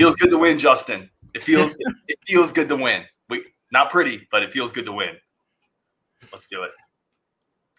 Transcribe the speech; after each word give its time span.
Feels 0.00 0.16
good 0.16 0.30
to 0.30 0.38
win, 0.38 0.58
Justin. 0.58 1.10
It 1.34 1.42
feels 1.42 1.72
it 2.08 2.18
feels 2.26 2.54
good 2.54 2.70
to 2.70 2.76
win. 2.76 3.04
We 3.28 3.44
not 3.70 3.90
pretty, 3.90 4.26
but 4.30 4.42
it 4.42 4.50
feels 4.50 4.72
good 4.72 4.86
to 4.86 4.92
win. 4.92 5.10
Let's 6.32 6.46
do 6.46 6.62
it. 6.62 6.70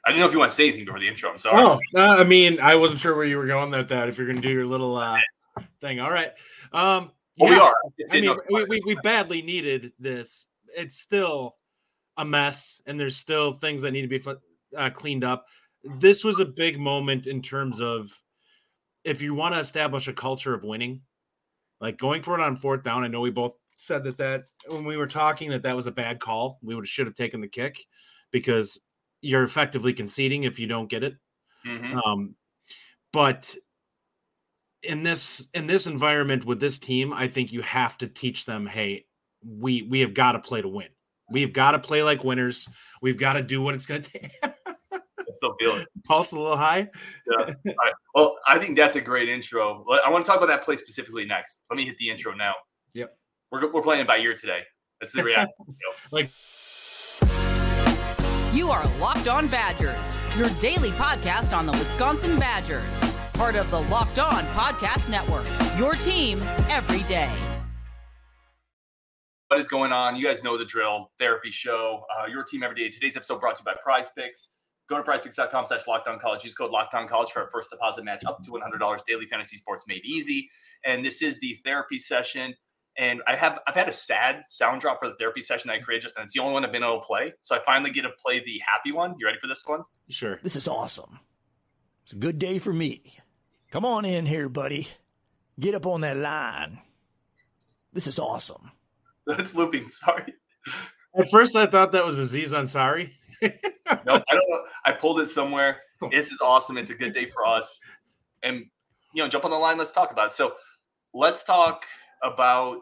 I 0.05 0.09
didn't 0.09 0.19
know 0.19 0.27
if 0.27 0.31
you 0.31 0.37
want 0.37 0.51
to 0.51 0.55
say 0.55 0.67
anything 0.67 0.85
before 0.85 0.99
the 0.99 1.07
intro. 1.07 1.31
I'm 1.31 1.39
sorry. 1.39 1.63
Oh, 1.63 1.79
uh, 1.99 2.17
I 2.19 2.23
mean, 2.23 2.59
I 2.59 2.75
wasn't 2.75 3.01
sure 3.01 3.15
where 3.15 3.25
you 3.25 3.39
were 3.39 3.47
going 3.47 3.71
with 3.71 3.89
that. 3.89 4.07
If 4.07 4.19
you're 4.19 4.27
going 4.27 4.39
to 4.39 4.47
do 4.47 4.53
your 4.53 4.67
little 4.67 4.97
uh, 4.97 5.19
thing, 5.79 5.99
all 5.99 6.11
right. 6.11 6.31
Um, 6.73 7.11
well, 7.39 7.49
we 7.49 7.55
yeah, 7.55 7.61
are. 7.63 7.75
I 8.11 8.21
mean, 8.21 8.37
we, 8.51 8.65
we, 8.65 8.81
we 8.85 8.95
badly 9.01 9.41
needed 9.41 9.91
this. 9.97 10.45
It's 10.77 10.99
still 10.99 11.55
a 12.17 12.25
mess, 12.25 12.83
and 12.85 12.99
there's 12.99 13.17
still 13.17 13.53
things 13.53 13.81
that 13.81 13.93
need 13.93 14.07
to 14.07 14.19
be 14.19 14.23
uh, 14.77 14.91
cleaned 14.91 15.23
up. 15.23 15.47
This 15.83 16.23
was 16.23 16.39
a 16.39 16.45
big 16.45 16.79
moment 16.79 17.25
in 17.25 17.41
terms 17.41 17.81
of 17.81 18.11
if 19.03 19.23
you 19.23 19.33
want 19.33 19.55
to 19.55 19.59
establish 19.59 20.07
a 20.07 20.13
culture 20.13 20.53
of 20.53 20.63
winning, 20.63 21.01
like 21.81 21.97
going 21.97 22.21
for 22.21 22.39
it 22.39 22.43
on 22.43 22.55
fourth 22.55 22.83
down. 22.83 23.03
I 23.03 23.07
know 23.07 23.19
we 23.19 23.31
both 23.31 23.55
said 23.75 24.03
that 24.03 24.17
that 24.19 24.45
when 24.67 24.85
we 24.85 24.95
were 24.95 25.07
talking 25.07 25.49
that 25.49 25.63
that 25.63 25.75
was 25.75 25.87
a 25.87 25.91
bad 25.91 26.19
call. 26.19 26.59
We 26.61 26.75
would 26.75 26.87
should 26.87 27.07
have 27.07 27.15
taken 27.15 27.41
the 27.41 27.47
kick 27.47 27.83
because 28.31 28.79
you're 29.21 29.43
effectively 29.43 29.93
conceding 29.93 30.43
if 30.43 30.59
you 30.59 30.67
don't 30.67 30.89
get 30.89 31.03
it. 31.03 31.15
Mhm. 31.65 31.99
Um, 32.05 32.35
but 33.11 33.53
in 34.83 35.03
this 35.03 35.47
in 35.53 35.67
this 35.67 35.87
environment 35.87 36.45
with 36.45 36.59
this 36.59 36.79
team, 36.79 37.13
I 37.13 37.27
think 37.27 37.51
you 37.51 37.61
have 37.61 37.97
to 37.99 38.07
teach 38.07 38.45
them, 38.45 38.65
hey, 38.65 39.05
we 39.43 39.83
we 39.83 39.99
have 40.01 40.13
got 40.13 40.33
to 40.33 40.39
play 40.39 40.61
to 40.61 40.67
win. 40.67 40.87
We've 41.29 41.53
got 41.53 41.71
to 41.71 41.79
play 41.79 42.03
like 42.03 42.23
winners. 42.23 42.67
We've 43.01 43.17
got 43.17 43.33
to 43.33 43.41
do 43.41 43.61
what 43.61 43.75
it's 43.75 43.85
going 43.85 44.01
to 44.03 44.09
take. 44.19 44.31
I 45.41 45.47
still 45.47 45.55
feel 45.59 45.75
it. 45.81 45.87
Pulse 46.03 46.31
a 46.33 46.39
little 46.39 46.57
high. 46.57 46.87
Yeah. 47.31 47.45
All 47.45 47.53
right. 47.65 47.93
Well, 48.13 48.37
I 48.47 48.59
think 48.59 48.77
that's 48.77 48.95
a 48.95 49.01
great 49.01 49.27
intro. 49.27 49.83
I 50.05 50.09
want 50.09 50.23
to 50.23 50.27
talk 50.27 50.37
about 50.37 50.47
that 50.47 50.63
play 50.63 50.75
specifically 50.75 51.25
next. 51.25 51.63
Let 51.69 51.77
me 51.77 51.85
hit 51.85 51.97
the 51.97 52.09
intro 52.09 52.33
now. 52.33 52.53
Yep. 52.93 53.15
We're, 53.51 53.71
we're 53.71 53.81
playing 53.81 54.01
it 54.01 54.07
by 54.07 54.17
ear 54.17 54.35
today. 54.35 54.61
That's 54.99 55.13
the 55.13 55.23
reaction. 55.23 55.53
Like 56.11 56.29
You 58.53 58.69
are 58.69 58.85
Locked 58.99 59.27
On 59.27 59.47
Badgers, 59.47 60.13
your 60.37 60.49
daily 60.59 60.91
podcast 60.91 61.57
on 61.57 61.65
the 61.65 61.71
Wisconsin 61.73 62.37
Badgers. 62.37 63.15
Part 63.33 63.55
of 63.55 63.71
the 63.71 63.81
Locked 63.83 64.19
On 64.19 64.43
Podcast 64.47 65.09
Network, 65.09 65.47
your 65.79 65.93
team 65.95 66.41
every 66.69 67.01
day. 67.03 67.31
what 69.47 69.59
is 69.59 69.67
going 69.67 69.91
on? 69.91 70.15
You 70.15 70.23
guys 70.23 70.43
know 70.43 70.57
the 70.57 70.65
drill. 70.65 71.11
Therapy 71.17 71.49
show. 71.49 72.03
Uh, 72.15 72.27
your 72.27 72.43
team 72.43 72.61
every 72.61 72.75
day. 72.75 72.89
Today's 72.89 73.17
episode 73.17 73.39
brought 73.39 73.55
to 73.55 73.61
you 73.61 73.65
by 73.65 73.73
Prize 73.81 74.09
Picks. 74.15 74.49
Go 74.87 74.97
to 74.97 75.03
prizepicks.com 75.03 75.65
slash 75.65 75.87
locked 75.87 76.07
on 76.07 76.19
college. 76.19 76.43
Use 76.43 76.53
code 76.53 76.71
locked 76.71 76.93
on 76.93 77.07
college 77.07 77.31
for 77.31 77.41
our 77.43 77.49
first 77.49 77.69
deposit 77.69 78.03
match 78.03 78.23
up 78.25 78.43
to 78.43 78.51
$100 78.51 78.99
daily 79.07 79.25
fantasy 79.25 79.57
sports 79.57 79.85
made 79.87 80.03
easy. 80.03 80.49
And 80.83 81.05
this 81.05 81.21
is 81.21 81.39
the 81.39 81.57
therapy 81.63 81.97
session. 81.97 82.53
And 82.97 83.21
I 83.25 83.35
have 83.37 83.59
I've 83.67 83.75
had 83.75 83.87
a 83.87 83.93
sad 83.93 84.43
sound 84.49 84.81
drop 84.81 84.99
for 84.99 85.07
the 85.07 85.15
therapy 85.15 85.41
session 85.41 85.69
that 85.69 85.75
I 85.75 85.79
created 85.79 86.03
just 86.03 86.17
and 86.17 86.25
it's 86.25 86.33
the 86.33 86.41
only 86.41 86.53
one 86.53 86.65
I've 86.65 86.73
been 86.73 86.83
able 86.83 86.99
to 86.99 87.05
play. 87.05 87.33
So 87.41 87.55
I 87.55 87.59
finally 87.65 87.91
get 87.91 88.01
to 88.01 88.11
play 88.23 88.43
the 88.43 88.59
happy 88.67 88.91
one. 88.91 89.15
You 89.17 89.25
ready 89.25 89.37
for 89.37 89.47
this 89.47 89.63
one? 89.65 89.83
sure. 90.09 90.39
This 90.43 90.57
is 90.57 90.67
awesome. 90.67 91.19
It's 92.03 92.11
a 92.13 92.17
good 92.17 92.37
day 92.37 92.59
for 92.59 92.73
me. 92.73 93.17
Come 93.71 93.85
on 93.85 94.03
in 94.03 94.25
here, 94.25 94.49
buddy. 94.49 94.89
Get 95.57 95.75
up 95.75 95.85
on 95.85 96.01
that 96.01 96.17
line. 96.17 96.79
This 97.93 98.07
is 98.07 98.19
awesome. 98.19 98.71
That's 99.27 99.55
looping. 99.55 99.89
Sorry. 99.89 100.33
At 101.15 101.29
first, 101.29 101.55
I 101.55 101.65
thought 101.65 101.91
that 101.93 102.05
was 102.05 102.17
Aziz 102.17 102.51
Ansari. 102.51 103.13
No, 103.41 104.15
I 104.29 104.33
don't. 104.33 104.65
I 104.85 104.91
pulled 104.91 105.19
it 105.19 105.27
somewhere. 105.27 105.81
This 106.11 106.31
is 106.31 106.41
awesome. 106.41 106.77
It's 106.77 106.89
a 106.89 106.95
good 106.95 107.13
day 107.13 107.25
for 107.25 107.45
us. 107.45 107.79
And 108.43 108.65
you 109.13 109.21
know, 109.21 109.27
jump 109.27 109.45
on 109.45 109.51
the 109.51 109.57
line. 109.57 109.77
Let's 109.77 109.91
talk 109.91 110.11
about 110.11 110.27
it. 110.27 110.33
So 110.33 110.55
let's 111.13 111.43
talk 111.43 111.85
about. 112.23 112.79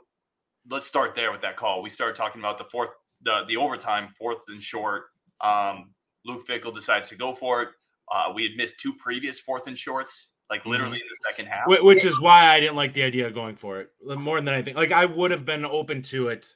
Let's 0.69 0.85
start 0.85 1.15
there 1.15 1.31
with 1.31 1.41
that 1.41 1.55
call. 1.55 1.81
We 1.81 1.89
started 1.89 2.15
talking 2.15 2.41
about 2.41 2.57
the 2.57 2.65
fourth, 2.65 2.89
the 3.23 3.43
the 3.47 3.57
overtime, 3.57 4.09
fourth 4.17 4.43
and 4.49 4.61
short. 4.61 5.05
Um, 5.41 5.91
Luke 6.25 6.45
Fickell 6.47 6.73
decides 6.73 7.09
to 7.09 7.15
go 7.15 7.33
for 7.33 7.63
it. 7.63 7.69
Uh, 8.11 8.31
we 8.33 8.43
had 8.43 8.51
missed 8.55 8.79
two 8.79 8.93
previous 8.93 9.39
fourth 9.39 9.67
and 9.67 9.77
shorts, 9.77 10.33
like 10.49 10.65
literally 10.65 10.97
in 10.97 11.07
the 11.09 11.17
second 11.27 11.47
half. 11.47 11.65
Wh- 11.65 11.83
which 11.83 12.05
is 12.05 12.19
why 12.21 12.47
I 12.47 12.59
didn't 12.59 12.75
like 12.75 12.93
the 12.93 13.03
idea 13.03 13.25
of 13.25 13.33
going 13.33 13.55
for 13.55 13.81
it 13.81 13.89
more 14.01 14.39
than 14.39 14.53
anything. 14.53 14.75
Like 14.75 14.91
I 14.91 15.05
would 15.05 15.31
have 15.31 15.45
been 15.45 15.65
open 15.65 16.01
to 16.03 16.27
it 16.29 16.53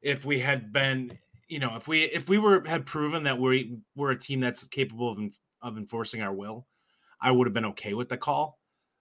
if 0.00 0.24
we 0.24 0.38
had 0.38 0.72
been, 0.72 1.18
you 1.48 1.58
know, 1.58 1.76
if 1.76 1.88
we 1.88 2.04
if 2.04 2.28
we 2.28 2.38
were 2.38 2.62
had 2.66 2.86
proven 2.86 3.22
that 3.24 3.38
we 3.38 3.78
we're 3.96 4.12
a 4.12 4.18
team 4.18 4.40
that's 4.40 4.64
capable 4.64 5.10
of 5.10 5.18
of 5.62 5.76
enforcing 5.76 6.22
our 6.22 6.32
will, 6.32 6.66
I 7.20 7.30
would 7.30 7.46
have 7.46 7.54
been 7.54 7.64
okay 7.66 7.94
with 7.94 8.08
the 8.08 8.16
call. 8.16 8.58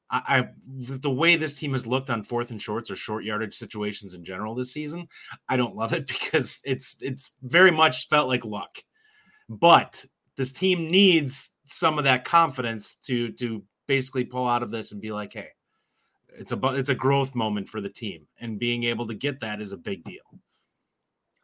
I, 0.10 0.22
I 0.28 0.50
the 0.80 1.12
way 1.12 1.36
this 1.36 1.56
team 1.56 1.74
has 1.74 1.86
looked 1.86 2.10
on 2.10 2.24
fourth 2.24 2.52
and 2.52 2.62
shorts 2.62 2.90
or 2.90 2.96
short 2.96 3.26
yardage 3.26 3.56
situations 3.56 4.14
in 4.14 4.24
general 4.24 4.56
this 4.56 4.72
season, 4.72 5.08
I 5.50 5.58
don't 5.58 5.76
love 5.76 5.94
it 5.94 6.08
because 6.08 6.62
it's 6.66 6.96
it's 7.02 7.34
very 7.44 7.72
much 7.72 8.08
felt 8.08 8.30
like 8.30 8.46
luck. 8.46 8.78
But 9.50 10.04
this 10.38 10.52
team 10.52 10.90
needs 10.90 11.52
some 11.66 11.98
of 11.98 12.06
that 12.06 12.26
confidence 12.26 12.96
to 13.08 13.32
to 13.34 13.64
basically 13.88 14.24
pull 14.24 14.48
out 14.48 14.64
of 14.64 14.72
this 14.72 14.92
and 14.92 15.02
be 15.02 15.12
like, 15.12 15.34
hey, 15.34 15.50
it's 16.30 16.54
a 16.54 16.60
it's 16.68 16.90
a 16.90 16.96
growth 16.96 17.36
moment 17.36 17.68
for 17.68 17.82
the 17.82 17.90
team, 17.90 18.26
and 18.40 18.60
being 18.60 18.84
able 18.86 19.06
to 19.08 19.14
get 19.14 19.42
that 19.42 19.60
is 19.60 19.74
a 19.74 19.78
big 19.78 20.04
deal. 20.06 20.40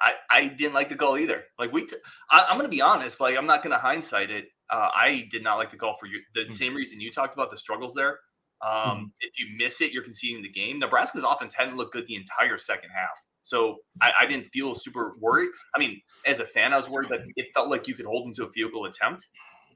I, 0.03 0.13
I 0.29 0.47
didn't 0.49 0.73
like 0.73 0.89
the 0.89 0.95
goal 0.95 1.17
either. 1.17 1.43
Like 1.57 1.71
we, 1.71 1.85
t- 1.85 1.95
I, 2.29 2.45
am 2.49 2.57
going 2.57 2.69
to 2.69 2.75
be 2.75 2.81
honest. 2.81 3.21
Like 3.21 3.37
I'm 3.37 3.45
not 3.45 3.63
going 3.63 3.73
to 3.73 3.79
hindsight 3.79 4.29
it. 4.29 4.45
Uh, 4.69 4.89
I 4.93 5.27
did 5.31 5.43
not 5.43 5.55
like 5.55 5.69
the 5.69 5.77
goal 5.77 5.95
for 5.99 6.07
you. 6.07 6.19
The 6.35 6.41
Mhm. 6.41 6.51
same 6.51 6.75
reason 6.75 6.99
you 6.99 7.09
talked 7.11 7.33
about 7.33 7.49
the 7.49 7.57
struggles 7.57 7.93
there. 7.93 8.19
Um, 8.61 8.71
Mhm. 8.71 9.11
If 9.21 9.39
you 9.39 9.47
miss 9.57 9.79
it, 9.81 9.91
you're 9.93 10.03
conceding 10.03 10.43
the 10.43 10.49
game. 10.49 10.79
Nebraska's 10.79 11.23
offense 11.23 11.53
hadn't 11.53 11.77
looked 11.77 11.93
good 11.93 12.05
the 12.07 12.15
entire 12.15 12.57
second 12.57 12.89
half, 12.89 13.17
so 13.43 13.79
I, 14.01 14.11
I 14.21 14.25
didn't 14.25 14.47
feel 14.51 14.75
super 14.75 15.15
worried. 15.19 15.49
I 15.75 15.79
mean, 15.79 16.01
as 16.25 16.39
a 16.39 16.45
fan, 16.45 16.73
I 16.73 16.77
was 16.77 16.89
worried, 16.89 17.09
but 17.09 17.21
it 17.35 17.47
felt 17.53 17.69
like 17.69 17.87
you 17.87 17.95
could 17.95 18.05
hold 18.05 18.25
them 18.25 18.33
to 18.35 18.45
a 18.45 18.51
field 18.51 18.71
goal 18.73 18.85
attempt, 18.85 19.27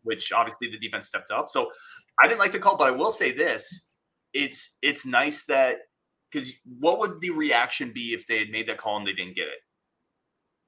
which 0.03 0.31
obviously 0.31 0.69
the 0.69 0.77
defense 0.79 1.07
stepped 1.07 1.31
up. 1.31 1.49
So 1.49 1.71
I 2.21 2.27
didn't 2.27 2.39
like 2.39 2.51
the 2.51 2.59
call, 2.59 2.75
but 2.77 2.87
I 2.87 2.91
will 2.91 3.11
say 3.11 3.31
this: 3.31 3.87
it's 4.33 4.77
it's 4.81 5.05
nice 5.05 5.45
that 5.45 5.77
because 6.31 6.51
what 6.79 6.99
would 6.99 7.21
the 7.21 7.29
reaction 7.31 7.91
be 7.93 8.13
if 8.13 8.25
they 8.27 8.39
had 8.39 8.49
made 8.49 8.67
that 8.67 8.77
call 8.77 8.97
and 8.97 9.07
they 9.07 9.13
didn't 9.13 9.35
get 9.35 9.47
it? 9.47 9.59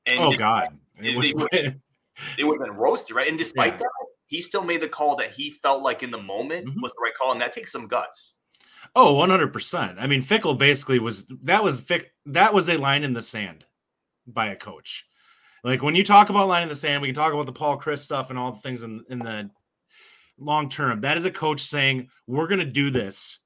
And 0.10 0.20
Oh 0.20 0.32
God, 0.32 0.78
they- 1.00 1.10
It 1.10 1.36
would- 1.36 1.50
it 1.54 1.76
would 2.44 2.60
have 2.60 2.68
been 2.68 2.76
roasted, 2.78 3.16
right? 3.16 3.28
And 3.28 3.38
despite 3.38 3.74
Yeah. 3.74 3.78
that, 3.80 3.90
he 4.28 4.42
still 4.42 4.64
made 4.64 4.82
the 4.82 4.90
call 4.90 5.16
that 5.18 5.32
he 5.32 5.50
felt 5.50 5.82
like 5.82 6.04
in 6.04 6.12
the 6.12 6.22
moment 6.22 6.68
Mhm. 6.68 6.82
was 6.82 6.92
the 6.94 7.02
right 7.02 7.14
call, 7.16 7.32
and 7.32 7.42
that 7.42 7.54
takes 7.54 7.72
some 7.72 7.88
guts. 7.88 8.36
oh, 8.96 9.14
100 9.14 9.52
percent. 9.54 10.00
I 10.00 10.08
mean, 10.08 10.22
Fickell 10.24 10.58
basically 10.58 11.00
was 11.00 11.26
that 11.44 11.64
was 11.64 11.80
Fick 11.82 12.12
that 12.28 12.54
was 12.54 12.70
a 12.70 12.78
line 12.78 13.04
in 13.04 13.14
the 13.14 13.22
sand 13.22 13.66
by 14.28 14.48
a 14.48 14.56
coach. 14.56 15.06
Like 15.64 15.82
when 15.84 15.96
you 15.96 16.04
talk 16.04 16.30
about 16.30 16.48
line 16.48 16.64
in 16.64 16.70
the 16.70 16.76
sand, 16.76 17.02
we 17.02 17.08
can 17.10 17.16
talk 17.16 17.34
about 17.34 17.46
the 17.46 17.52
Paul 17.52 17.80
Chryst 17.80 18.00
stuff 18.00 18.30
and 18.30 18.40
all 18.40 18.52
the 18.54 18.60
things 18.62 18.82
in 18.84 19.04
in 19.10 19.20
the 19.20 19.50
long 20.38 20.70
term. 20.70 21.02
That 21.02 21.18
is 21.18 21.26
a 21.26 21.32
coach 21.32 21.62
saying 21.62 22.10
we're 22.28 22.48
going 22.48 22.60
to 22.60 22.66
do 22.66 22.90
this, 22.90 23.40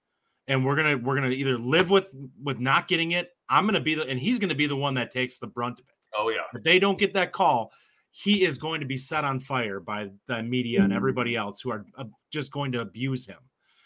and 0.48 0.64
we're 0.66 0.76
gonna 0.76 0.98
we're 0.98 1.16
gonna 1.16 1.30
either 1.30 1.58
live 1.58 1.90
with 1.90 2.14
with 2.42 2.60
not 2.60 2.88
getting 2.88 3.12
it. 3.12 3.32
I'm 3.50 3.66
going 3.66 3.74
to 3.76 3.80
be 3.82 3.96
the 3.96 4.08
and 4.08 4.20
he's 4.20 4.40
going 4.40 4.50
to 4.50 4.56
be 4.56 4.68
the 4.68 4.76
one 4.76 4.94
that 4.96 5.12
takes 5.12 5.40
the 5.40 5.48
brunt 5.48 5.80
of 5.80 5.86
it. 5.88 5.93
Oh 6.18 6.30
yeah, 6.30 6.42
If 6.54 6.64
they 6.64 6.80
don't 6.80 6.98
get 7.00 7.14
that 7.16 7.32
call, 7.32 7.72
he 8.12 8.46
is 8.46 8.58
going 8.58 8.80
to 8.80 8.86
be 8.86 8.98
set 8.98 9.24
on 9.24 9.40
fire 9.40 9.80
by 9.80 10.10
the 10.28 10.44
media 10.44 10.84
and 10.84 10.94
everybody 10.94 11.36
else 11.36 11.60
who 11.62 11.72
are 11.72 11.86
uh, 11.98 12.04
just 12.32 12.52
going 12.52 12.72
to 12.74 12.82
abuse 12.82 13.26
him. 13.26 13.40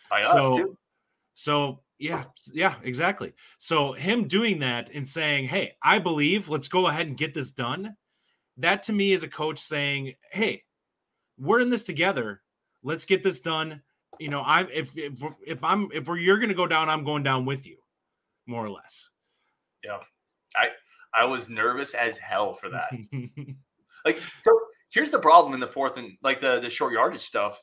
by 0.09 0.21
So- 0.21 0.29
us 0.29 0.57
too. 0.57 0.77
So 1.33 1.81
yeah, 1.99 2.25
yeah, 2.53 2.75
exactly. 2.83 3.33
So 3.59 3.93
him 3.93 4.27
doing 4.27 4.59
that 4.59 4.89
and 4.91 5.05
saying, 5.07 5.47
"Hey, 5.47 5.75
I 5.83 5.99
believe. 5.99 6.49
Let's 6.49 6.67
go 6.67 6.87
ahead 6.87 7.07
and 7.07 7.15
get 7.17 7.33
this 7.33 7.51
done." 7.51 7.95
That 8.57 8.83
to 8.83 8.93
me 8.93 9.13
is 9.13 9.23
a 9.23 9.27
coach 9.27 9.59
saying, 9.59 10.13
"Hey, 10.31 10.63
we're 11.37 11.59
in 11.59 11.69
this 11.69 11.83
together. 11.83 12.41
Let's 12.83 13.05
get 13.05 13.23
this 13.23 13.39
done." 13.39 13.81
You 14.19 14.29
know, 14.29 14.41
I'm 14.45 14.67
if 14.73 14.97
if, 14.97 15.13
if 15.45 15.63
I'm 15.63 15.89
if 15.93 16.07
we're, 16.07 16.17
you're 16.17 16.37
going 16.39 16.49
to 16.49 16.55
go 16.55 16.65
down, 16.67 16.89
I'm 16.89 17.03
going 17.03 17.21
down 17.23 17.45
with 17.45 17.65
you, 17.67 17.77
more 18.47 18.65
or 18.65 18.69
less. 18.71 19.09
Yeah, 19.83 19.99
I 20.55 20.69
was 21.25 21.49
nervous 21.49 21.93
as 21.93 22.17
hell 22.17 22.53
for 22.53 22.69
that. 22.69 22.89
like, 24.05 24.21
so 24.41 24.59
here's 24.89 25.11
the 25.11 25.19
problem 25.19 25.53
in 25.53 25.59
the 25.59 25.67
fourth 25.67 25.97
and 25.97 26.11
like 26.23 26.41
the 26.41 26.59
the 26.59 26.69
short 26.69 26.93
yardage 26.93 27.21
stuff. 27.21 27.61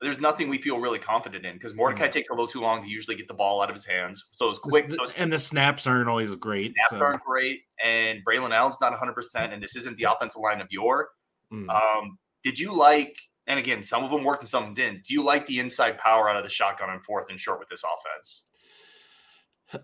There's 0.00 0.18
nothing 0.18 0.48
we 0.48 0.56
feel 0.56 0.78
really 0.78 0.98
confident 0.98 1.44
in 1.44 1.54
because 1.54 1.74
Mordecai 1.74 2.08
takes 2.08 2.30
a 2.30 2.32
little 2.32 2.46
too 2.46 2.62
long 2.62 2.82
to 2.82 2.88
usually 2.88 3.16
get 3.16 3.28
the 3.28 3.34
ball 3.34 3.60
out 3.60 3.68
of 3.68 3.76
his 3.76 3.84
hands. 3.84 4.24
So 4.30 4.48
it's 4.48 4.58
quick. 4.58 4.88
The- 4.88 4.96
those 4.96 5.14
and 5.14 5.30
the 5.30 5.38
snaps 5.38 5.86
aren't 5.86 6.08
always 6.08 6.34
great. 6.36 6.72
snaps 6.72 6.90
so, 6.90 7.00
aren't 7.00 7.22
great, 7.22 7.60
and 7.84 8.24
Braylon 8.24 8.50
Allen's 8.50 8.78
not 8.80 8.92
100. 8.92 9.12
percent 9.12 9.52
And 9.52 9.62
this 9.62 9.76
isn't 9.76 9.96
the 9.96 10.04
offensive 10.04 10.40
line 10.40 10.62
of 10.62 10.68
your. 10.70 11.10
mm. 11.52 11.68
Um, 11.68 12.18
did 12.42 12.58
you 12.58 12.74
like? 12.74 13.14
And 13.46 13.58
again, 13.58 13.82
some 13.82 14.04
of 14.04 14.10
them 14.10 14.24
worked 14.24 14.42
and 14.42 14.48
some 14.48 14.72
didn't. 14.72 15.04
Do 15.04 15.12
you 15.12 15.22
like 15.22 15.44
the 15.44 15.58
inside 15.58 15.98
power 15.98 16.30
out 16.30 16.36
of 16.36 16.44
the 16.44 16.48
shotgun 16.48 16.88
on 16.88 17.00
fourth 17.02 17.28
and 17.28 17.38
short 17.38 17.58
with 17.58 17.68
this 17.68 17.82
offense? 17.84 18.44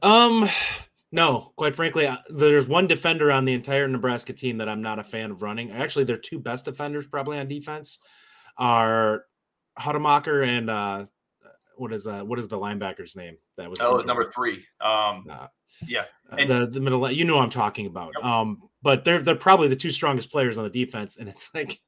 Um, 0.02 0.48
no, 1.16 1.52
quite 1.56 1.74
frankly, 1.74 2.06
uh, 2.06 2.18
there's 2.28 2.68
one 2.68 2.86
defender 2.86 3.32
on 3.32 3.46
the 3.46 3.54
entire 3.54 3.88
Nebraska 3.88 4.34
team 4.34 4.58
that 4.58 4.68
I'm 4.68 4.82
not 4.82 4.98
a 4.98 5.04
fan 5.04 5.30
of 5.30 5.42
running. 5.42 5.72
Actually, 5.72 6.04
their 6.04 6.18
two 6.18 6.38
best 6.38 6.66
defenders 6.66 7.06
probably 7.06 7.38
on 7.38 7.48
defense 7.48 7.98
are 8.58 9.24
Hutmacher 9.80 10.46
and 10.46 10.68
uh, 10.70 11.06
what 11.76 11.92
is 11.92 12.06
uh 12.06 12.20
what 12.22 12.38
is 12.38 12.48
the 12.48 12.58
linebacker's 12.58 13.16
name? 13.16 13.36
That 13.56 13.70
was 13.70 13.80
Oh, 13.80 13.96
number 13.98 14.24
three. 14.26 14.64
Um, 14.80 15.24
Nah. 15.26 15.48
yeah. 15.86 16.04
Uh, 16.30 16.36
And- 16.36 16.50
the 16.50 16.66
the 16.66 16.80
middle 16.80 17.10
you 17.10 17.24
know 17.24 17.36
what 17.36 17.44
I'm 17.44 17.50
talking 17.50 17.86
about. 17.86 18.12
Yep. 18.16 18.24
Um, 18.24 18.62
but 18.82 19.04
they're 19.04 19.22
they're 19.22 19.34
probably 19.36 19.68
the 19.68 19.76
two 19.76 19.90
strongest 19.90 20.30
players 20.30 20.58
on 20.58 20.64
the 20.64 20.70
defense, 20.70 21.16
and 21.16 21.28
it's 21.28 21.50
like 21.54 21.80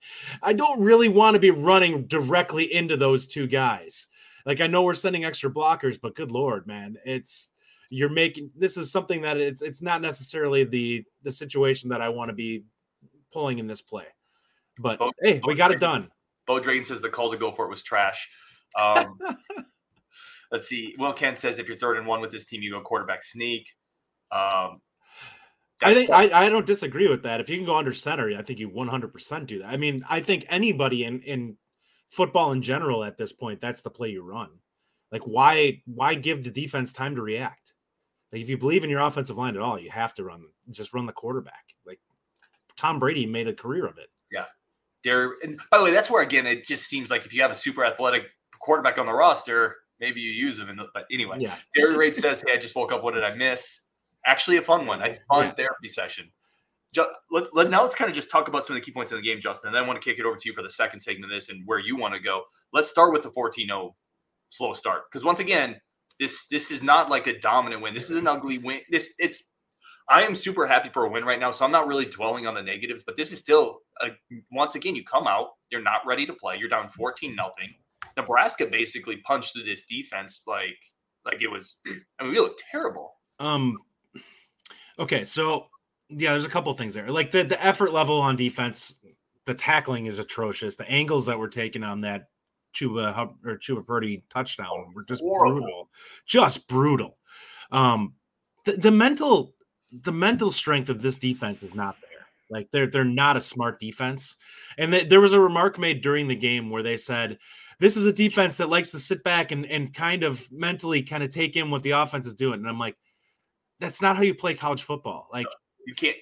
I 0.42 0.52
don't 0.54 0.80
really 0.80 1.08
want 1.08 1.34
to 1.34 1.40
be 1.40 1.50
running 1.50 2.06
directly 2.06 2.72
into 2.72 2.96
those 2.96 3.26
two 3.26 3.46
guys. 3.46 4.06
Like 4.46 4.60
I 4.62 4.66
know 4.66 4.82
we're 4.82 4.94
sending 4.94 5.24
extra 5.24 5.50
blockers, 5.50 5.98
but 6.00 6.14
good 6.14 6.30
lord, 6.30 6.66
man, 6.66 6.96
it's 7.04 7.50
you're 7.90 8.10
making 8.10 8.50
this 8.56 8.76
is 8.76 8.92
something 8.92 9.22
that 9.22 9.38
it's 9.38 9.62
it's 9.62 9.82
not 9.82 10.02
necessarily 10.02 10.64
the 10.64 11.04
the 11.22 11.32
situation 11.32 11.88
that 11.90 12.00
I 12.00 12.08
want 12.08 12.28
to 12.28 12.34
be 12.34 12.64
pulling 13.32 13.58
in 13.58 13.66
this 13.66 13.80
play. 13.80 14.04
But 14.80 14.98
Bo- 14.98 15.12
hey, 15.22 15.40
we 15.46 15.54
Bo- 15.54 15.56
got 15.56 15.72
it 15.72 15.80
done. 15.80 16.08
Bo 16.46 16.60
Dragon 16.60 16.84
says 16.84 17.00
the 17.00 17.08
call 17.08 17.30
to 17.30 17.36
go 17.36 17.50
for 17.50 17.66
it 17.66 17.70
was 17.70 17.82
trash. 17.82 18.28
Um, 18.78 19.18
let's 20.52 20.66
see. 20.66 20.94
Will 20.98 21.12
Ken 21.12 21.34
says 21.34 21.58
if 21.58 21.68
you're 21.68 21.76
third 21.76 21.98
and 21.98 22.06
one 22.06 22.20
with 22.20 22.30
this 22.30 22.44
team, 22.44 22.62
you 22.62 22.70
go 22.70 22.80
quarterback 22.80 23.22
sneak. 23.22 23.70
Um, 24.30 24.80
I 25.82 25.94
think. 25.94 26.10
I, 26.10 26.46
I 26.46 26.48
don't 26.48 26.66
disagree 26.66 27.08
with 27.08 27.22
that. 27.22 27.40
If 27.40 27.48
you 27.48 27.56
can 27.56 27.66
go 27.66 27.76
under 27.76 27.92
center, 27.92 28.36
I 28.36 28.42
think 28.42 28.58
you 28.58 28.68
100% 28.68 29.46
do 29.46 29.60
that. 29.60 29.68
I 29.68 29.76
mean, 29.76 30.04
I 30.08 30.20
think 30.20 30.44
anybody 30.48 31.04
in 31.04 31.20
in 31.22 31.56
football 32.08 32.52
in 32.52 32.62
general 32.62 33.04
at 33.04 33.16
this 33.16 33.32
point, 33.32 33.60
that's 33.60 33.82
the 33.82 33.90
play 33.90 34.08
you 34.08 34.22
run. 34.22 34.48
Like 35.12 35.22
why 35.26 35.82
why 35.86 36.14
give 36.14 36.44
the 36.44 36.50
defense 36.50 36.92
time 36.92 37.14
to 37.16 37.22
react? 37.22 37.72
Like 38.32 38.42
if 38.42 38.48
you 38.50 38.58
believe 38.58 38.84
in 38.84 38.90
your 38.90 39.00
offensive 39.00 39.38
line 39.38 39.56
at 39.56 39.62
all, 39.62 39.78
you 39.78 39.90
have 39.90 40.14
to 40.14 40.24
run 40.24 40.44
just 40.70 40.92
run 40.92 41.06
the 41.06 41.12
quarterback. 41.12 41.64
Like 41.86 42.00
Tom 42.76 42.98
Brady 42.98 43.26
made 43.26 43.48
a 43.48 43.54
career 43.54 43.86
of 43.86 43.98
it. 43.98 44.08
Yeah. 44.30 44.44
There. 45.04 45.34
And 45.42 45.58
by 45.70 45.78
the 45.78 45.84
way, 45.84 45.90
that's 45.90 46.10
where 46.10 46.22
again 46.22 46.46
it 46.46 46.64
just 46.66 46.88
seems 46.88 47.10
like 47.10 47.24
if 47.24 47.32
you 47.32 47.40
have 47.42 47.50
a 47.50 47.54
super 47.54 47.84
athletic 47.84 48.24
quarterback 48.60 48.98
on 48.98 49.06
the 49.06 49.12
roster, 49.14 49.76
maybe 50.00 50.20
you 50.20 50.30
use 50.30 50.58
him. 50.58 50.68
In 50.68 50.76
the, 50.76 50.86
but 50.92 51.06
anyway, 51.10 51.38
Yeah. 51.40 51.54
Gary 51.74 51.96
Raid 51.96 52.14
says, 52.14 52.42
"Hey, 52.46 52.52
I 52.54 52.56
just 52.58 52.74
woke 52.76 52.92
up. 52.92 53.02
What 53.02 53.14
did 53.14 53.24
I 53.24 53.34
miss?" 53.34 53.80
Actually, 54.26 54.58
a 54.58 54.62
fun 54.62 54.84
one. 54.86 55.00
A 55.00 55.14
fun 55.32 55.46
Yeah. 55.46 55.54
therapy 55.54 55.88
session. 55.88 56.30
Ju- 56.92 57.06
Let's 57.30 57.50
let 57.52 57.70
now 57.70 57.82
let's 57.82 57.94
kind 57.94 58.08
of 58.10 58.14
just 58.14 58.30
talk 58.30 58.48
about 58.48 58.64
some 58.64 58.74
of 58.76 58.82
the 58.82 58.84
key 58.84 58.92
points 58.92 59.12
in 59.12 59.16
the 59.16 59.22
game, 59.22 59.40
Justin. 59.40 59.68
And 59.68 59.74
then 59.76 59.84
I 59.84 59.86
want 59.86 60.00
to 60.00 60.06
kick 60.06 60.18
it 60.18 60.24
over 60.26 60.36
to 60.36 60.48
you 60.48 60.54
for 60.54 60.62
the 60.62 60.70
second 60.70 61.00
segment 61.00 61.24
of 61.32 61.36
this 61.36 61.48
and 61.48 61.66
where 61.66 61.78
you 61.78 61.96
want 61.96 62.14
to 62.14 62.20
go. 62.20 62.44
Let's 62.72 62.88
start 62.90 63.12
with 63.12 63.22
the 63.22 63.30
14-0 63.30 63.94
slow 64.50 64.72
start 64.72 65.04
because 65.10 65.24
once 65.24 65.40
again, 65.40 65.80
this 66.18 66.46
this 66.46 66.70
is 66.70 66.82
not 66.82 67.10
like 67.10 67.26
a 67.26 67.38
dominant 67.38 67.82
win. 67.82 67.94
This 67.94 68.10
is 68.10 68.16
an 68.16 68.26
ugly 68.26 68.58
win. 68.58 68.80
This 68.90 69.14
it's. 69.18 69.44
I 70.10 70.22
am 70.22 70.34
super 70.34 70.66
happy 70.66 70.88
for 70.88 71.04
a 71.04 71.10
win 71.10 71.24
right 71.24 71.38
now, 71.38 71.50
so 71.50 71.66
I'm 71.66 71.70
not 71.70 71.86
really 71.86 72.06
dwelling 72.06 72.46
on 72.46 72.54
the 72.54 72.62
negatives. 72.62 73.02
But 73.04 73.18
this 73.18 73.30
is 73.30 73.38
still 73.38 73.80
a, 74.00 74.08
once 74.50 74.74
again, 74.74 74.94
you 74.94 75.04
come 75.04 75.26
out, 75.26 75.48
you're 75.70 75.82
not 75.82 76.00
ready 76.06 76.24
to 76.24 76.32
play. 76.32 76.56
You're 76.56 76.70
down 76.70 76.88
14 76.88 77.36
nothing. 77.36 77.74
Nebraska 78.16 78.66
basically 78.66 79.18
punched 79.18 79.52
through 79.52 79.64
this 79.64 79.84
defense 79.84 80.44
like 80.46 80.78
like 81.24 81.42
it 81.42 81.50
was. 81.50 81.76
I 82.18 82.24
mean, 82.24 82.32
we 82.32 82.40
look 82.40 82.58
terrible. 82.70 83.14
Um 83.38 83.78
okay, 84.98 85.24
so 85.24 85.66
yeah, 86.08 86.32
there's 86.32 86.44
a 86.44 86.50
couple 86.50 86.72
things 86.74 86.94
there. 86.94 87.10
Like 87.10 87.30
the 87.30 87.44
the 87.44 87.62
effort 87.64 87.92
level 87.92 88.20
on 88.20 88.34
defense, 88.36 88.94
the 89.46 89.54
tackling 89.54 90.06
is 90.06 90.18
atrocious. 90.18 90.76
The 90.76 90.88
angles 90.90 91.26
that 91.26 91.38
were 91.38 91.48
taken 91.48 91.84
on 91.84 92.00
that 92.02 92.28
Chubba 92.78 93.12
Hub- 93.14 93.36
or 93.44 93.56
Chubba 93.58 93.84
Purdy 93.86 94.22
touchdown 94.30 94.92
were 94.94 95.04
just 95.04 95.22
Horrible. 95.22 95.60
brutal. 95.60 95.88
Just 96.26 96.68
brutal. 96.68 97.18
Um 97.72 98.14
the, 98.64 98.72
the 98.72 98.90
mental 98.90 99.54
the 100.02 100.12
mental 100.12 100.50
strength 100.50 100.88
of 100.90 101.00
this 101.02 101.16
defense 101.16 101.62
is 101.62 101.74
not 101.74 101.96
there. 102.02 102.26
Like 102.50 102.70
they're 102.70 102.86
they're 102.86 103.04
not 103.04 103.36
a 103.36 103.40
smart 103.40 103.80
defense. 103.80 104.36
And 104.78 104.92
th- 104.92 105.08
there 105.08 105.20
was 105.20 105.32
a 105.32 105.40
remark 105.40 105.78
made 105.78 106.02
during 106.02 106.28
the 106.28 106.36
game 106.36 106.70
where 106.70 106.82
they 106.82 106.96
said 106.96 107.38
this 107.80 107.96
is 107.96 108.06
a 108.06 108.12
defense 108.12 108.56
that 108.56 108.68
likes 108.68 108.90
to 108.90 108.98
sit 108.98 109.22
back 109.22 109.52
and, 109.52 109.64
and 109.66 109.94
kind 109.94 110.24
of 110.24 110.50
mentally 110.50 111.02
kind 111.02 111.22
of 111.22 111.30
take 111.30 111.56
in 111.56 111.70
what 111.70 111.82
the 111.82 111.92
offense 111.92 112.26
is 112.26 112.34
doing. 112.34 112.54
And 112.60 112.68
I'm 112.68 112.78
like, 112.78 112.96
that's 113.78 114.02
not 114.02 114.16
how 114.16 114.22
you 114.22 114.34
play 114.34 114.54
college 114.54 114.82
football. 114.82 115.28
Like 115.32 115.46
You 115.86 115.94
can't. 115.94 116.16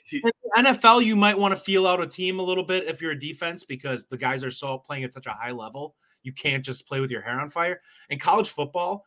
NFL, 0.57 1.05
you 1.05 1.17
might 1.17 1.39
want 1.39 1.53
to 1.57 1.61
feel 1.61 1.87
out 1.87 2.01
a 2.01 2.07
team 2.07 2.39
a 2.39 2.43
little 2.43 2.65
bit 2.65 2.85
if 2.85 3.01
you're 3.03 3.13
a 3.13 3.19
defense 3.19 3.65
because 3.65 4.07
the 4.07 4.17
guys 4.17 4.45
are 4.45 4.51
so 4.51 4.79
playing 4.79 5.05
at 5.05 5.13
such 5.15 5.27
a 5.27 5.31
high 5.31 5.51
level. 5.53 5.95
You 6.27 6.33
can't 6.33 6.65
just 6.65 6.89
play 6.89 6.99
with 7.01 7.11
your 7.13 7.23
hair 7.23 7.41
on 7.41 7.49
fire. 7.49 7.81
In 8.11 8.19
college 8.19 8.51
football, 8.51 9.05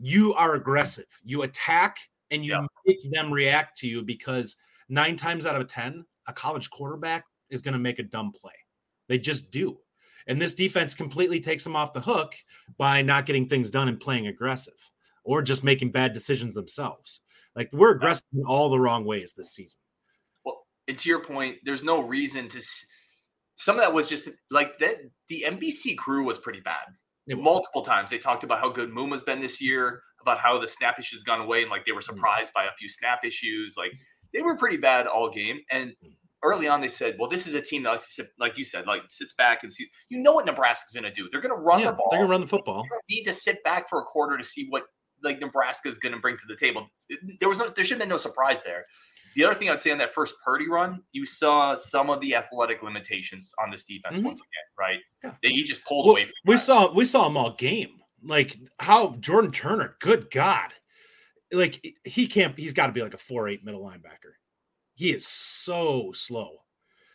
you 0.00 0.32
are 0.32 0.54
aggressive. 0.54 1.06
You 1.22 1.42
attack 1.42 1.98
and 2.30 2.42
you 2.42 2.52
Yeah. 2.52 2.66
make 2.86 2.98
them 3.12 3.30
react 3.30 3.76
to 3.80 3.86
you 3.86 4.02
because 4.02 4.56
nine 4.88 5.14
times 5.14 5.44
out 5.44 5.60
of 5.60 5.68
10, 5.68 6.06
a 6.26 6.32
college 6.32 6.70
quarterback 6.70 7.26
is 7.50 7.60
going 7.60 7.74
to 7.74 7.78
make 7.78 7.98
a 7.98 8.02
dumb 8.02 8.32
play. 8.32 8.54
They 9.08 9.18
just 9.18 9.50
do. 9.50 9.78
And 10.26 10.40
this 10.40 10.54
defense 10.54 10.94
completely 10.94 11.38
takes 11.38 11.62
them 11.62 11.76
off 11.76 11.92
the 11.92 12.00
hook 12.00 12.34
by 12.78 13.02
not 13.02 13.26
getting 13.26 13.46
things 13.46 13.70
done 13.70 13.88
and 13.88 14.00
playing 14.00 14.26
aggressive 14.26 14.90
or 15.22 15.42
just 15.42 15.62
making 15.62 15.92
bad 15.92 16.14
decisions 16.14 16.54
themselves. 16.54 17.20
Like 17.54 17.70
we're 17.74 17.90
aggressive 17.90 18.24
in 18.32 18.42
all 18.46 18.70
the 18.70 18.80
wrong 18.80 19.04
ways 19.04 19.34
this 19.34 19.52
season. 19.52 19.80
Well, 20.46 20.66
and 20.88 20.96
to 20.96 21.08
your 21.10 21.20
point, 21.22 21.58
there's 21.64 21.84
no 21.84 22.00
reason 22.00 22.48
to. 22.48 22.62
Some 23.56 23.76
of 23.76 23.82
that 23.82 23.92
was 23.94 24.08
just 24.08 24.28
like 24.50 24.78
that. 24.78 24.96
The 25.28 25.44
NBC 25.46 25.96
crew 25.96 26.24
was 26.24 26.38
pretty 26.38 26.60
bad. 26.60 26.84
Was. 27.28 27.36
Multiple 27.38 27.82
times 27.82 28.10
they 28.10 28.18
talked 28.18 28.44
about 28.44 28.60
how 28.60 28.68
good 28.68 28.92
Maema's 28.92 29.22
been 29.22 29.40
this 29.40 29.60
year, 29.60 30.02
about 30.20 30.38
how 30.38 30.58
the 30.58 30.68
snap 30.68 30.98
issues 30.98 31.22
gone 31.22 31.40
away, 31.40 31.62
and 31.62 31.70
like 31.70 31.84
they 31.84 31.92
were 31.92 32.00
Mm. 32.00 32.04
surprised 32.04 32.52
by 32.52 32.64
a 32.64 32.72
few 32.78 32.88
snap 32.88 33.24
issues. 33.24 33.76
Like 33.78 33.92
they 34.32 34.42
were 34.42 34.56
pretty 34.56 34.76
bad 34.76 35.06
all 35.06 35.30
game. 35.30 35.60
And 35.70 35.90
Mm. 36.04 36.16
early 36.42 36.68
on, 36.68 36.80
they 36.82 36.88
said, 36.88 37.16
"Well, 37.18 37.30
this 37.30 37.46
is 37.46 37.54
a 37.54 37.62
team 37.62 37.84
that 37.84 38.00
to 38.16 38.28
like 38.38 38.58
you 38.58 38.64
said, 38.64 38.86
like 38.86 39.02
sits 39.08 39.32
back 39.32 39.62
and 39.62 39.72
see. 39.72 39.88
You 40.10 40.18
know 40.18 40.32
what 40.32 40.44
Nebraska's 40.44 40.92
going 40.92 41.04
to 41.04 41.10
do? 41.12 41.28
They're 41.30 41.40
going 41.40 41.54
to 41.54 41.60
run 41.60 41.80
yeah, 41.80 41.90
the 41.90 41.96
ball. 41.96 42.08
they're 42.10 42.20
gonna 42.20 42.30
run 42.30 42.40
the 42.42 42.46
football. 42.46 42.82
You 42.84 42.90
don't 42.90 43.02
need 43.08 43.24
to 43.24 43.32
sit 43.32 43.62
back 43.64 43.88
for 43.88 44.00
a 44.00 44.04
quarter 44.04 44.36
to 44.36 44.44
see 44.44 44.66
what 44.68 44.84
like 45.22 45.38
Nebraska's 45.40 45.96
going 45.98 46.12
to 46.12 46.18
bring 46.18 46.36
to 46.36 46.44
the 46.46 46.56
table. 46.56 46.90
There 47.40 47.48
was 47.48 47.58
no, 47.58 47.68
there 47.68 47.82
should 47.84 47.94
have 47.94 48.00
been 48.00 48.10
no 48.10 48.18
surprise 48.18 48.62
there. 48.62 48.84
The 49.34 49.44
other 49.44 49.54
thing 49.54 49.68
I'd 49.70 49.80
say 49.80 49.90
on 49.90 49.98
that 49.98 50.14
first 50.14 50.34
Purdy 50.44 50.68
run, 50.68 51.02
you 51.12 51.24
saw 51.24 51.74
some 51.74 52.10
of 52.10 52.20
the 52.20 52.34
athletic 52.34 52.82
limitations 52.82 53.54
on 53.62 53.70
this 53.70 53.84
defense 53.84 54.20
Mhm. 54.20 54.24
once 54.24 54.40
again, 54.40 54.64
right? 54.78 55.00
Yeah. 55.22 55.34
That 55.42 55.50
he 55.52 55.64
just 55.64 55.84
pulled 55.84 56.06
Well, 56.06 56.14
away 56.16 56.24
from. 56.26 56.32
we 56.44 56.54
guys. 56.54 56.64
saw 56.66 56.92
we 56.92 57.04
saw 57.04 57.24
them 57.24 57.36
all 57.36 57.52
game. 57.54 58.00
Like 58.22 58.56
how 58.78 59.16
Jordan 59.20 59.50
Turner, 59.52 59.96
good 60.00 60.30
God, 60.30 60.72
like 61.52 61.84
he 62.04 62.26
can't. 62.26 62.58
He's 62.58 62.72
got 62.72 62.86
to 62.86 62.92
be 62.92 63.02
like 63.02 63.14
a 63.14 63.18
four 63.18 63.48
eight 63.48 63.64
middle 63.64 63.82
linebacker. 63.82 64.32
He 64.94 65.10
is 65.12 65.26
so 65.26 66.12
slow 66.12 66.62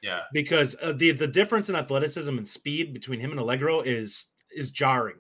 yeah, 0.04 0.22
because 0.34 0.76
uh, 0.82 0.92
the 0.94 1.12
the 1.12 1.28
difference 1.28 1.70
in 1.70 1.76
athleticism 1.76 2.38
and 2.38 2.48
speed 2.48 2.94
between 2.94 3.20
him 3.20 3.32
and 3.32 3.40
Alliegro 3.40 3.86
is 3.86 4.28
is 4.52 4.70
jarring 4.72 5.18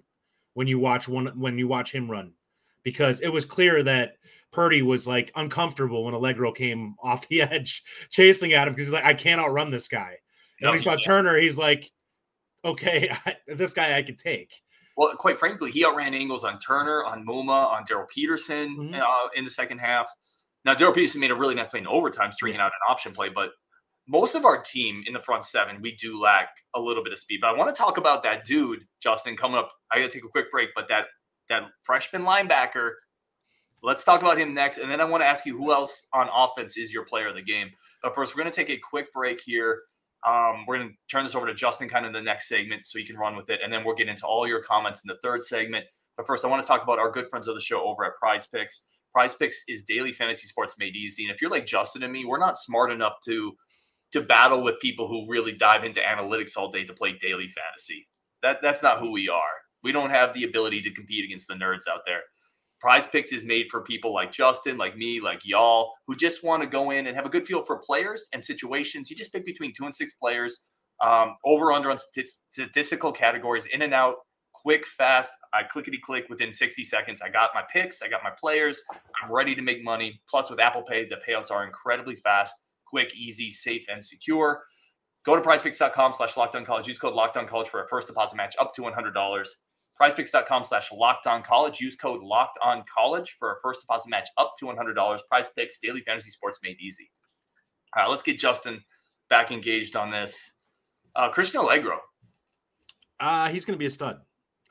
when 0.54 0.68
you 0.68 0.78
watch 0.80 1.08
one 1.08 1.28
when 1.40 1.58
you 1.58 1.68
watch 1.68 1.92
him 1.92 2.10
run 2.12 2.34
because 2.84 3.22
it 3.22 3.30
was 3.30 3.46
clear 3.46 3.82
that 3.84 4.18
Purdy 4.52 4.82
was 4.82 5.08
like 5.08 5.32
uncomfortable 5.36 6.04
when 6.06 6.14
Alliegro 6.14 6.56
came 6.56 6.96
off 7.04 7.28
the 7.28 7.42
edge 7.42 7.84
chasing 8.10 8.54
at 8.54 8.68
him 8.68 8.74
because 8.74 8.88
he's 8.88 8.94
like 8.94 9.06
I 9.06 9.14
can't 9.14 9.40
outrun 9.42 9.72
this 9.72 9.88
guy. 9.88 10.16
And 10.62 10.64
No, 10.64 10.70
when 10.70 10.80
he 10.80 10.84
saw 10.84 10.92
can't. 10.92 11.04
Turner, 11.04 11.38
he's 11.38 11.58
like, 11.58 11.90
okay, 12.66 13.12
this 13.48 13.74
guy 13.74 13.98
I 13.98 14.04
could 14.04 14.20
take. 14.20 14.54
Well, 14.98 15.16
quite 15.16 15.40
frankly, 15.40 15.72
he 15.72 15.86
outran 15.86 16.14
angles 16.14 16.44
on 16.44 16.60
Turner, 16.60 17.06
on 17.06 17.26
Maema, 17.26 17.72
on 17.72 17.84
Daryl 17.86 18.08
Peterson 18.10 18.76
Mhm. 18.76 19.00
uh, 19.00 19.30
in 19.36 19.46
the 19.46 19.52
second 19.52 19.78
half. 19.78 20.10
Now, 20.66 20.76
Daryl 20.76 20.94
Peterson 20.94 21.22
made 21.22 21.32
a 21.32 21.36
really 21.36 21.56
nice 21.56 21.70
play 21.70 21.80
in 21.80 21.88
overtime, 21.88 22.34
stringing 22.34 22.60
out 22.60 22.66
an 22.68 22.92
option 22.92 23.14
play, 23.14 23.30
but 23.30 23.52
most 24.10 24.36
of 24.36 24.44
our 24.44 24.62
team 24.62 25.04
in 25.08 25.14
the 25.14 25.22
front 25.22 25.46
seven, 25.46 25.82
we 25.82 25.96
do 25.96 26.20
lack 26.20 26.50
a 26.76 26.80
little 26.82 27.02
bit 27.04 27.14
of 27.14 27.20
speed. 27.20 27.40
But 27.42 27.52
I 27.54 27.58
want 27.58 27.74
to 27.74 27.80
talk 27.82 27.98
about 27.98 28.24
that 28.24 28.44
dude, 28.44 28.86
Justin, 29.02 29.38
coming 29.38 29.58
up. 29.58 29.72
I 29.92 30.00
got 30.00 30.12
to 30.12 30.18
take 30.18 30.26
a 30.26 30.30
quick 30.30 30.52
break, 30.52 30.70
but 30.76 30.88
that 30.90 31.06
that 31.48 31.64
freshman 31.84 32.24
linebacker. 32.24 32.92
Let's 33.82 34.04
talk 34.04 34.22
about 34.22 34.38
him 34.38 34.54
next, 34.54 34.78
and 34.78 34.92
then 34.92 35.00
I 35.00 35.06
want 35.06 35.22
to 35.22 35.28
ask 35.28 35.46
you 35.46 35.58
who 35.58 35.72
else 35.72 36.08
on 36.14 36.28
offense 36.34 36.78
is 36.78 36.94
your 36.94 37.06
player 37.06 37.28
of 37.28 37.36
the 37.36 37.42
game. 37.42 37.70
But 38.04 38.14
first, 38.14 38.36
we're 38.36 38.44
going 38.44 38.52
to 38.52 38.56
take 38.56 38.70
a 38.70 38.78
quick 38.78 39.12
break 39.14 39.42
here. 39.42 39.82
Um, 40.28 40.66
we're 40.68 40.78
going 40.78 40.90
to 40.90 40.96
turn 41.10 41.24
this 41.24 41.36
over 41.36 41.48
to 41.48 41.54
Justin 41.54 41.88
kind 41.88 42.06
of 42.06 42.10
in 42.10 42.14
the 42.14 42.22
next 42.22 42.50
segment 42.50 42.88
so 42.88 43.00
you 43.00 43.06
can 43.06 43.18
run 43.18 43.38
with 43.38 43.50
it. 43.50 43.62
And 43.64 43.72
then 43.72 43.86
we'll 43.86 43.96
get 43.96 44.10
into 44.10 44.26
all 44.26 44.46
your 44.48 44.62
comments 44.62 45.02
in 45.04 45.08
the 45.08 45.18
third 45.24 45.44
segment. 45.44 45.86
But 46.18 46.28
first, 46.28 46.44
I 46.44 46.50
want 46.50 46.64
to 46.64 46.68
talk 46.68 46.84
about 46.84 47.00
our 47.00 47.10
good 47.10 47.30
friends 47.30 47.48
of 47.48 47.56
the 47.56 47.62
show 47.62 47.82
over 47.82 48.04
at 48.04 48.16
Prize 48.16 48.46
Picks. 48.48 48.82
Prize 49.14 49.34
Picks 49.34 49.64
is 49.70 49.84
daily 49.84 50.12
fantasy 50.12 50.48
sports 50.48 50.76
made 50.78 50.96
easy. 50.96 51.24
And 51.24 51.34
if 51.34 51.42
you're 51.42 51.52
like 51.52 51.66
Justin 51.66 52.04
and 52.04 52.12
me, 52.12 52.26
we're 52.26 52.38
not 52.38 52.58
smart 52.58 52.92
enough 52.92 53.16
to 53.26 53.54
to 54.12 54.22
battle 54.22 54.64
with 54.64 54.80
people 54.80 55.08
who 55.08 55.30
really 55.30 55.54
dive 55.54 55.84
into 55.84 56.02
analytics 56.02 56.58
all 56.58 56.72
day 56.72 56.84
to 56.84 56.94
play 56.94 57.14
daily 57.14 57.48
fantasy. 57.48 58.08
That 58.42 58.58
that's 58.62 58.84
not 58.84 59.00
who 59.00 59.12
we 59.12 59.30
are. 59.30 59.40
We 59.84 59.92
don't 59.92 60.10
have 60.10 60.34
the 60.34 60.44
ability 60.44 60.82
to 60.82 60.92
compete 60.92 61.24
against 61.24 61.48
the 61.48 61.54
nerds 61.54 61.88
out 61.90 62.02
there. 62.06 62.22
Prize 62.80 63.08
Picks 63.08 63.34
is 63.34 63.44
made 63.44 63.68
for 63.70 63.82
people 63.82 64.14
like 64.14 64.32
Justin, 64.32 64.78
like 64.78 64.96
me, 64.96 65.20
like 65.20 65.42
y'all, 65.44 65.94
who 66.08 66.16
just 66.16 66.44
want 66.44 66.64
to 66.64 66.70
go 66.70 66.92
in 66.92 67.08
and 67.08 67.16
have 67.16 67.26
a 67.26 67.30
good 67.30 67.46
feel 67.46 67.62
for 67.64 67.78
players 67.78 68.30
and 68.34 68.44
situations. 68.44 69.10
You 69.10 69.18
just 69.18 69.34
pick 69.34 69.46
between 69.46 69.74
two 69.74 69.86
and 69.86 69.94
six 69.94 70.14
players, 70.14 70.66
um, 71.04 71.36
over 71.46 71.72
under 71.74 71.92
on 71.92 71.98
stati- 71.98 72.40
statistical 72.52 73.12
categories, 73.12 73.66
in 73.74 73.82
and 73.82 73.94
out, 73.94 74.16
quick, 74.54 74.86
fast. 74.86 75.32
I 75.54 75.64
clickety 75.64 76.00
click 76.02 76.28
within 76.30 76.52
60 76.52 76.84
seconds. 76.86 77.22
I 77.22 77.30
got 77.30 77.52
my 77.54 77.64
picks, 77.72 78.02
I 78.02 78.08
got 78.08 78.24
my 78.24 78.32
players. 78.40 78.82
I'm 79.22 79.32
ready 79.32 79.56
to 79.56 79.62
make 79.62 79.84
money. 79.84 80.22
Plus, 80.30 80.50
with 80.50 80.60
Apple 80.60 80.84
Pay, 80.84 81.06
the 81.06 81.18
payouts 81.28 81.52
are 81.52 81.66
incredibly 81.66 82.16
fast, 82.16 82.56
quick, 82.86 83.14
easy, 83.16 83.52
safe, 83.52 83.86
and 83.90 84.04
secure. 84.04 84.64
Go 85.26 85.36
to 85.36 85.42
prizepicks.com 85.42 86.14
slash 86.14 86.38
locked 86.38 86.56
on 86.56 86.64
college. 86.64 86.88
Use 86.88 86.98
code 86.98 87.14
locked 87.14 87.36
on 87.36 87.46
college 87.46 87.68
for 87.68 87.84
a 87.84 87.88
first 87.88 88.08
deposit 88.08 88.38
match 88.38 88.56
up 88.58 88.74
to 88.76 88.84
$100. 88.84 89.46
prizepicks.com 90.02 90.64
slash 90.64 90.92
locked 90.92 91.28
on 91.28 91.44
college. 91.44 91.80
Use 91.80 91.96
code 91.96 92.22
locked 92.22 92.58
on 92.64 92.84
college 92.94 93.36
for 93.38 93.54
a 93.54 93.56
first 93.62 93.82
deposit 93.82 94.10
match 94.10 94.30
up 94.38 94.54
to 94.60 94.66
$100. 94.66 95.20
Prize 95.28 95.50
picks, 95.56 95.80
daily 95.80 96.02
fantasy 96.02 96.30
sports 96.30 96.60
made 96.64 96.80
easy. 96.80 97.10
All 97.96 98.04
right, 98.04 98.10
let's 98.10 98.24
get 98.24 98.40
Justin 98.40 98.82
back 99.30 99.52
engaged 99.52 99.96
on 99.96 100.12
this. 100.12 100.52
Uh, 101.16 101.30
Christian 101.30 101.62
Alliegro. 101.62 101.98
Uh, 103.20 103.50
he's 103.50 103.66
going 103.66 103.76
to 103.76 103.80
be 103.80 103.88
a 103.88 103.92
stud. 103.92 104.20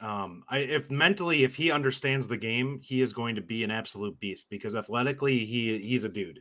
Um, 0.01 0.45
I, 0.49 0.59
if 0.59 0.91
mentally, 0.91 1.43
if 1.43 1.57
he 1.57 1.71
understands 1.71 2.29
the 2.29 2.37
game, 2.37 2.81
he 2.83 3.03
is 3.03 3.13
going 3.13 3.35
to 3.35 3.43
be 3.43 3.65
an 3.65 3.71
absolute 3.71 4.19
beast 4.21 4.47
because 4.49 4.77
athletically, 4.77 5.45
he 5.45 5.79
he's 5.81 6.05
a 6.05 6.09
dude. 6.09 6.41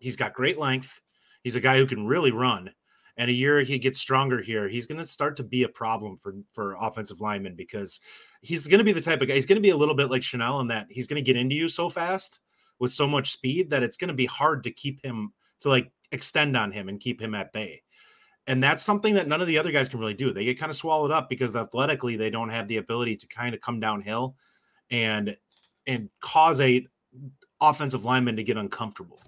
He's 0.00 0.16
got 0.16 0.34
great 0.34 0.58
length. 0.58 1.00
He's 1.42 1.54
a 1.54 1.60
guy 1.60 1.78
who 1.78 1.86
can 1.86 2.06
really 2.06 2.32
run. 2.32 2.70
And 3.18 3.30
a 3.30 3.34
year 3.34 3.60
he 3.60 3.78
gets 3.78 3.98
stronger 3.98 4.42
here, 4.42 4.68
he's 4.68 4.86
going 4.86 4.98
to 4.98 5.06
start 5.06 5.36
to 5.36 5.42
be 5.42 5.62
a 5.62 5.68
problem 5.68 6.18
for 6.18 6.34
for 6.52 6.76
offensive 6.80 7.20
linemen 7.20 7.54
because 7.54 8.00
he's 8.42 8.66
going 8.66 8.78
to 8.78 8.84
be 8.84 8.92
the 8.92 9.00
type 9.00 9.22
of 9.22 9.28
guy. 9.28 9.34
He's 9.34 9.46
going 9.46 9.56
to 9.56 9.62
be 9.62 9.70
a 9.70 9.76
little 9.76 9.94
bit 9.94 10.10
like 10.10 10.22
Chanel 10.22 10.60
in 10.60 10.68
that 10.68 10.86
he's 10.90 11.06
going 11.06 11.22
to 11.22 11.26
get 11.26 11.40
into 11.40 11.54
you 11.54 11.68
so 11.68 11.88
fast 11.88 12.40
with 12.78 12.92
so 12.92 13.06
much 13.06 13.32
speed 13.32 13.70
that 13.70 13.82
it's 13.82 13.96
going 13.96 14.08
to 14.08 14.14
be 14.14 14.26
hard 14.26 14.62
to 14.64 14.70
keep 14.70 15.02
him 15.02 15.32
to 15.60 15.68
like 15.68 15.90
extend 16.12 16.56
on 16.56 16.70
him 16.70 16.88
and 16.88 17.00
keep 17.00 17.20
him 17.20 17.34
at 17.34 17.52
bay. 17.52 17.82
And 18.46 18.62
that's 18.62 18.84
something 18.84 19.14
that 19.14 19.26
none 19.26 19.40
of 19.40 19.48
the 19.48 19.58
other 19.58 19.72
guys 19.72 19.88
can 19.88 19.98
really 19.98 20.14
do. 20.14 20.32
They 20.32 20.44
get 20.44 20.58
kind 20.58 20.70
of 20.70 20.76
swallowed 20.76 21.10
up 21.10 21.28
because 21.28 21.56
athletically 21.56 22.16
they 22.16 22.30
don't 22.30 22.50
have 22.50 22.68
the 22.68 22.76
ability 22.76 23.16
to 23.16 23.26
kind 23.26 23.54
of 23.54 23.60
come 23.60 23.80
downhill 23.80 24.36
and 24.90 25.36
and 25.86 26.08
cause 26.20 26.60
a 26.60 26.86
offensive 27.60 28.04
lineman 28.04 28.36
to 28.36 28.44
get 28.44 28.56
uncomfortable. 28.56 29.22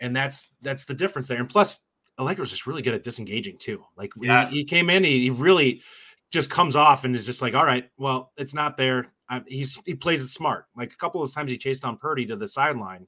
And 0.00 0.16
that's 0.16 0.52
that's 0.62 0.86
the 0.86 0.94
difference 0.94 1.28
there. 1.28 1.38
And 1.38 1.48
plus 1.48 1.80
Alliegro's 2.20 2.50
just 2.50 2.66
really 2.66 2.82
good 2.82 2.94
at 2.94 3.02
disengaging 3.02 3.56
too. 3.58 3.82
Like 3.96 4.12
yes. 4.20 4.52
he, 4.52 4.60
he, 4.60 4.64
came 4.64 4.90
in, 4.90 5.02
he, 5.02 5.22
he, 5.22 5.30
really 5.30 5.82
just 6.30 6.50
comes 6.50 6.76
off 6.76 7.04
and 7.04 7.16
is 7.16 7.26
just 7.26 7.40
like, 7.42 7.54
all 7.54 7.64
right, 7.64 7.88
well, 7.96 8.32
it's 8.36 8.54
not 8.54 8.76
there. 8.76 9.06
I, 9.28 9.42
he's 9.46 9.78
he 9.86 9.94
plays 9.94 10.22
it 10.22 10.28
smart. 10.28 10.66
Like 10.76 10.92
a 10.92 10.96
couple 10.96 11.22
of 11.22 11.32
times 11.32 11.50
he 11.50 11.56
chased 11.56 11.84
on 11.84 11.96
Purdy 11.96 12.26
to 12.26 12.36
the 12.36 12.46
sideline. 12.46 13.06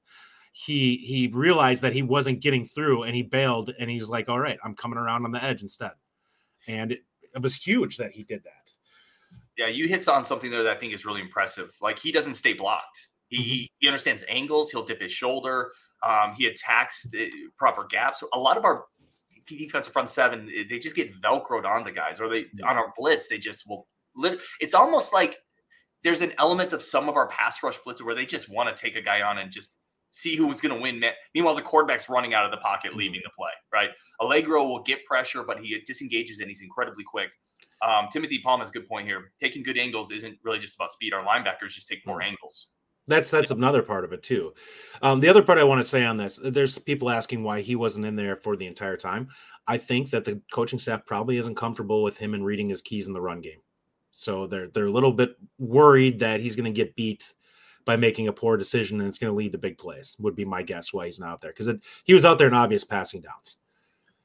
He 0.52 0.96
he 0.96 1.30
realized 1.32 1.82
that 1.82 1.92
he 1.92 2.02
wasn't 2.02 2.40
getting 2.40 2.64
through 2.64 3.04
and 3.04 3.14
he 3.14 3.22
bailed 3.22 3.74
and 3.78 3.90
he's 3.90 4.08
like, 4.08 4.28
all 4.28 4.40
right, 4.40 4.58
I'm 4.64 4.74
coming 4.74 4.98
around 4.98 5.24
on 5.24 5.32
the 5.32 5.42
edge 5.42 5.62
instead. 5.62 5.92
And 6.66 6.92
it, 6.92 7.00
it 7.34 7.42
was 7.42 7.54
huge 7.54 7.96
that 7.98 8.12
he 8.12 8.22
did 8.22 8.42
that. 8.44 8.72
Yeah, 9.56 9.66
you 9.66 9.88
hit 9.88 10.08
on 10.08 10.24
something 10.24 10.50
there 10.50 10.62
that 10.62 10.76
I 10.76 10.78
think 10.78 10.94
is 10.94 11.04
really 11.04 11.20
impressive. 11.20 11.76
Like 11.80 11.98
he 11.98 12.12
doesn't 12.12 12.34
stay 12.34 12.54
blocked. 12.54 13.08
He, 13.28 13.38
mm-hmm. 13.38 13.64
he 13.78 13.88
understands 13.88 14.24
angles. 14.28 14.70
He'll 14.70 14.84
dip 14.84 15.00
his 15.00 15.12
shoulder. 15.12 15.72
Um, 16.02 16.32
he 16.36 16.46
attacks 16.46 17.04
the 17.04 17.30
proper 17.56 17.84
gaps. 17.84 18.22
A 18.32 18.38
lot 18.38 18.56
of 18.56 18.64
our 18.64 18.84
defensive 19.46 19.92
front 19.92 20.08
seven, 20.08 20.50
eh, 20.56 20.64
they 20.68 20.78
just 20.78 20.96
get 20.96 21.20
velcroed 21.20 21.64
onto 21.64 21.92
guys, 21.92 22.20
or 22.20 22.28
they 22.28 22.46
on 22.64 22.76
our 22.76 22.92
blitz, 22.96 23.28
they 23.28 23.38
just 23.38 23.68
will. 23.68 23.86
It's 24.60 24.74
almost 24.74 25.12
like 25.12 25.38
there's 26.04 26.20
an 26.20 26.32
element 26.38 26.72
of 26.72 26.82
some 26.82 27.08
of 27.08 27.16
our 27.16 27.28
pass 27.28 27.62
rush 27.62 27.78
blitzes 27.80 28.02
where 28.02 28.14
they 28.14 28.26
just 28.26 28.48
want 28.48 28.74
to 28.74 28.80
take 28.80 28.96
a 28.96 29.00
guy 29.00 29.22
on 29.22 29.38
and 29.38 29.50
just 29.50 29.70
see 30.10 30.36
who's 30.36 30.60
going 30.60 30.74
to 30.74 30.80
win. 30.80 31.02
Meanwhile, 31.34 31.54
the 31.54 31.62
quarterback's 31.62 32.08
running 32.08 32.34
out 32.34 32.44
of 32.44 32.50
the 32.50 32.58
pocket, 32.58 32.90
mm-hmm. 32.90 32.98
leaving 32.98 33.20
the 33.24 33.30
play. 33.30 33.50
Right, 33.72 33.90
Alliegro 34.20 34.68
will 34.68 34.82
get 34.82 35.04
pressure, 35.04 35.42
but 35.42 35.60
he 35.60 35.80
disengages 35.86 36.40
and 36.40 36.48
he's 36.48 36.60
incredibly 36.60 37.04
quick. 37.04 37.30
Um, 37.86 38.06
Timothy 38.12 38.38
Palm 38.38 38.60
has 38.60 38.68
a 38.68 38.72
good 38.72 38.88
point 38.88 39.06
here. 39.06 39.32
Taking 39.40 39.62
good 39.62 39.76
angles 39.76 40.12
isn't 40.12 40.38
really 40.44 40.58
just 40.58 40.76
about 40.76 40.92
speed. 40.92 41.12
Our 41.12 41.24
linebackers 41.24 41.70
just 41.70 41.88
take 41.88 42.06
more 42.06 42.22
angles. 42.22 42.68
That's 43.08 43.30
that's 43.30 43.50
another 43.50 43.82
part 43.82 44.04
of 44.04 44.12
it 44.12 44.22
too. 44.22 44.54
Um, 45.02 45.20
the 45.20 45.28
other 45.28 45.42
part 45.42 45.58
I 45.58 45.64
want 45.64 45.82
to 45.82 45.88
say 45.88 46.04
on 46.04 46.16
this, 46.16 46.38
there's 46.42 46.78
people 46.78 47.10
asking 47.10 47.42
why 47.42 47.60
he 47.60 47.74
wasn't 47.74 48.06
in 48.06 48.14
there 48.14 48.36
for 48.36 48.56
the 48.56 48.66
entire 48.66 48.96
time. 48.96 49.28
I 49.66 49.76
think 49.76 50.10
that 50.10 50.24
the 50.24 50.40
coaching 50.52 50.78
staff 50.78 51.04
probably 51.04 51.36
isn't 51.38 51.56
comfortable 51.56 52.02
with 52.02 52.16
him 52.16 52.34
and 52.34 52.44
reading 52.44 52.68
his 52.68 52.82
keys 52.82 53.08
in 53.08 53.12
the 53.12 53.20
run 53.20 53.40
game, 53.40 53.60
so 54.12 54.46
they're 54.46 54.68
they're 54.68 54.86
a 54.86 54.92
little 54.92 55.12
bit 55.12 55.36
worried 55.58 56.20
that 56.20 56.40
he's 56.40 56.56
going 56.56 56.72
to 56.72 56.76
get 56.76 56.94
beat 56.94 57.34
by 57.84 57.96
making 57.96 58.28
a 58.28 58.32
poor 58.32 58.56
decision 58.56 59.00
and 59.00 59.08
it's 59.08 59.18
going 59.18 59.32
to 59.32 59.36
lead 59.36 59.52
to 59.52 59.58
big 59.58 59.78
plays. 59.78 60.16
Would 60.20 60.36
be 60.36 60.44
my 60.44 60.62
guess 60.62 60.92
why 60.92 61.06
he's 61.06 61.18
not 61.18 61.30
out 61.30 61.40
there 61.40 61.52
because 61.56 61.74
he 62.04 62.14
was 62.14 62.24
out 62.24 62.38
there 62.38 62.46
in 62.48 62.54
obvious 62.54 62.84
passing 62.84 63.20
downs. 63.20 63.58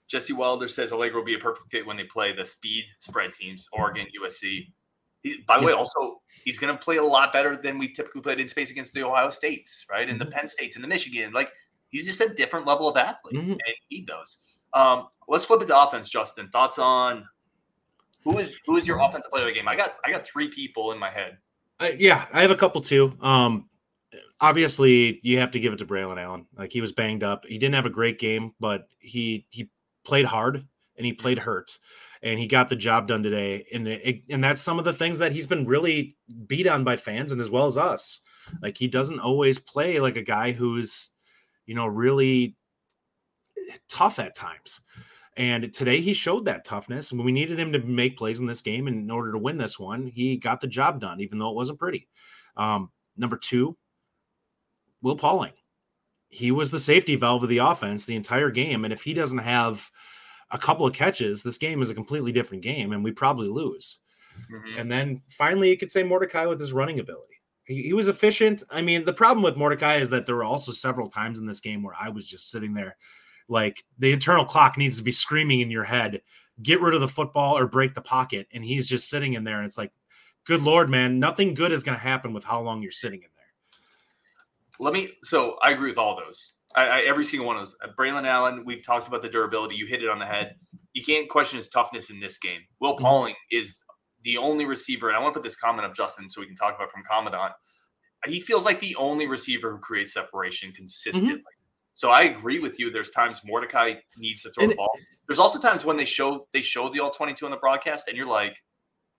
Jesse 0.07 0.33
Wilder 0.33 0.67
says 0.67 0.91
Alliegro 0.91 1.15
will 1.15 1.25
be 1.25 1.35
a 1.35 1.39
perfect 1.39 1.69
fit 1.69 1.85
when 1.85 1.97
they 1.97 2.05
play 2.05 2.33
the 2.33 2.45
speed 2.45 2.85
spread 2.99 3.33
teams, 3.33 3.67
Oregon, 3.73 4.07
USC. 4.21 4.71
He, 5.27 5.43
by 5.47 5.59
the 5.59 5.65
way, 5.65 5.73
also 5.73 6.21
he's 6.43 6.57
going 6.57 6.73
to 6.73 6.81
play 6.81 6.97
a 6.97 7.03
lot 7.03 7.33
better 7.33 7.57
than 7.57 7.77
we 7.77 7.91
typically 7.91 8.21
played 8.21 8.39
in 8.39 8.47
space 8.47 8.71
against 8.71 8.93
the 8.93 9.03
Ohio 9.03 9.29
States, 9.29 9.85
right? 9.89 10.07
And 10.07 10.19
mm-hmm. 10.19 10.29
the 10.29 10.35
Penn 10.35 10.47
States 10.47 10.75
and 10.75 10.83
the 10.83 10.87
Michigan. 10.87 11.33
Like 11.33 11.51
he's 11.89 12.05
just 12.05 12.21
a 12.21 12.29
different 12.29 12.65
level 12.65 12.87
of 12.87 12.97
athlete, 12.97 13.35
mm-hmm. 13.35 13.51
and 13.51 13.75
he 13.89 14.05
those. 14.07 14.37
Um, 14.73 15.07
let's 15.27 15.45
flip 15.45 15.61
it 15.61 15.67
to 15.67 15.79
offense, 15.79 16.09
Justin. 16.09 16.49
Thoughts 16.49 16.79
on 16.79 17.25
who 18.23 18.37
is 18.37 18.57
who 18.65 18.77
is 18.77 18.87
your 18.87 18.99
offensive 18.99 19.31
player 19.31 19.43
of 19.43 19.49
the 19.49 19.55
game? 19.55 19.67
I 19.67 19.75
got 19.75 19.95
I 20.05 20.11
got 20.11 20.25
three 20.25 20.49
people 20.49 20.91
in 20.91 20.99
my 20.99 21.09
head. 21.09 21.37
Uh, 21.79 21.89
yeah, 21.97 22.25
I 22.33 22.41
have 22.41 22.51
a 22.51 22.55
couple 22.55 22.81
too. 22.81 23.13
Um, 23.21 23.69
obviously, 24.39 25.19
you 25.23 25.39
have 25.39 25.51
to 25.51 25.59
give 25.59 25.73
it 25.73 25.77
to 25.77 25.85
Braylon 25.85 26.21
Allen. 26.21 26.45
Like 26.57 26.71
he 26.71 26.81
was 26.81 26.91
banged 26.91 27.23
up. 27.23 27.45
He 27.45 27.57
didn't 27.57 27.75
have 27.75 27.85
a 27.85 27.91
great 27.91 28.19
game, 28.19 28.53
but 28.59 28.87
he 28.99 29.45
he 29.49 29.69
played 30.03 30.25
hard 30.25 30.65
and 30.97 31.05
he 31.05 31.13
played 31.13 31.37
hurt 31.37 31.77
and 32.21 32.39
he 32.39 32.47
got 32.47 32.69
the 32.69 32.75
job 32.75 33.07
done 33.07 33.23
today. 33.23 33.65
And 33.73 33.87
it, 33.87 34.23
and 34.29 34.43
that's 34.43 34.61
some 34.61 34.79
of 34.79 34.85
the 34.85 34.93
things 34.93 35.19
that 35.19 35.31
he's 35.31 35.47
been 35.47 35.65
really 35.65 36.17
beat 36.47 36.67
on 36.67 36.83
by 36.83 36.97
fans 36.97 37.31
and 37.31 37.41
as 37.41 37.49
well 37.49 37.67
as 37.67 37.77
us. 37.77 38.21
Like 38.61 38.77
he 38.77 38.87
doesn't 38.87 39.19
always 39.19 39.59
play 39.59 39.99
like 39.99 40.15
a 40.15 40.21
guy 40.21 40.51
who's, 40.51 41.11
you 41.65 41.75
know, 41.75 41.87
really 41.87 42.55
tough 43.89 44.19
at 44.19 44.35
times. 44.35 44.81
And 45.35 45.71
today 45.71 46.01
he 46.01 46.13
showed 46.13 46.45
that 46.45 46.65
toughness. 46.65 47.11
When 47.13 47.25
we 47.25 47.31
needed 47.31 47.59
him 47.59 47.71
to 47.73 47.79
make 47.79 48.17
plays 48.17 48.39
in 48.39 48.47
this 48.47 48.61
game 48.61 48.87
in 48.87 49.09
order 49.11 49.31
to 49.31 49.37
win 49.37 49.57
this 49.57 49.77
one, 49.77 50.07
he 50.07 50.37
got 50.37 50.61
the 50.61 50.67
job 50.67 50.99
done, 50.99 51.21
even 51.21 51.37
though 51.37 51.49
it 51.49 51.55
wasn't 51.55 51.79
pretty. 51.79 52.07
Um, 52.55 52.89
number 53.15 53.37
two, 53.37 53.77
Will 55.01 55.15
Pauling. 55.15 55.53
He 56.29 56.51
was 56.51 56.71
the 56.71 56.79
safety 56.79 57.15
valve 57.15 57.43
of 57.43 57.49
the 57.49 57.59
offense 57.59 58.05
the 58.05 58.15
entire 58.15 58.49
game. 58.49 58.83
And 58.83 58.91
if 58.91 59.03
he 59.03 59.13
doesn't 59.13 59.37
have 59.37 59.89
a 60.51 60.57
couple 60.57 60.85
of 60.85 60.93
catches, 60.93 61.43
this 61.43 61.57
game 61.57 61.81
is 61.81 61.89
a 61.89 61.95
completely 61.95 62.31
different 62.31 62.63
game, 62.63 62.93
and 62.93 63.03
we 63.03 63.11
probably 63.11 63.47
lose. 63.47 63.99
Mm-hmm. 64.51 64.79
And 64.79 64.91
then 64.91 65.21
finally, 65.29 65.69
you 65.69 65.77
could 65.77 65.91
say 65.91 66.03
Mordecai 66.03 66.45
with 66.45 66.59
his 66.59 66.73
running 66.73 66.99
ability. 66.99 67.35
He, 67.65 67.83
he, 67.83 67.93
was 67.93 68.07
efficient. 68.07 68.63
I 68.69 68.81
mean, 68.81 69.03
the 69.03 69.13
problem 69.13 69.43
with 69.43 69.57
Mordecai 69.57 69.97
is 69.97 70.09
that 70.11 70.25
there 70.25 70.35
were 70.35 70.43
also 70.43 70.71
several 70.71 71.09
times 71.09 71.39
in 71.39 71.45
this 71.45 71.59
game 71.59 71.83
where 71.83 71.95
I 71.99 72.09
was 72.09 72.25
just 72.25 72.49
sitting 72.49 72.73
there, 72.73 72.95
like 73.49 73.83
the 73.99 74.11
internal 74.11 74.45
clock 74.45 74.77
needs 74.77 74.95
to 74.97 75.03
be 75.03 75.11
screaming 75.11 75.59
in 75.59 75.71
your 75.71 75.83
head, 75.83 76.21
get 76.63 76.81
rid 76.81 76.95
of 76.95 77.01
the 77.01 77.07
football 77.07 77.57
or 77.57 77.67
break 77.67 77.93
the 77.93 78.01
pocket, 78.01 78.47
and 78.53 78.63
he's 78.63 78.87
just 78.87 79.09
sitting 79.09 79.33
in 79.33 79.43
there, 79.43 79.57
and 79.57 79.65
it's 79.65 79.77
like, 79.77 79.91
good 80.45 80.61
lord, 80.61 80.89
man, 80.89 81.19
nothing 81.19 81.53
good 81.53 81.73
is 81.73 81.83
going 81.83 81.97
to 81.97 82.03
happen 82.03 82.31
with 82.31 82.45
how 82.45 82.61
long 82.61 82.81
you're 82.81 82.91
sitting 82.91 83.19
in 83.19 83.29
there. 83.35 83.37
Let 84.79 84.93
me. 84.93 85.09
So 85.23 85.57
I 85.61 85.71
agree 85.71 85.89
with 85.89 85.97
all 85.97 86.15
those. 86.15 86.53
I, 86.77 86.85
I, 86.85 86.99
every 87.01 87.25
single 87.25 87.47
one 87.47 87.57
of 87.57 87.61
those. 87.61 87.75
Uh, 87.83 87.87
Braylon 87.97 88.25
Allen, 88.25 88.63
we've 88.63 88.85
talked 88.85 89.07
about 89.07 89.23
the 89.23 89.29
durability. 89.29 89.75
You 89.75 89.87
hit 89.87 90.03
it 90.03 90.09
on 90.09 90.19
the 90.19 90.25
head. 90.25 90.55
You 90.93 91.03
can't 91.03 91.27
question 91.27 91.57
his 91.57 91.69
toughness 91.69 92.11
in 92.11 92.19
this 92.19 92.37
game. 92.37 92.61
Will 92.79 92.93
mm-hmm. 92.93 93.03
Pauling 93.03 93.35
is 93.51 93.83
the 94.23 94.37
only 94.37 94.65
receiver, 94.65 95.09
and 95.09 95.17
I 95.17 95.19
want 95.19 95.33
to 95.33 95.39
put 95.39 95.43
this 95.43 95.57
comment 95.57 95.85
up, 95.85 95.95
Justin, 95.95 96.29
so 96.29 96.39
we 96.39 96.47
can 96.47 96.55
talk 96.55 96.75
about 96.75 96.91
from 96.91 97.03
Commandant. 97.09 97.53
He 98.25 98.39
feels 98.39 98.63
like 98.63 98.79
the 98.79 98.95
only 98.95 99.27
receiver 99.27 99.71
who 99.71 99.79
creates 99.79 100.13
separation 100.13 100.71
consistently. 100.71 101.35
Mm-hmm. 101.35 101.41
So 101.95 102.11
I 102.11 102.23
agree 102.23 102.59
with 102.59 102.79
you. 102.79 102.91
There's 102.91 103.09
times 103.09 103.41
Mordecai 103.43 103.95
needs 104.17 104.43
to 104.43 104.51
throw 104.51 104.65
and 104.65 104.73
the 104.73 104.75
ball. 104.75 104.91
There's 105.27 105.39
also 105.39 105.59
times 105.59 105.83
when 105.83 105.97
they 105.97 106.05
show 106.05 106.47
they 106.53 106.61
show 106.61 106.89
the 106.89 106.99
all 106.99 107.09
22 107.09 107.43
on 107.45 107.51
the 107.51 107.57
broadcast, 107.57 108.07
and 108.07 108.15
you're 108.15 108.27
like, 108.27 108.55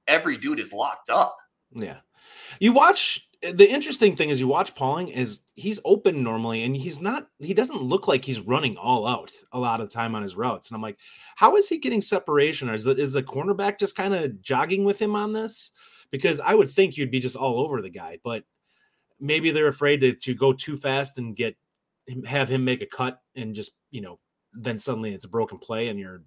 every 0.06 0.36
dude 0.36 0.60
is 0.60 0.72
locked 0.72 1.10
up. 1.10 1.36
Yeah. 1.72 1.98
You 2.60 2.72
watch 2.72 3.27
the 3.40 3.71
interesting 3.71 4.16
thing 4.16 4.30
is 4.30 4.40
you 4.40 4.49
watch 4.49 4.75
Pauling 4.75 5.09
is 5.09 5.42
he's 5.54 5.78
open 5.85 6.23
normally 6.25 6.64
and 6.64 6.75
he's 6.75 7.00
not 7.00 7.28
he 7.38 7.54
doesn't 7.54 7.83
look 7.83 8.09
like 8.09 8.25
he's 8.25 8.40
running 8.40 8.76
all 8.76 9.07
out 9.07 9.33
a 9.52 9.59
lot 9.59 9.80
of 9.80 9.90
time 9.90 10.14
on 10.14 10.23
his 10.23 10.37
routes. 10.37 10.68
And 10.68 10.76
I'm 10.76 10.83
like 10.83 10.99
how 11.37 11.57
is 11.57 11.68
he 11.68 11.78
getting 11.78 12.02
separation? 12.02 12.68
Or 12.68 12.75
is 12.75 12.85
the, 12.85 12.97
is 12.97 13.12
the 13.12 13.23
cornerback 13.23 13.78
just 13.78 13.97
kind 13.97 14.14
of 14.14 14.40
jogging 14.42 14.85
with 14.85 15.00
him 15.00 15.14
on 15.14 15.33
this? 15.33 15.71
Because 16.11 16.40
I 16.40 16.54
would 16.54 16.71
think 16.71 16.97
you'd 16.97 17.11
be 17.11 17.21
just 17.21 17.37
all 17.37 17.61
over 17.61 17.80
the 17.80 17.90
guy 17.90 18.18
but 18.25 18.45
maybe 19.21 19.50
they're 19.50 19.68
afraid 19.68 20.00
to, 20.00 20.12
to 20.14 20.35
go 20.35 20.52
too 20.52 20.76
fast 20.76 21.18
and 21.18 21.37
get 21.37 21.57
have 22.26 22.49
him 22.49 22.64
make 22.64 22.83
a 22.83 22.87
cut 22.87 23.21
and 23.37 23.54
just 23.54 23.73
you 23.90 24.00
know 24.00 24.18
then 24.52 24.78
suddenly 24.78 25.12
it's 25.12 25.26
a 25.26 25.28
broken 25.28 25.59
play 25.59 25.88
and 25.88 25.99
you're 25.99 26.23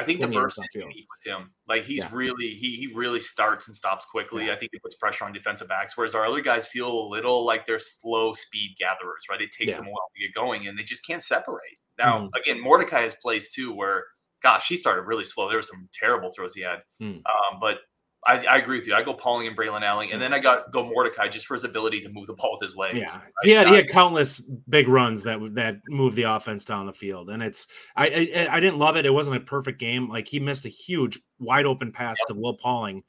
I 0.00 0.04
think 0.04 0.20
the 0.20 0.28
burst 0.28 0.58
is 0.58 0.68
unique 0.74 1.06
with 1.10 1.32
him. 1.32 1.50
Like 1.68 1.84
he's 1.84 1.98
yeah. 1.98 2.08
really 2.12 2.48
he 2.48 2.76
he 2.76 2.92
really 2.94 3.20
starts 3.20 3.66
and 3.66 3.76
stops 3.76 4.04
quickly. 4.04 4.46
Yeah. 4.46 4.54
I 4.54 4.56
think 4.56 4.70
it 4.72 4.82
puts 4.82 4.94
pressure 4.94 5.24
on 5.24 5.32
defensive 5.32 5.68
backs. 5.68 5.96
Whereas 5.96 6.14
our 6.14 6.24
other 6.24 6.40
guys 6.40 6.66
feel 6.66 6.90
a 6.90 7.06
little 7.08 7.44
like 7.44 7.66
they're 7.66 7.78
slow 7.78 8.32
speed 8.32 8.76
gatherers, 8.78 9.26
right? 9.28 9.40
It 9.40 9.52
takes 9.52 9.72
yeah. 9.72 9.76
them 9.78 9.86
a 9.88 9.90
while 9.90 10.08
to 10.16 10.22
get 10.26 10.34
going, 10.34 10.66
and 10.66 10.78
they 10.78 10.82
just 10.82 11.06
can't 11.06 11.22
separate. 11.22 11.78
Now, 11.98 12.20
mm-hmm. 12.20 12.40
again, 12.40 12.62
Mordecai 12.62 13.02
has 13.02 13.14
plays 13.14 13.50
too 13.50 13.74
where, 13.74 14.04
gosh, 14.42 14.68
he 14.68 14.76
started 14.76 15.02
really 15.02 15.24
slow. 15.24 15.48
There 15.48 15.58
were 15.58 15.62
some 15.62 15.88
terrible 15.92 16.32
throws 16.34 16.54
he 16.54 16.62
had, 16.62 16.78
mm. 17.00 17.16
um, 17.16 17.60
but 17.60 17.78
I, 18.26 18.44
I, 18.44 18.58
agree 18.58 18.78
with 18.78 18.86
you. 18.86 18.94
I 18.94 19.02
go 19.02 19.14
Pauling 19.14 19.46
and 19.46 19.56
Braylon 19.56 19.82
Allen, 19.82 20.10
and 20.12 20.20
then 20.20 20.34
I 20.34 20.40
got 20.40 20.70
go 20.72 20.84
Mordecai 20.84 21.28
just 21.28 21.46
for 21.46 21.54
his 21.54 21.64
ability 21.64 22.00
to 22.00 22.10
move 22.10 22.26
the 22.26 22.34
ball 22.34 22.58
with 22.60 22.68
his 22.68 22.76
legs. 22.76 22.98
Yeah, 22.98 23.20
he 23.42 23.50
had 23.50 23.66
he 23.68 23.74
had 23.74 23.88
countless 23.88 24.40
big 24.68 24.88
runs 24.88 25.22
that 25.22 25.38
that 25.54 25.76
moved 25.88 26.16
the 26.16 26.24
offense 26.24 26.64
down 26.64 26.86
the 26.86 26.92
field, 26.92 27.30
and 27.30 27.42
it's 27.42 27.66
I 27.96 28.30
I, 28.34 28.56
I 28.56 28.60
didn't 28.60 28.78
love 28.78 28.96
it. 28.96 29.06
It 29.06 29.14
wasn't 29.14 29.36
a 29.38 29.40
perfect 29.40 29.80
game. 29.80 30.08
Like 30.08 30.28
he 30.28 30.38
missed 30.38 30.66
a 30.66 30.68
huge 30.68 31.18
wide 31.38 31.64
open 31.64 31.92
pass 31.92 32.18
to 32.28 32.34
Will 32.34 32.54
Pauling 32.54 33.02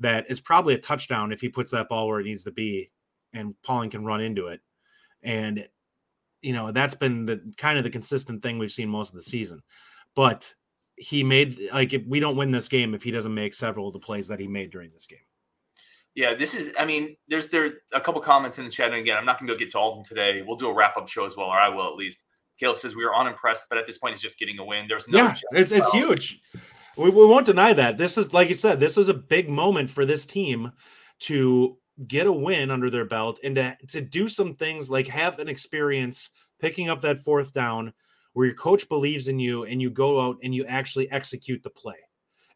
that 0.00 0.26
is 0.30 0.38
probably 0.38 0.74
a 0.74 0.78
touchdown 0.78 1.32
if 1.32 1.40
he 1.40 1.48
puts 1.48 1.70
that 1.70 1.88
ball 1.88 2.06
where 2.06 2.20
it 2.20 2.24
needs 2.24 2.44
to 2.44 2.52
be 2.52 2.88
and 3.32 3.54
Pauling 3.62 3.90
can 3.90 4.04
run 4.04 4.20
into 4.20 4.48
it. 4.48 4.60
And 5.22 5.66
you 6.40 6.52
know, 6.52 6.70
that's 6.70 6.94
been 6.94 7.26
the 7.26 7.40
kind 7.56 7.78
of 7.78 7.84
the 7.84 7.90
consistent 7.90 8.42
thing 8.42 8.58
we've 8.58 8.70
seen 8.70 8.88
most 8.88 9.10
of 9.10 9.16
the 9.16 9.22
season. 9.22 9.60
But 10.14 10.54
he 10.98 11.22
made 11.22 11.56
like 11.72 11.92
if 11.92 12.04
we 12.06 12.20
don't 12.20 12.36
win 12.36 12.50
this 12.50 12.68
game 12.68 12.94
if 12.94 13.02
he 13.02 13.10
doesn't 13.10 13.34
make 13.34 13.54
several 13.54 13.86
of 13.86 13.92
the 13.92 13.98
plays 13.98 14.28
that 14.28 14.40
he 14.40 14.48
made 14.48 14.70
during 14.70 14.90
this 14.92 15.06
game. 15.06 15.18
Yeah, 16.14 16.34
this 16.34 16.54
is. 16.54 16.74
I 16.78 16.84
mean, 16.84 17.16
there's 17.28 17.46
there 17.46 17.74
a 17.92 18.00
couple 18.00 18.20
comments 18.20 18.58
in 18.58 18.64
the 18.64 18.70
chat, 18.70 18.90
and 18.90 18.96
again, 18.96 19.16
I'm 19.16 19.24
not 19.24 19.38
going 19.38 19.46
to 19.46 19.54
go 19.54 19.58
get 19.58 19.70
to 19.70 19.78
all 19.78 19.92
of 19.92 19.98
them 19.98 20.04
today. 20.04 20.42
We'll 20.44 20.56
do 20.56 20.68
a 20.68 20.74
wrap 20.74 20.96
up 20.96 21.08
show 21.08 21.24
as 21.24 21.36
well, 21.36 21.46
or 21.46 21.56
I 21.56 21.68
will 21.68 21.86
at 21.86 21.94
least. 21.94 22.24
Caleb 22.58 22.76
says 22.76 22.96
we 22.96 23.04
are 23.04 23.14
unimpressed, 23.14 23.66
but 23.68 23.78
at 23.78 23.86
this 23.86 23.98
point, 23.98 24.14
he's 24.14 24.22
just 24.22 24.36
getting 24.36 24.58
a 24.58 24.64
win. 24.64 24.86
There's 24.88 25.06
no. 25.06 25.18
Yeah, 25.18 25.34
it's 25.52 25.70
it's 25.70 25.88
huge. 25.92 26.40
We, 26.96 27.10
we 27.10 27.24
won't 27.24 27.46
deny 27.46 27.72
that. 27.72 27.98
This 27.98 28.18
is 28.18 28.32
like 28.32 28.48
you 28.48 28.56
said. 28.56 28.80
This 28.80 28.96
is 28.96 29.08
a 29.08 29.14
big 29.14 29.48
moment 29.48 29.90
for 29.90 30.04
this 30.04 30.26
team 30.26 30.72
to 31.20 31.78
get 32.08 32.26
a 32.26 32.32
win 32.32 32.72
under 32.72 32.90
their 32.90 33.04
belt 33.04 33.38
and 33.44 33.54
to 33.54 33.76
to 33.88 34.00
do 34.00 34.28
some 34.28 34.56
things 34.56 34.90
like 34.90 35.06
have 35.06 35.38
an 35.38 35.48
experience 35.48 36.30
picking 36.58 36.88
up 36.88 37.00
that 37.02 37.20
fourth 37.20 37.52
down 37.52 37.92
where 38.32 38.46
your 38.46 38.54
coach 38.54 38.88
believes 38.88 39.28
in 39.28 39.38
you 39.38 39.64
and 39.64 39.80
you 39.80 39.90
go 39.90 40.20
out 40.20 40.36
and 40.42 40.54
you 40.54 40.64
actually 40.66 41.10
execute 41.10 41.62
the 41.62 41.70
play. 41.70 41.96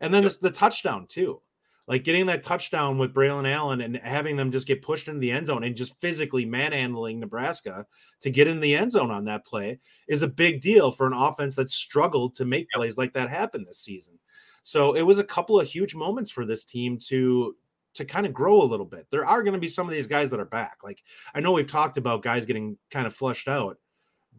And 0.00 0.12
then 0.12 0.22
yep. 0.22 0.32
the 0.40 0.50
touchdown 0.50 1.06
too 1.08 1.40
like 1.88 2.04
getting 2.04 2.26
that 2.26 2.42
touchdown 2.42 2.96
with 2.96 3.14
Braylon 3.14 3.50
Allen 3.50 3.80
and 3.80 3.96
having 3.96 4.36
them 4.36 4.52
just 4.52 4.66
get 4.66 4.82
pushed 4.82 5.08
into 5.08 5.20
the 5.20 5.32
end 5.32 5.48
zone 5.48 5.64
and 5.64 5.76
just 5.76 5.98
physically 6.00 6.44
manhandling 6.44 7.18
Nebraska 7.18 7.84
to 8.20 8.30
get 8.30 8.46
in 8.46 8.60
the 8.60 8.76
end 8.76 8.92
zone 8.92 9.10
on 9.10 9.24
that 9.24 9.44
play 9.44 9.78
is 10.08 10.22
a 10.22 10.28
big 10.28 10.60
deal 10.60 10.92
for 10.92 11.06
an 11.06 11.12
offense 11.12 11.56
that 11.56 11.68
struggled 11.68 12.34
to 12.36 12.44
make 12.44 12.70
plays 12.70 12.98
like 12.98 13.12
that 13.14 13.30
happen 13.30 13.64
this 13.64 13.80
season. 13.80 14.18
So 14.62 14.94
it 14.94 15.02
was 15.02 15.18
a 15.18 15.24
couple 15.24 15.58
of 15.58 15.66
huge 15.66 15.94
moments 15.94 16.30
for 16.30 16.46
this 16.46 16.64
team 16.64 16.98
to 17.08 17.56
to 17.94 18.06
kind 18.06 18.24
of 18.24 18.32
grow 18.32 18.62
a 18.62 18.64
little 18.64 18.86
bit. 18.86 19.06
There 19.10 19.26
are 19.26 19.42
going 19.42 19.52
to 19.52 19.60
be 19.60 19.68
some 19.68 19.86
of 19.86 19.92
these 19.92 20.06
guys 20.06 20.30
that 20.30 20.40
are 20.40 20.46
back. 20.46 20.78
Like 20.82 21.02
I 21.34 21.40
know 21.40 21.52
we've 21.52 21.66
talked 21.66 21.98
about 21.98 22.22
guys 22.22 22.46
getting 22.46 22.78
kind 22.90 23.06
of 23.06 23.14
flushed 23.14 23.48
out. 23.48 23.76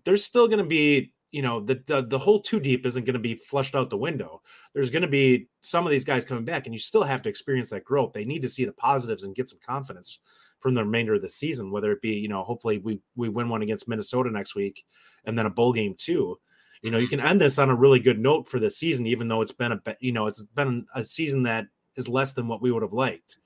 There's 0.05 0.23
still 0.23 0.47
going 0.47 0.57
to 0.57 0.65
be 0.65 1.13
you 1.33 1.41
know 1.41 1.59
the, 1.59 1.83
the 1.87 2.03
the 2.03 2.17
whole 2.17 2.39
two 2.39 2.59
deep 2.59 2.85
isn't 2.85 3.05
going 3.05 3.15
to 3.15 3.19
be 3.19 3.35
flushed 3.35 3.75
out 3.75 3.89
the 3.89 3.97
window 3.97 4.41
there's 4.73 4.91
going 4.91 5.01
to 5.01 5.07
be 5.07 5.49
some 5.61 5.85
of 5.85 5.91
these 5.91 6.05
guys 6.05 6.23
coming 6.23 6.45
back 6.45 6.65
and 6.65 6.73
you 6.73 6.79
still 6.79 7.03
have 7.03 7.21
to 7.23 7.27
experience 7.27 7.71
that 7.71 7.83
growth 7.83 8.13
they 8.13 8.23
need 8.23 8.41
to 8.43 8.47
see 8.47 8.63
the 8.63 8.71
positives 8.71 9.23
and 9.23 9.35
get 9.35 9.49
some 9.49 9.59
confidence 9.65 10.19
from 10.59 10.75
the 10.75 10.83
remainder 10.83 11.15
of 11.15 11.21
the 11.23 11.27
season 11.27 11.71
whether 11.71 11.91
it 11.91 12.01
be 12.01 12.11
you 12.11 12.29
know 12.29 12.43
hopefully 12.43 12.77
we 12.77 13.01
we 13.15 13.27
win 13.27 13.49
one 13.49 13.63
against 13.63 13.87
minnesota 13.87 14.29
next 14.29 14.55
week 14.55 14.85
and 15.25 15.37
then 15.37 15.47
a 15.47 15.49
bowl 15.49 15.73
game 15.73 15.95
too 15.97 16.39
you 16.83 16.91
know 16.91 16.99
you 16.99 17.07
can 17.07 17.19
end 17.19 17.41
this 17.41 17.57
on 17.57 17.71
a 17.71 17.75
really 17.75 17.99
good 17.99 18.19
note 18.19 18.47
for 18.47 18.59
the 18.59 18.69
season 18.69 19.07
even 19.07 19.27
though 19.27 19.41
it's 19.41 19.51
been 19.51 19.71
a 19.71 19.81
you 19.99 20.11
know 20.11 20.27
it's 20.27 20.43
been 20.55 20.85
a 20.95 21.03
season 21.03 21.41
that 21.43 21.65
is 21.97 22.07
less 22.07 22.33
than 22.33 22.47
what 22.47 22.61
we 22.61 22.71
would 22.71 22.83
have 22.83 22.93
liked 22.93 23.39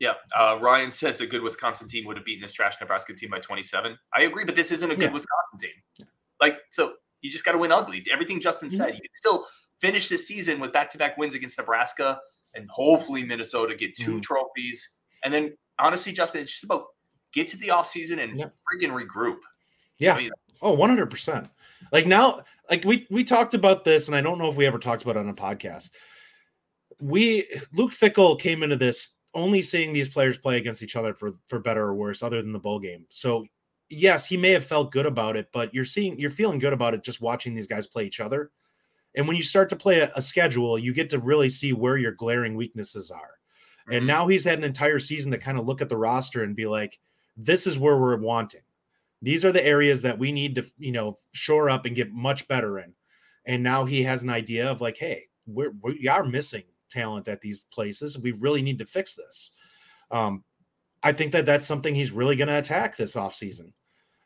yeah, 0.00 0.12
uh, 0.38 0.56
Ryan 0.60 0.92
says 0.92 1.20
a 1.20 1.26
good 1.26 1.42
Wisconsin 1.42 1.88
team 1.88 2.04
would 2.04 2.16
have 2.16 2.24
beaten 2.24 2.40
this 2.40 2.52
trash 2.52 2.76
Nebraska 2.80 3.14
team 3.14 3.30
by 3.30 3.40
27. 3.40 3.98
I 4.16 4.22
agree, 4.22 4.44
but 4.44 4.54
this 4.54 4.70
isn't 4.70 4.88
a 4.88 4.94
good 4.94 5.06
yeah. 5.06 5.12
Wisconsin 5.12 5.58
team. 5.58 6.06
Like, 6.40 6.58
so 6.70 6.94
you 7.20 7.30
just 7.30 7.44
got 7.44 7.52
to 7.52 7.58
win 7.58 7.72
ugly. 7.72 8.04
Everything 8.12 8.40
Justin 8.40 8.70
said, 8.70 8.94
you 8.94 9.00
can 9.00 9.14
still 9.14 9.46
finish 9.80 10.08
this 10.08 10.26
season 10.26 10.60
with 10.60 10.72
back-to-back 10.72 11.16
wins 11.16 11.34
against 11.34 11.58
Nebraska 11.58 12.20
and 12.54 12.68
hopefully 12.70 13.22
Minnesota 13.24 13.74
get 13.74 13.96
2 13.96 14.12
mm 14.12 14.22
trophies. 14.22 14.94
And 15.24 15.32
then 15.32 15.56
honestly, 15.78 16.12
Justin, 16.12 16.42
it's 16.42 16.52
just 16.52 16.64
about 16.64 16.84
get 17.32 17.48
to 17.48 17.56
the 17.58 17.68
offseason 17.68 18.22
and 18.22 18.38
yep. 18.38 18.54
friggin' 18.72 18.90
regroup. 18.90 19.38
Yeah. 19.98 20.14
I 20.14 20.18
mean, 20.18 20.30
oh, 20.62 20.76
100%. 20.76 21.48
Like 21.92 22.06
now, 22.06 22.42
like 22.70 22.84
we 22.84 23.06
we 23.10 23.24
talked 23.24 23.54
about 23.54 23.84
this, 23.84 24.08
and 24.08 24.16
I 24.16 24.20
don't 24.20 24.38
know 24.38 24.48
if 24.50 24.56
we 24.56 24.66
ever 24.66 24.78
talked 24.78 25.02
about 25.02 25.16
it 25.16 25.20
on 25.20 25.28
a 25.28 25.34
podcast. 25.34 25.90
We 27.00 27.48
Luke 27.72 27.92
Fickell 27.92 28.38
came 28.38 28.62
into 28.62 28.76
this 28.76 29.12
only 29.34 29.62
seeing 29.62 29.92
these 29.92 30.08
players 30.08 30.38
play 30.38 30.56
against 30.56 30.82
each 30.82 30.96
other 30.96 31.14
for 31.14 31.32
for 31.48 31.60
better 31.60 31.82
or 31.82 31.94
worse, 31.94 32.22
other 32.22 32.42
than 32.42 32.52
the 32.52 32.58
bowl 32.58 32.78
game. 32.78 33.06
So 33.08 33.46
yes, 33.90 34.26
he 34.26 34.36
may 34.36 34.50
have 34.50 34.64
felt 34.64 34.92
good 34.92 35.06
about 35.06 35.36
it, 35.36 35.48
but 35.52 35.72
you're 35.72 35.84
seeing 35.84 36.18
you're 36.18 36.30
feeling 36.30 36.58
good 36.58 36.72
about 36.72 36.94
it 36.94 37.04
just 37.04 37.20
watching 37.20 37.54
these 37.54 37.66
guys 37.66 37.86
play 37.86 38.04
each 38.04 38.20
other. 38.20 38.50
And 39.14 39.26
when 39.26 39.36
you 39.36 39.42
start 39.42 39.68
to 39.70 39.76
play 39.76 40.00
a, 40.00 40.12
a 40.14 40.22
schedule, 40.22 40.78
you 40.78 40.92
get 40.92 41.10
to 41.10 41.18
really 41.18 41.48
see 41.48 41.72
where 41.72 41.96
your 41.96 42.12
glaring 42.12 42.54
weaknesses 42.54 43.10
are. 43.10 43.18
Mm-hmm. 43.88 43.94
And 43.94 44.06
now 44.06 44.28
he's 44.28 44.44
had 44.44 44.58
an 44.58 44.64
entire 44.64 44.98
season 44.98 45.32
to 45.32 45.38
kind 45.38 45.58
of 45.58 45.66
look 45.66 45.80
at 45.80 45.88
the 45.88 45.96
roster 45.96 46.42
and 46.42 46.54
be 46.54 46.66
like, 46.66 46.98
this 47.36 47.66
is 47.66 47.78
where 47.78 47.96
we're 47.96 48.16
wanting. 48.16 48.60
These 49.22 49.44
are 49.44 49.52
the 49.52 49.64
areas 49.64 50.02
that 50.02 50.18
we 50.18 50.30
need 50.30 50.54
to, 50.56 50.70
you 50.78 50.92
know, 50.92 51.16
shore 51.32 51.70
up 51.70 51.86
and 51.86 51.96
get 51.96 52.12
much 52.12 52.46
better 52.46 52.78
in. 52.78 52.92
And 53.46 53.62
now 53.62 53.84
he 53.84 54.02
has 54.02 54.22
an 54.22 54.30
idea 54.30 54.70
of 54.70 54.80
like, 54.80 54.96
hey, 54.96 55.24
we're, 55.46 55.72
we 55.82 56.06
are 56.06 56.24
missing 56.24 56.64
talent 56.90 57.26
at 57.28 57.40
these 57.40 57.64
places. 57.72 58.18
We 58.18 58.32
really 58.32 58.62
need 58.62 58.78
to 58.78 58.86
fix 58.86 59.14
this. 59.14 59.50
Um, 60.10 60.44
I 61.02 61.12
think 61.12 61.32
that 61.32 61.46
that's 61.46 61.66
something 61.66 61.94
he's 61.94 62.12
really 62.12 62.36
going 62.36 62.48
to 62.48 62.58
attack 62.58 62.96
this 62.96 63.16
offseason. 63.16 63.72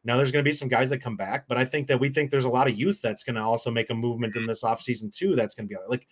Now 0.05 0.17
there's 0.17 0.33
going 0.33 0.45
to 0.45 0.49
be 0.49 0.55
some 0.55 0.69
guys 0.69 0.91
that 0.91 0.99
come 0.99 1.17
back, 1.17 1.47
but 1.49 1.59
I 1.59 1.65
think 1.65 1.87
that 1.87 2.01
we 2.01 2.09
think 2.09 2.31
there's 2.31 2.45
a 2.45 2.51
lot 2.51 2.69
of 2.69 2.79
youth 2.79 3.01
that's 3.01 3.23
going 3.23 3.37
to 3.37 3.43
also 3.43 3.71
make 3.71 3.91
a 3.91 3.95
movement 3.95 4.35
in 4.37 4.43
mm. 4.43 4.49
this 4.49 4.62
offseason 4.62 5.12
too. 5.12 5.37
That's 5.37 5.55
going 5.55 5.69
to 5.69 5.75
be 5.75 5.81
like 5.88 6.07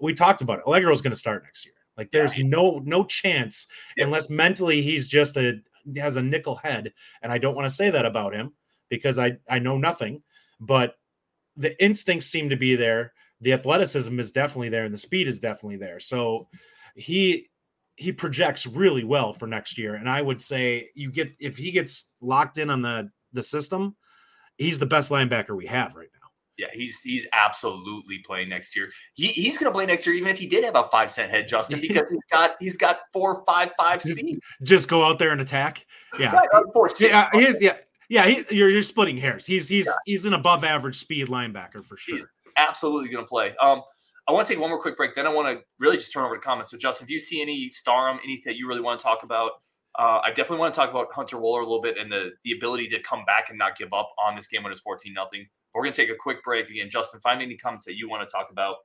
we 0.00 0.14
talked 0.14 0.40
about 0.40 0.58
it. 0.58 0.64
Alliegro 0.64 0.92
is 0.92 1.02
going 1.02 1.12
to 1.12 1.18
start 1.18 1.44
next 1.44 1.64
year. 1.64 1.74
Like 1.96 2.10
there's 2.10 2.36
yeah. 2.36 2.44
no 2.46 2.80
no 2.84 3.04
chance 3.04 3.66
yeah. 3.96 4.04
unless 4.04 4.30
mentally 4.30 4.82
he's 4.82 5.08
just 5.08 5.36
a 5.36 5.60
has 5.96 6.16
a 6.16 6.22
nickel 6.22 6.56
head, 6.56 6.92
and 7.22 7.30
I 7.30 7.38
don't 7.38 7.54
want 7.54 7.68
to 7.68 7.74
say 7.74 7.90
that 7.90 8.06
about 8.06 8.34
him 8.34 8.52
because 8.88 9.18
I 9.18 9.36
I 9.48 9.58
know 9.58 9.76
nothing, 9.76 10.22
but 10.60 10.94
the 11.56 11.80
instincts 11.82 12.26
seem 12.26 12.48
to 12.50 12.56
be 12.56 12.76
there. 12.76 13.12
The 13.40 13.52
athleticism 13.52 14.18
is 14.18 14.32
definitely 14.32 14.70
there, 14.70 14.84
and 14.84 14.94
the 14.94 14.98
speed 14.98 15.28
is 15.28 15.40
definitely 15.40 15.76
there. 15.76 16.00
So 16.00 16.48
he 16.96 17.48
he 17.96 18.10
projects 18.10 18.66
really 18.66 19.04
well 19.04 19.32
for 19.32 19.46
next 19.46 19.78
year, 19.78 19.94
and 19.94 20.08
I 20.08 20.20
would 20.20 20.40
say 20.40 20.88
you 20.94 21.12
get 21.12 21.32
if 21.38 21.56
he 21.56 21.70
gets 21.70 22.10
locked 22.20 22.58
in 22.58 22.70
on 22.70 22.82
the 22.82 23.10
the 23.34 23.42
system, 23.42 23.96
he's 24.56 24.78
the 24.78 24.86
best 24.86 25.10
linebacker 25.10 25.56
we 25.56 25.66
have 25.66 25.94
right 25.94 26.08
now. 26.14 26.28
Yeah, 26.56 26.68
he's 26.72 27.00
he's 27.00 27.26
absolutely 27.32 28.18
playing 28.18 28.48
next 28.48 28.76
year. 28.76 28.88
He, 29.14 29.28
he's 29.28 29.58
going 29.58 29.70
to 29.70 29.74
play 29.74 29.86
next 29.86 30.06
year, 30.06 30.14
even 30.14 30.28
if 30.28 30.38
he 30.38 30.46
did 30.46 30.62
have 30.62 30.76
a 30.76 30.84
five 30.84 31.10
cent 31.10 31.30
head, 31.30 31.48
Justin, 31.48 31.80
because 31.80 32.08
he's 32.08 32.20
got 32.30 32.52
he's 32.60 32.76
got 32.76 33.00
four 33.12 33.44
five 33.44 33.72
five 33.76 34.00
speed. 34.00 34.38
Just 34.62 34.88
go 34.88 35.02
out 35.02 35.18
there 35.18 35.30
and 35.30 35.40
attack. 35.40 35.84
Yeah, 36.18 36.32
right, 36.32 36.48
four, 36.72 36.88
six, 36.88 37.10
yeah, 37.10 37.28
he's, 37.32 37.60
yeah, 37.60 37.78
yeah. 38.08 38.26
He, 38.26 38.44
you're 38.54 38.68
you're 38.68 38.82
splitting 38.82 39.16
hairs. 39.16 39.44
He's 39.44 39.68
he's 39.68 39.86
yeah. 39.86 39.92
he's 40.06 40.26
an 40.26 40.34
above 40.34 40.62
average 40.62 40.96
speed 40.96 41.26
linebacker 41.26 41.84
for 41.84 41.96
sure. 41.96 42.18
He's 42.18 42.26
absolutely 42.56 43.10
going 43.10 43.24
to 43.24 43.28
play. 43.28 43.52
Um, 43.60 43.82
I 44.28 44.32
want 44.32 44.46
to 44.46 44.52
take 44.54 44.60
one 44.60 44.70
more 44.70 44.80
quick 44.80 44.96
break. 44.96 45.16
Then 45.16 45.26
I 45.26 45.30
want 45.30 45.48
to 45.48 45.64
really 45.80 45.96
just 45.96 46.12
turn 46.12 46.24
over 46.24 46.36
to 46.36 46.40
comments. 46.40 46.70
So, 46.70 46.78
Justin, 46.78 47.06
if 47.06 47.10
you 47.10 47.18
see 47.18 47.42
any 47.42 47.68
Starum, 47.70 48.18
anything 48.22 48.44
that 48.46 48.56
you 48.56 48.68
really 48.68 48.80
want 48.80 49.00
to 49.00 49.02
talk 49.02 49.24
about, 49.24 49.50
uh, 49.96 50.20
I 50.24 50.28
definitely 50.28 50.58
want 50.58 50.74
to 50.74 50.80
talk 50.80 50.90
about 50.90 51.12
Hunter 51.12 51.36
Wohler 51.36 51.60
a 51.60 51.64
little 51.64 51.80
bit 51.80 51.98
and 51.98 52.10
the 52.10 52.32
the 52.44 52.52
ability 52.52 52.88
to 52.88 53.00
come 53.00 53.24
back 53.24 53.50
and 53.50 53.58
not 53.58 53.76
give 53.76 53.92
up 53.92 54.10
on 54.24 54.34
this 54.34 54.46
game 54.46 54.62
when 54.62 54.72
it's 54.72 54.80
14 54.80 55.12
nothing. 55.12 55.46
We're 55.72 55.82
going 55.82 55.92
to 55.92 56.00
take 56.00 56.10
a 56.10 56.18
quick 56.18 56.42
break 56.44 56.70
again. 56.70 56.88
Justin, 56.88 57.20
find 57.20 57.42
any 57.42 57.56
comments 57.56 57.84
that 57.84 57.96
you 57.96 58.08
want 58.08 58.26
to 58.26 58.32
talk 58.32 58.48
about. 58.50 58.76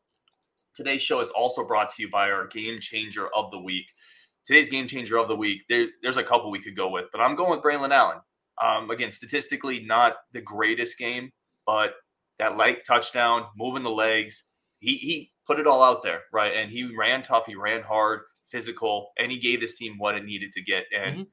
Today's 0.76 1.02
show 1.02 1.20
is 1.20 1.30
also 1.32 1.66
brought 1.66 1.90
to 1.90 2.02
you 2.02 2.10
by 2.10 2.32
our 2.32 2.48
game 2.48 2.80
changer 2.80 3.28
of 3.36 3.52
the 3.52 3.60
week. 3.60 3.92
Today's 4.46 4.70
game 4.70 4.88
changer 4.88 5.18
of 5.18 5.28
the 5.28 5.36
week, 5.36 5.66
there, 5.70 5.88
there's 6.02 6.18
a 6.18 6.24
couple 6.24 6.50
we 6.50 6.60
could 6.60 6.76
go 6.76 6.90
with, 6.90 7.06
but 7.12 7.22
I'm 7.22 7.36
going 7.36 7.52
with 7.52 7.62
Braylon 7.62 7.94
Allen. 7.94 8.18
Um, 8.64 8.90
again, 8.90 9.12
statistically, 9.12 9.82
not 9.82 10.16
the 10.34 10.42
greatest 10.42 10.98
game, 10.98 11.30
but 11.66 11.94
that 12.40 12.58
light 12.58 12.84
touchdown, 12.86 13.46
moving 13.56 13.84
the 13.84 13.92
legs, 13.92 14.44
he 14.80 14.98
he 14.98 15.32
put 15.46 15.60
it 15.60 15.68
all 15.68 15.84
out 15.84 16.04
there, 16.04 16.22
right? 16.34 16.54
And 16.56 16.72
he 16.72 16.96
ran 16.96 17.22
tough, 17.22 17.46
he 17.46 17.56
ran 17.56 17.84
hard, 17.84 18.22
physical, 18.50 19.12
and 19.18 19.32
he 19.32 19.38
gave 19.38 19.62
this 19.62 19.76
team 19.76 19.98
what 19.98 20.16
it 20.16 20.26
needed 20.26 20.52
to 20.54 20.62
get. 20.62 20.86
And 20.96 21.14
mm-hmm. 21.14 21.24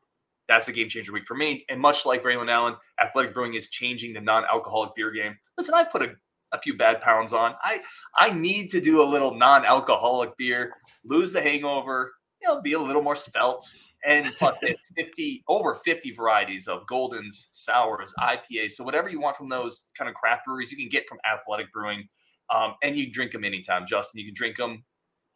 that's 0.48 0.68
a 0.68 0.72
game 0.72 0.88
changer 0.88 1.12
week 1.12 1.26
for 1.26 1.35
me. 1.35 1.64
And 1.68 1.81
much 1.81 2.07
like 2.07 2.22
Braylon 2.22 2.50
Allen, 2.50 2.76
Athletic 3.02 3.35
Brewing 3.35 3.55
is 3.55 3.68
changing 3.68 4.14
the 4.14 4.20
non-alcoholic 4.20 4.94
beer 4.94 5.11
game. 5.11 5.37
Listen, 5.59 5.74
I 5.74 5.85
put 5.85 6.02
a, 6.02 6.14
a 6.52 6.61
few 6.61 6.76
bad 6.76 7.00
pounds 7.00 7.33
on. 7.33 7.55
I 7.62 7.81
I 8.16 8.31
need 8.31 8.70
to 8.70 8.81
do 8.81 9.02
a 9.02 9.05
little 9.05 9.35
non-alcoholic 9.35 10.37
beer, 10.37 10.74
lose 11.05 11.33
the 11.33 11.42
hangover, 11.42 12.14
you 12.40 12.48
know, 12.48 12.61
be 12.61 12.74
a 12.74 12.81
little 12.81 13.02
more 13.02 13.16
spelt. 13.16 13.66
And 14.07 14.33
plus, 14.37 14.57
50 14.96 15.44
over 15.48 15.74
50 15.74 16.12
varieties 16.12 16.68
of 16.68 16.87
Goldens, 16.87 17.46
sours, 17.50 18.14
IPAs. 18.20 18.72
So 18.72 18.85
whatever 18.85 19.09
you 19.09 19.20
want 19.20 19.37
from 19.37 19.48
those 19.48 19.87
kind 19.96 20.09
of 20.09 20.14
craft 20.14 20.46
breweries, 20.46 20.70
you 20.70 20.79
can 20.79 20.88
get 20.88 21.09
from 21.09 21.18
Athletic 21.26 21.72
Brewing. 21.72 22.09
Um, 22.55 22.74
and 22.83 22.96
you 22.96 23.11
drink 23.11 23.33
them 23.33 23.44
anytime, 23.44 23.87
Justin. 23.87 24.20
You 24.20 24.26
can 24.26 24.35
drink 24.35 24.57
them, 24.57 24.85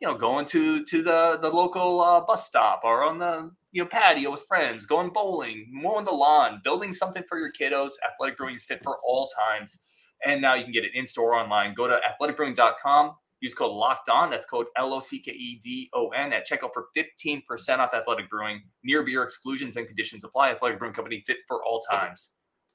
you 0.01 0.09
know, 0.09 0.15
going 0.15 0.47
to 0.47 0.85
to 0.85 1.03
the 1.03 1.39
the 1.41 1.51
local 1.51 2.01
uh, 2.01 2.21
bus 2.21 2.47
stop 2.47 2.81
or 2.85 3.05
on 3.05 3.19
the 3.19 3.51
you 3.73 3.83
know 3.83 3.89
patio 3.89 4.31
with 4.31 4.43
friends, 4.49 4.87
going 4.87 5.11
bowling, 5.11 5.69
mowing 5.71 6.05
the 6.05 6.11
lawn, 6.11 6.61
building 6.65 6.93
something 6.93 7.23
for 7.29 7.39
your 7.39 7.53
kiddos. 7.53 7.91
Athletic 8.11 8.37
Brewing 8.37 8.57
is 8.57 8.65
fit 8.65 8.81
for 8.83 8.99
all 9.05 9.29
times, 9.29 9.79
and 10.25 10.41
now 10.41 10.55
you 10.55 10.65
can 10.65 10.73
get 10.73 10.85
it 10.85 10.93
in 10.95 11.07
store 11.07 11.35
online. 11.35 11.75
Go 11.75 11.87
to 11.87 12.01
athleticbrewing.com. 12.21 13.13
Use 13.41 13.55
code 13.55 13.73
Locked 13.73 14.11
On. 14.11 14.29
That's 14.31 14.45
code 14.45 14.67
L 14.77 14.93
O 14.93 15.01
C 15.01 15.19
K 15.19 15.33
E 15.33 15.59
D 15.63 15.91
O 15.95 16.09
N 16.09 16.33
at 16.33 16.49
checkout 16.49 16.73
for 16.73 16.87
fifteen 16.95 17.43
percent 17.47 17.81
off 17.81 17.95
Athletic 17.95 18.29
Brewing. 18.31 18.63
Near 18.83 19.03
beer 19.03 19.23
exclusions 19.23 19.77
and 19.77 19.87
conditions 19.87 20.25
apply. 20.25 20.51
Athletic 20.51 20.79
Brewing 20.79 20.95
Company 20.95 21.23
fit 21.27 21.39
for 21.47 21.65
all 21.65 21.81
times. 21.91 22.31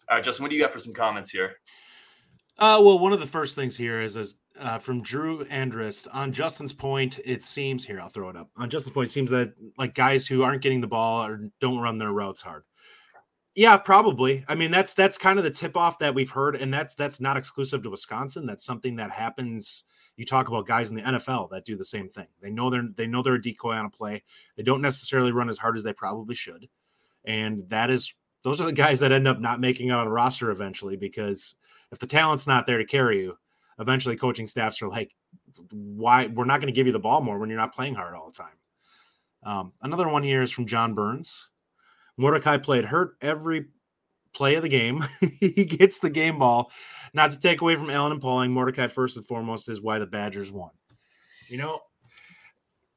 All 0.09 0.17
right, 0.17 0.23
Justin, 0.23 0.43
what 0.43 0.49
do 0.49 0.55
you 0.55 0.61
got 0.61 0.71
for 0.71 0.79
some 0.79 0.93
comments 0.93 1.31
here? 1.31 1.55
Uh, 2.57 2.79
well, 2.83 2.99
one 2.99 3.11
of 3.11 3.19
the 3.19 3.27
first 3.27 3.55
things 3.55 3.75
here 3.75 4.01
is, 4.01 4.15
is 4.15 4.35
uh, 4.59 4.77
from 4.77 5.01
Drew 5.01 5.45
Andrist 5.45 6.07
on 6.13 6.31
Justin's 6.31 6.73
point. 6.73 7.19
It 7.25 7.43
seems 7.43 7.85
here 7.85 7.99
I'll 7.99 8.09
throw 8.09 8.29
it 8.29 8.35
up 8.35 8.49
on 8.57 8.69
Justin's 8.69 8.93
point. 8.93 9.09
It 9.09 9.13
seems 9.13 9.31
that 9.31 9.53
like 9.77 9.93
guys 9.95 10.27
who 10.27 10.43
aren't 10.43 10.61
getting 10.61 10.81
the 10.81 10.87
ball 10.87 11.25
or 11.25 11.49
don't 11.59 11.79
run 11.79 11.97
their 11.97 12.13
routes 12.13 12.41
hard. 12.41 12.63
Yeah, 13.55 13.77
probably. 13.77 14.43
I 14.49 14.55
mean, 14.55 14.71
that's 14.71 14.93
that's 14.93 15.17
kind 15.17 15.39
of 15.39 15.45
the 15.45 15.51
tip 15.51 15.77
off 15.77 15.99
that 15.99 16.13
we've 16.13 16.29
heard, 16.29 16.57
and 16.57 16.73
that's 16.73 16.95
that's 16.95 17.21
not 17.21 17.37
exclusive 17.37 17.83
to 17.83 17.89
Wisconsin. 17.89 18.45
That's 18.45 18.65
something 18.65 18.97
that 18.97 19.11
happens. 19.11 19.83
You 20.17 20.25
talk 20.25 20.47
about 20.47 20.67
guys 20.67 20.89
in 20.89 20.97
the 20.97 21.01
NFL 21.01 21.49
that 21.51 21.65
do 21.65 21.77
the 21.77 21.83
same 21.83 22.09
thing. 22.09 22.27
They 22.41 22.49
know 22.49 22.69
they're 22.69 22.89
they 22.95 23.07
know 23.07 23.23
they're 23.23 23.35
a 23.35 23.41
decoy 23.41 23.75
on 23.75 23.85
a 23.85 23.89
play. 23.89 24.23
They 24.57 24.63
don't 24.63 24.81
necessarily 24.81 25.31
run 25.31 25.49
as 25.49 25.57
hard 25.57 25.77
as 25.77 25.83
they 25.83 25.93
probably 25.93 26.35
should, 26.35 26.67
and 27.23 27.67
that 27.69 27.89
is 27.89 28.13
those 28.43 28.59
are 28.59 28.65
the 28.65 28.73
guys 28.73 28.99
that 28.99 29.13
end 29.13 29.27
up 29.27 29.39
not 29.39 29.61
making 29.61 29.87
it 29.87 29.93
on 29.93 30.05
a 30.05 30.11
roster 30.11 30.51
eventually 30.51 30.97
because 30.97 31.55
if 31.91 31.99
the 31.99 32.07
talent's 32.07 32.45
not 32.45 32.67
there 32.67 32.77
to 32.77 32.85
carry 32.85 33.21
you, 33.21 33.37
eventually 33.79 34.15
coaching 34.15 34.47
staffs 34.47 34.81
are 34.81 34.89
like, 34.89 35.11
why 35.71 36.27
we're 36.27 36.45
not 36.45 36.59
going 36.59 36.71
to 36.71 36.75
give 36.75 36.87
you 36.87 36.93
the 36.93 36.99
ball 36.99 37.21
more 37.21 37.39
when 37.39 37.49
you're 37.49 37.59
not 37.59 37.73
playing 37.73 37.95
hard 37.95 38.15
all 38.15 38.27
the 38.27 38.37
time. 38.37 38.47
Um, 39.43 39.73
another 39.81 40.07
one 40.07 40.23
here 40.23 40.41
is 40.41 40.51
from 40.51 40.65
John 40.65 40.93
Burns. 40.93 41.49
Mordecai 42.17 42.57
played 42.57 42.85
hurt 42.85 43.15
every 43.21 43.65
play 44.33 44.55
of 44.55 44.63
the 44.63 44.69
game. 44.69 45.05
he 45.39 45.65
gets 45.65 45.99
the 45.99 46.09
game 46.09 46.39
ball. 46.39 46.71
Not 47.13 47.31
to 47.31 47.39
take 47.39 47.61
away 47.61 47.75
from 47.75 47.89
Allen 47.89 48.11
and 48.11 48.21
Pauling, 48.21 48.51
Mordecai 48.51 48.87
first 48.87 49.17
and 49.17 49.25
foremost 49.25 49.69
is 49.69 49.81
why 49.81 49.99
the 49.99 50.05
Badgers 50.05 50.51
won. 50.51 50.71
You 51.47 51.57
know, 51.57 51.79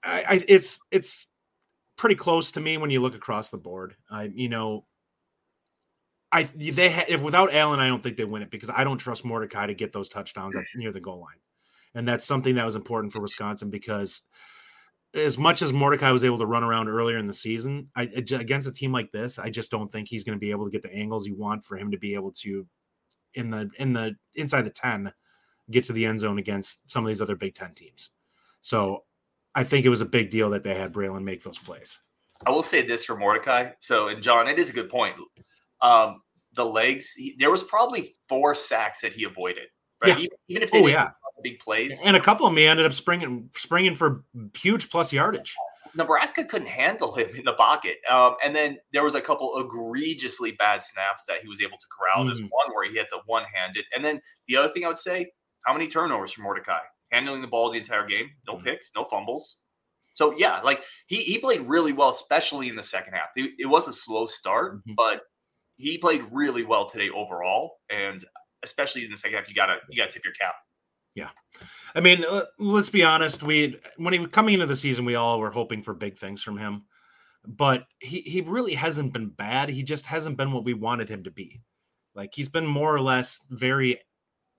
I, 0.03 0.25
I 0.29 0.45
it's 0.49 0.81
it's 0.91 1.29
pretty 1.97 2.15
close 2.15 2.53
to 2.53 2.61
me 2.61 2.79
when 2.79 2.91
you 2.91 3.01
look 3.01 3.15
across 3.15 3.51
the 3.51 3.59
board. 3.59 3.95
I 4.11 4.31
you 4.35 4.49
know, 4.49 4.87
I 6.31 6.43
they 6.43 6.91
ha- 6.91 7.05
if 7.09 7.23
without 7.23 7.55
Allen, 7.55 7.81
I 7.81 7.89
don't 7.89 8.03
think 8.03 8.17
they 8.17 8.25
win 8.25 8.43
it 8.43 8.51
because 8.51 8.71
I 8.71 8.85
don't 8.85 8.99
trust 8.99 9.25
Mordecai 9.25 9.67
to 9.67 9.75
get 9.75 9.93
those 9.93 10.09
touchdowns 10.09 10.57
at, 10.57 10.65
near 10.75 10.93
the 10.93 11.01
goal 11.01 11.21
line, 11.21 11.39
and 11.95 12.07
that's 12.07 12.25
something 12.25 12.55
that 12.57 12.67
was 12.67 12.77
important 12.77 13.13
for 13.13 13.21
Wisconsin 13.21 13.71
because 13.71 14.23
as 15.15 15.39
much 15.39 15.63
as 15.63 15.73
Mordecai 15.73 16.11
was 16.11 16.25
able 16.25 16.39
to 16.39 16.47
run 16.47 16.63
around 16.63 16.89
earlier 16.89 17.17
in 17.17 17.27
the 17.27 17.35
season, 17.35 17.89
I, 17.97 18.03
against 18.03 18.69
a 18.69 18.73
team 18.73 18.93
like 18.93 19.11
this, 19.11 19.39
I 19.39 19.49
just 19.49 19.71
don't 19.71 19.91
think 19.91 20.07
he's 20.07 20.23
going 20.23 20.37
to 20.37 20.41
be 20.41 20.51
able 20.51 20.67
to 20.67 20.71
get 20.71 20.83
the 20.83 20.93
angles 20.93 21.27
you 21.27 21.35
want 21.35 21.65
for 21.65 21.79
him 21.79 21.91
to 21.91 21.99
be 21.99 22.13
able 22.15 22.33
to 22.43 22.67
in 23.35 23.51
the 23.51 23.71
in 23.79 23.93
the 23.93 24.15
inside 24.35 24.63
the 24.63 24.71
10 24.71 25.13
get 25.71 25.85
to 25.85 25.93
the 25.93 26.05
end 26.05 26.21
zone 26.21 26.39
against 26.39 26.91
some 26.91 27.05
of 27.05 27.09
these 27.09 27.23
other 27.23 27.37
Big 27.37 27.55
10 27.55 27.75
teams. 27.75 28.11
So, 28.61 29.05
I 29.55 29.65
think 29.65 29.87
it 29.87 29.91
was 29.91 30.01
a 30.01 30.07
big 30.07 30.31
deal 30.31 30.51
that 30.51 30.63
they 30.63 30.75
had 30.75 30.93
Braylon 30.93 31.25
make 31.25 31.43
those 31.43 31.59
plays. 31.59 31.99
I 32.47 32.51
will 32.51 32.63
say 32.63 32.83
this 32.83 33.05
for 33.05 33.17
Mordecai. 33.17 33.71
So, 33.81 34.09
and 34.09 34.23
John, 34.23 34.47
it 34.47 34.59
is 34.59 34.71
a 34.71 34.73
good 34.73 34.89
point. 34.89 35.17
Um, 35.83 36.23
the 36.55 36.65
legs, 36.65 37.13
he, 37.13 37.37
there 37.39 37.51
was 37.51 37.63
probably 37.63 38.15
four 38.29 38.55
sacks 38.55 39.01
that 39.03 39.13
he 39.13 39.25
avoided. 39.25 39.69
Right? 40.03 40.11
Yeah. 40.11 40.19
Even, 40.25 40.37
even 40.49 40.63
if 40.63 40.71
they 40.71 40.79
Oh, 40.79 40.83
didn't 40.87 40.93
yeah. 40.95 41.11
big 41.43 41.59
plays, 41.61 42.01
And 42.05 42.17
a 42.17 42.21
couple 42.21 42.47
of 42.47 42.53
them 42.53 42.59
he 42.59 42.67
ended 42.67 42.87
up 42.87 42.93
springing 42.93 43.49
springing 43.57 43.95
for 43.95 44.25
huge 44.57 44.91
plus 44.91 45.13
yardage. 45.13 45.55
Nebraska 45.95 46.45
couldn't 46.45 46.69
handle 46.69 47.15
him 47.15 47.29
in 47.35 47.45
the 47.45 47.53
pocket. 47.55 47.97
Um, 48.11 48.35
and 48.45 48.55
then 48.55 48.79
there 48.93 49.03
was 49.05 49.15
a 49.15 49.21
couple 49.21 49.57
egregiously 49.59 50.53
bad 50.53 50.83
snaps 50.83 51.25
that 51.29 51.41
he 51.43 51.49
was 51.49 51.61
able 51.61 51.79
to 51.79 51.87
corral. 51.97 52.27
There's 52.27 52.41
Mhm. 52.41 52.49
one 52.51 52.73
where 52.75 52.91
he 52.91 52.97
had 52.97 53.07
the 53.11 53.21
one 53.27 53.45
handed. 53.55 53.85
And 53.95 54.05
then 54.05 54.21
the 54.49 54.57
other 54.57 54.69
thing 54.69 54.85
I 54.85 54.89
would 54.89 54.99
say, 54.99 55.31
how 55.65 55.73
many 55.73 55.87
turnovers 55.89 56.33
for 56.33 56.43
Mordecai? 56.43 56.81
Handling 57.11 57.41
the 57.41 57.47
ball 57.49 57.71
the 57.71 57.79
entire 57.79 58.05
game, 58.07 58.31
no 58.47 58.57
Mhm. 58.57 58.65
picks, 58.65 58.91
no 58.95 59.05
fumbles. 59.05 59.59
So 60.15 60.33
yeah, 60.37 60.61
like 60.61 60.85
he 61.07 61.23
he 61.23 61.39
played 61.39 61.63
really 61.63 61.93
well, 61.93 62.09
especially 62.11 62.69
in 62.69 62.77
the 62.77 62.83
second 62.83 63.15
half. 63.15 63.29
It, 63.37 63.53
it 63.59 63.67
was 63.67 63.89
a 63.89 63.93
slow 63.93 64.27
start, 64.27 64.77
Mhm. 64.87 64.95
but 64.97 65.23
he 65.79 65.97
played 65.97 66.25
really 66.31 66.65
well 66.65 66.87
today 66.87 67.09
overall, 67.09 67.79
and 67.89 68.23
especially 68.65 69.05
in 69.05 69.11
the 69.11 69.17
second 69.17 69.39
half, 69.39 69.49
you 69.49 69.55
gotta 69.55 69.77
you 69.89 69.97
gotta 69.97 70.11
tip 70.11 70.25
your 70.25 70.35
cap. 70.35 70.55
Yeah, 71.15 71.31
I 71.95 72.01
mean, 72.01 72.25
let's 72.59 72.91
be 72.91 73.03
honest. 73.03 73.43
We 73.43 73.81
when 73.97 74.13
he 74.13 74.19
was 74.19 74.31
coming 74.31 74.55
into 74.55 74.67
the 74.67 74.77
season, 74.77 75.05
we 75.05 75.15
all 75.15 75.39
were 75.39 75.51
hoping 75.51 75.83
for 75.83 75.95
big 75.95 76.19
things 76.19 76.43
from 76.43 76.59
him, 76.59 76.85
but 77.47 77.87
he 78.01 78.21
he 78.21 78.41
really 78.43 78.75
hasn't 78.75 79.13
been 79.13 79.29
bad. 79.29 79.69
He 79.69 79.83
just 79.83 80.07
hasn't 80.07 80.37
been 80.37 80.53
what 80.53 80.65
we 80.65 80.75
wanted 80.75 81.09
him 81.09 81.25
to 81.25 81.31
be. 81.31 81.61
Like 82.15 82.35
he's 82.35 82.49
been 82.49 82.67
more 82.67 82.95
or 82.95 83.01
less 83.01 83.41
very 83.51 84.01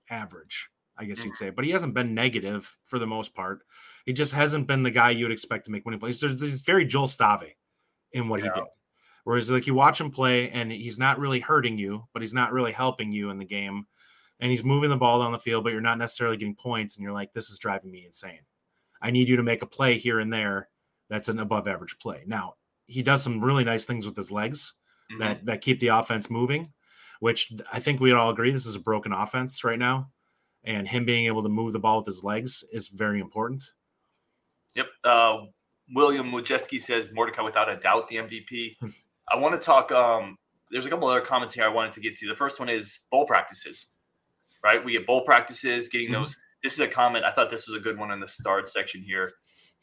average, 0.08 0.68
I 0.98 1.04
guess 1.04 1.18
you'd 1.18 1.34
mm-hmm. 1.34 1.44
say. 1.44 1.50
But 1.50 1.66
he 1.66 1.70
hasn't 1.70 1.94
been 1.94 2.14
negative 2.14 2.74
for 2.84 2.98
the 2.98 3.06
most 3.06 3.34
part. 3.34 3.60
He 4.06 4.14
just 4.14 4.32
hasn't 4.32 4.66
been 4.66 4.82
the 4.82 4.90
guy 4.90 5.10
you 5.10 5.26
would 5.26 5.32
expect 5.32 5.66
to 5.66 5.70
make 5.70 5.84
winning 5.84 6.00
plays. 6.00 6.20
There's, 6.20 6.38
there's 6.38 6.62
very 6.62 6.86
Joel 6.86 7.06
Stave 7.06 7.54
in 8.12 8.28
what 8.28 8.42
he 8.42 8.48
did. 8.48 8.64
Whereas 9.24 9.50
like 9.50 9.66
you 9.66 9.74
watch 9.74 10.00
him 10.00 10.10
play 10.10 10.50
and 10.50 10.72
he's 10.72 10.98
not 10.98 11.18
really 11.18 11.40
hurting 11.40 11.76
you, 11.78 12.04
but 12.12 12.22
he's 12.22 12.32
not 12.34 12.52
really 12.52 12.72
helping 12.72 13.12
you 13.12 13.30
in 13.30 13.38
the 13.38 13.44
game 13.44 13.86
and 14.40 14.50
he's 14.50 14.64
moving 14.64 14.88
the 14.90 14.96
ball 14.96 15.20
down 15.20 15.32
the 15.32 15.38
field, 15.38 15.64
but 15.64 15.72
you're 15.72 15.82
not 15.82 15.98
necessarily 15.98 16.38
getting 16.38 16.54
points, 16.54 16.96
and 16.96 17.04
you're 17.04 17.12
like, 17.12 17.30
this 17.34 17.50
is 17.50 17.58
driving 17.58 17.90
me 17.90 18.06
insane. 18.06 18.40
I 19.02 19.10
need 19.10 19.28
you 19.28 19.36
to 19.36 19.42
make 19.42 19.60
a 19.60 19.66
play 19.66 19.98
here 19.98 20.20
and 20.20 20.32
there 20.32 20.68
that's 21.10 21.28
an 21.28 21.38
above 21.40 21.68
average 21.68 21.98
play. 21.98 22.22
Now, 22.26 22.54
he 22.86 23.02
does 23.02 23.22
some 23.22 23.44
really 23.44 23.64
nice 23.64 23.84
things 23.84 24.06
with 24.06 24.16
his 24.16 24.30
legs 24.30 24.74
Mhm. 25.12 25.18
that 25.18 25.44
that 25.44 25.60
keep 25.60 25.78
the 25.80 25.88
offense 25.88 26.30
moving, 26.30 26.66
which 27.20 27.52
I 27.72 27.80
think 27.80 28.00
we 28.00 28.12
all 28.12 28.30
agree 28.30 28.50
this 28.50 28.64
is 28.66 28.76
a 28.76 28.80
broken 28.80 29.12
offense 29.12 29.62
right 29.64 29.78
now. 29.78 30.10
And 30.64 30.86
him 30.88 31.04
being 31.04 31.26
able 31.26 31.42
to 31.42 31.48
move 31.48 31.72
the 31.72 31.78
ball 31.78 31.98
with 31.98 32.06
his 32.06 32.22
legs 32.24 32.64
is 32.72 32.88
very 32.88 33.20
important. 33.20 33.62
Yep. 34.74 34.86
Uh, 35.04 35.38
William 35.94 36.30
Wojcicki 36.30 36.78
says 36.80 37.10
Mordecai 37.12 37.42
without 37.42 37.68
a 37.70 37.76
doubt 37.76 38.08
the 38.08 38.16
MVP. 38.16 38.76
I 39.30 39.36
want 39.36 39.60
to 39.60 39.64
talk. 39.64 39.92
Um, 39.92 40.36
there's 40.70 40.86
a 40.86 40.90
couple 40.90 41.08
other 41.08 41.20
comments 41.20 41.54
here 41.54 41.64
I 41.64 41.68
wanted 41.68 41.92
to 41.92 42.00
get 42.00 42.16
to. 42.18 42.28
The 42.28 42.36
first 42.36 42.58
one 42.60 42.68
is 42.68 43.00
bowl 43.10 43.26
practices, 43.26 43.86
right? 44.64 44.84
We 44.84 44.92
get 44.92 45.06
bowl 45.06 45.22
practices, 45.24 45.88
getting 45.88 46.08
Mhm. 46.08 46.12
those. 46.20 46.36
This 46.62 46.74
is 46.74 46.80
a 46.80 46.88
comment. 46.88 47.24
I 47.24 47.32
thought 47.32 47.50
this 47.50 47.66
was 47.66 47.76
a 47.76 47.80
good 47.80 47.98
one 47.98 48.10
in 48.10 48.20
the 48.20 48.28
start 48.28 48.68
section 48.68 49.02
here. 49.02 49.32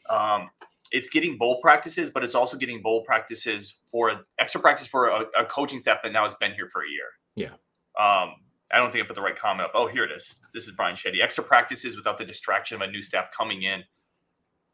Um, 0.10 0.50
it's 0.92 1.10
getting 1.10 1.38
bowl 1.38 1.60
practices, 1.62 2.10
but 2.10 2.24
it's 2.24 2.36
also 2.36 2.56
getting 2.56 2.82
bowl 2.82 3.04
practices 3.04 3.82
for 3.92 4.22
extra 4.40 4.62
practice 4.62 4.88
for 4.88 5.08
a, 5.08 5.26
a 5.40 5.46
coaching 5.46 5.80
staff 5.82 6.02
that 6.04 6.12
now 6.14 6.24
has 6.24 6.34
been 6.36 6.54
here 6.54 6.70
for 6.70 6.84
a 6.84 6.90
year. 6.90 7.10
Yeah. 7.36 7.54
Um, 8.00 8.36
I 8.72 8.78
don't 8.78 8.92
think 8.92 9.04
I 9.04 9.08
put 9.08 9.16
the 9.16 9.22
right 9.22 9.36
comment 9.36 9.66
up. 9.66 9.72
Oh, 9.74 9.88
here 9.88 10.04
it 10.04 10.12
is. 10.12 10.40
This 10.54 10.66
is 10.68 10.72
Brian 10.74 10.96
Shetty. 10.96 11.22
Extra 11.22 11.44
practices 11.44 11.96
without 11.98 12.18
the 12.18 12.26
distraction 12.26 12.76
of 12.82 12.88
a 12.88 12.92
new 12.92 13.02
staff 13.02 13.32
coming 13.32 13.64
in 13.64 13.84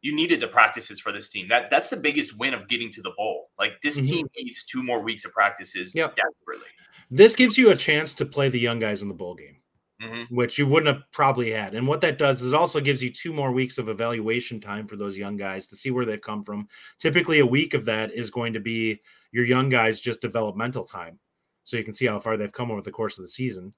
you 0.04 0.14
needed 0.14 0.38
the 0.38 0.46
practices 0.46 1.00
for 1.00 1.12
this 1.12 1.30
team. 1.30 1.48
That 1.48 1.70
that's 1.70 1.88
the 1.88 1.96
biggest 1.96 2.38
win 2.38 2.52
of 2.52 2.68
getting 2.68 2.90
to 2.90 3.00
the 3.00 3.12
bowl. 3.16 3.50
Like 3.58 3.80
this 3.80 3.98
Mhm. 3.98 4.06
team 4.06 4.26
needs 4.36 4.62
two 4.64 4.82
more 4.82 5.00
weeks 5.00 5.24
of 5.24 5.32
practices 5.32 5.94
Yep. 5.94 6.14
desperately. 6.16 6.68
This 7.10 7.34
gives 7.34 7.56
you 7.56 7.70
a 7.70 7.76
chance 7.76 8.12
to 8.16 8.26
play 8.26 8.50
the 8.50 8.58
young 8.60 8.78
guys 8.78 9.00
in 9.02 9.08
the 9.08 9.14
bowl 9.14 9.34
game. 9.34 9.56
hmm 10.00 10.24
which 10.28 10.58
you 10.58 10.66
wouldn't 10.66 10.92
have 10.94 11.04
probably 11.12 11.52
had. 11.52 11.74
And 11.74 11.86
what 11.86 12.00
that 12.00 12.18
does 12.18 12.42
is 12.42 12.48
it 12.48 12.54
also 12.54 12.80
gives 12.80 13.00
you 13.02 13.10
two 13.10 13.32
more 13.32 13.52
weeks 13.52 13.78
of 13.78 13.88
evaluation 13.88 14.60
time 14.60 14.88
for 14.88 14.96
those 14.96 15.16
young 15.16 15.36
guys 15.36 15.68
to 15.68 15.76
see 15.76 15.90
where 15.92 16.04
they've 16.04 16.20
come 16.20 16.42
from. 16.44 16.66
Typically, 16.98 17.38
a 17.38 17.46
week 17.46 17.72
of 17.74 17.84
that 17.84 18.12
is 18.12 18.28
going 18.28 18.52
to 18.54 18.60
be 18.60 19.00
your 19.30 19.44
young 19.44 19.68
guys 19.68 20.00
just 20.00 20.20
developmental 20.20 20.84
time. 20.84 21.18
So 21.62 21.76
you 21.76 21.84
can 21.84 21.94
see 21.94 22.06
how 22.06 22.18
far 22.18 22.36
they've 22.36 22.52
come 22.52 22.70
over 22.72 22.82
the 22.82 22.90
course 22.90 23.18
of 23.18 23.24
the 23.24 23.28
season. 23.28 23.72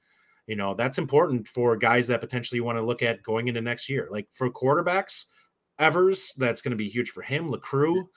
You 0.46 0.56
know, 0.56 0.74
that's 0.74 0.96
important 0.98 1.46
for 1.46 1.76
guys 1.76 2.06
that 2.06 2.20
potentially 2.22 2.56
you 2.56 2.64
want 2.64 2.78
to 2.78 2.84
look 2.84 3.02
at 3.02 3.22
going 3.22 3.48
into 3.48 3.60
next 3.60 3.88
year. 3.88 4.08
Like 4.10 4.26
for 4.32 4.48
quarterbacks, 4.50 5.26
Evers, 5.78 6.34
that's 6.36 6.62
going 6.62 6.70
to 6.70 6.76
be 6.76 6.88
huge 6.88 7.10
for 7.10 7.22
him. 7.22 7.48
LaCrue, 7.48 8.08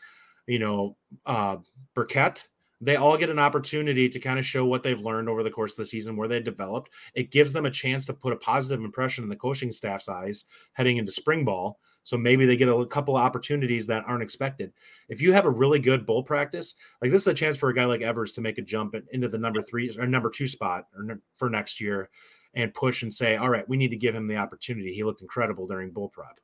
you 0.47 0.59
know, 0.59 0.95
uh, 1.25 1.57
Burkett, 1.93 2.47
they 2.81 2.95
all 2.95 3.17
get 3.17 3.29
an 3.29 3.39
opportunity 3.39 4.07
to 4.07 4.19
kind 4.19 4.39
of 4.39 4.45
show 4.45 4.65
what 4.65 4.83
they've 4.83 5.01
learned 5.01 5.27
over 5.27 5.43
the 5.43 5.49
course 5.49 5.73
of 5.73 5.77
the 5.77 5.85
season, 5.85 6.15
where 6.15 6.29
they 6.29 6.39
developed. 6.39 6.91
It 7.13 7.31
gives 7.31 7.51
them 7.51 7.65
a 7.65 7.71
chance 7.71 8.05
to 8.05 8.13
put 8.13 8.31
a 8.31 8.37
positive 8.37 8.83
impression 8.83 9.23
in 9.23 9.29
the 9.29 9.35
coaching 9.35 9.71
staff's 9.71 10.07
eyes 10.07 10.45
heading 10.73 10.97
into 10.97 11.11
spring 11.11 11.43
ball. 11.43 11.79
So 12.03 12.17
maybe 12.17 12.45
they 12.45 12.55
get 12.55 12.69
a 12.69 12.85
couple 12.85 13.17
of 13.17 13.23
opportunities 13.23 13.85
that 13.87 14.03
aren't 14.07 14.23
expected. 14.23 14.71
If 15.09 15.21
you 15.21 15.33
have 15.33 15.45
a 15.45 15.49
really 15.49 15.79
good 15.79 16.05
bull 16.05 16.23
practice, 16.23 16.75
like 17.01 17.11
this 17.11 17.21
is 17.21 17.27
a 17.27 17.33
chance 17.33 17.57
for 17.57 17.69
a 17.69 17.75
guy 17.75 17.85
like 17.85 18.01
Evers 18.01 18.33
to 18.33 18.41
make 18.41 18.57
a 18.57 18.61
jump 18.63 18.95
into 19.11 19.27
the 19.27 19.37
number 19.37 19.61
three 19.61 19.93
or 19.99 20.07
number 20.07 20.29
two 20.29 20.47
spot 20.47 20.85
or 20.95 21.19
for 21.35 21.49
next 21.49 21.81
year 21.81 22.09
and 22.53 22.73
push 22.73 23.03
and 23.03 23.13
say, 23.13 23.35
all 23.35 23.49
right, 23.49 23.67
we 23.67 23.77
need 23.77 23.91
to 23.91 23.97
give 23.97 24.15
him 24.15 24.27
the 24.27 24.37
opportunity. 24.37 24.93
He 24.93 25.03
looked 25.03 25.21
incredible 25.21 25.67
during 25.67 25.91
bull 25.91 26.09
prep. 26.09 26.39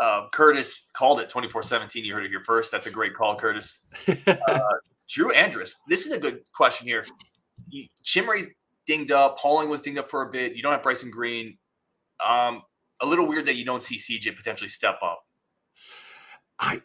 Uh, 0.00 0.28
Curtis 0.32 0.90
called 0.94 1.20
it 1.20 1.28
24-17. 1.28 2.04
You 2.04 2.14
heard 2.14 2.24
it 2.24 2.30
here 2.30 2.42
first. 2.44 2.72
That's 2.72 2.86
a 2.86 2.90
great 2.90 3.14
call, 3.14 3.36
Curtis. 3.36 3.80
Drew 5.08 5.32
Andrus. 5.32 5.76
This 5.88 6.06
is 6.06 6.12
a 6.12 6.18
good 6.18 6.40
question 6.54 6.86
here. 6.86 7.04
Chimray's 8.04 8.48
dinged 8.86 9.12
up. 9.12 9.38
Pauling 9.38 9.68
was 9.68 9.80
dinged 9.80 9.98
up 9.98 10.10
for 10.10 10.22
a 10.22 10.30
bit. 10.30 10.56
You 10.56 10.62
don't 10.62 10.72
have 10.72 10.82
Bryson 10.82 11.10
Green. 11.10 11.58
Um, 12.26 12.62
a 13.00 13.06
little 13.06 13.26
weird 13.26 13.46
that 13.46 13.56
you 13.56 13.64
don't 13.64 13.82
see 13.82 13.96
CJ 13.96 14.36
potentially 14.36 14.68
step 14.68 14.98
up. 15.02 15.22
I, 16.58 16.80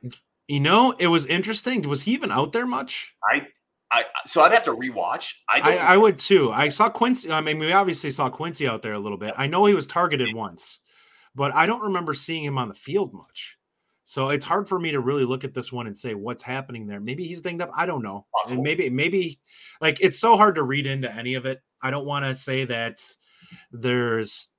you 0.48 0.60
know, 0.60 0.92
it 0.98 1.08
was 1.08 1.26
interesting. 1.28 1.88
Was 1.88 2.02
he 2.02 2.12
even 2.12 2.32
out 2.32 2.52
there 2.52 2.66
much? 2.66 3.14
I, 3.32 3.48
I, 3.92 4.04
so 4.26 4.42
I'd 4.42 4.52
have 4.52 4.64
to 4.66 4.76
rewatch. 4.76 5.34
I, 5.50 5.60
I, 5.60 5.76
I 5.94 5.98
would 5.98 6.18
too. 6.18 6.52
I 6.52 6.70
saw 6.70 6.90
Quincy. 6.90 7.32
I 7.32 7.42
mean, 7.42 7.60
we 7.60 7.72
obviously 7.72 8.12
saw 8.12 8.30
Quincy 8.30 8.68
out 8.68 8.82
there 8.82 8.94
a 8.94 9.00
little 9.00 9.18
bit. 9.18 9.34
I 9.38 9.48
know 9.48 9.66
he 9.66 9.74
was 9.74 9.88
targeted 9.88 10.34
once, 10.34 10.80
but 11.38 11.54
I 11.56 11.68
don't 11.68 11.84
remember 11.84 12.16
seeing 12.16 12.44
him 12.44 12.58
on 12.58 12.68
the 12.68 12.74
field 12.74 13.14
much. 13.14 13.58
So 14.06 14.30
it's 14.30 14.44
hard 14.44 14.68
for 14.68 14.80
me 14.80 14.92
to 14.92 15.00
really 15.00 15.24
look 15.24 15.44
at 15.44 15.54
this 15.54 15.72
one 15.72 15.86
and 15.86 15.96
say 15.96 16.16
what's 16.16 16.42
happening 16.42 16.88
there. 16.88 17.00
Maybe 17.00 17.28
he's 17.28 17.42
dinged 17.42 17.62
up. 17.62 17.70
I 17.76 17.86
don't 17.86 18.02
know. 18.02 18.26
Possible. 18.34 18.56
And 18.56 18.64
maybe, 18.64 18.90
maybe 18.90 19.40
like 19.80 20.00
it's 20.02 20.18
so 20.18 20.36
hard 20.36 20.56
to 20.56 20.64
read 20.64 20.88
into 20.88 21.14
any 21.14 21.36
of 21.36 21.46
it. 21.46 21.62
I 21.80 21.92
don't 21.92 22.08
want 22.08 22.26
to 22.26 22.34
say 22.34 22.66
that 22.66 23.04
there's, 23.72 24.50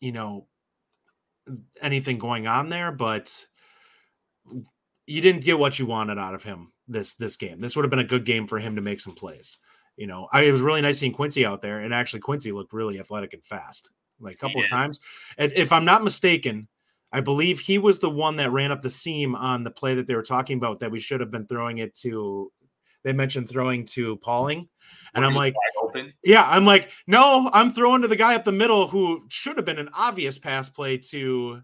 you 0.00 0.10
know, 0.10 0.48
anything 1.80 2.18
going 2.18 2.48
on 2.48 2.68
there, 2.68 2.90
but 2.90 3.46
you 5.06 5.20
didn't 5.20 5.44
get 5.44 5.60
what 5.60 5.78
you 5.78 5.86
wanted 5.86 6.18
out 6.18 6.34
of 6.34 6.42
him 6.42 6.72
this 6.88 7.14
this 7.14 7.36
game. 7.36 7.60
This 7.60 7.76
would 7.76 7.84
have 7.84 7.90
been 7.90 8.00
a 8.00 8.04
good 8.04 8.24
game 8.24 8.48
for 8.48 8.58
him 8.58 8.74
to 8.76 8.82
make 8.82 9.00
some 9.00 9.14
plays. 9.14 9.58
You 9.96 10.08
know, 10.08 10.26
I, 10.32 10.42
it 10.42 10.50
was 10.50 10.60
really 10.60 10.80
nice 10.80 10.98
seeing 10.98 11.12
Quincy 11.12 11.46
out 11.46 11.62
there, 11.62 11.80
and 11.80 11.94
actually 11.94 12.20
Quincy 12.20 12.50
looked 12.50 12.72
really 12.72 12.98
athletic 12.98 13.34
and 13.34 13.44
fast, 13.44 13.90
like 14.22 14.34
a 14.34 14.38
couple 14.38 14.60
He 14.60 14.64
of 14.64 14.70
times. 14.70 15.00
And 15.38 15.52
if 15.52 15.72
I'm 15.72 15.84
not 15.84 16.04
mistaken, 16.04 16.68
I 17.12 17.20
believe 17.20 17.60
he 17.60 17.78
was 17.78 17.98
the 17.98 18.08
one 18.10 18.36
that 18.36 18.50
ran 18.52 18.72
up 18.72 18.80
the 18.80 18.90
seam 18.90 19.34
on 19.34 19.64
the 19.64 19.70
play 19.70 19.94
that 19.94 20.06
they 20.06 20.14
were 20.14 20.22
talking 20.22 20.56
about 20.56 20.80
that 20.80 20.90
we 20.90 21.00
should 21.00 21.20
have 21.20 21.30
been 21.30 21.46
throwing 21.46 21.78
it 21.78 21.94
to. 21.96 22.50
They 23.04 23.12
mentioned 23.12 23.48
throwing 23.48 23.84
to 23.86 24.16
Pauling, 24.18 24.68
and 25.14 25.24
I'm 25.24 25.34
like, 25.34 25.54
yeah, 26.22 26.44
I'm 26.48 26.64
like, 26.64 26.90
no, 27.08 27.50
I'm 27.52 27.72
throwing 27.72 28.00
to 28.02 28.08
the 28.08 28.14
guy 28.14 28.36
up 28.36 28.44
the 28.44 28.52
middle 28.52 28.86
who 28.86 29.26
should 29.28 29.56
have 29.56 29.66
been 29.66 29.80
an 29.80 29.88
obvious 29.92 30.38
pass 30.38 30.68
play 30.68 30.98
to 30.98 31.60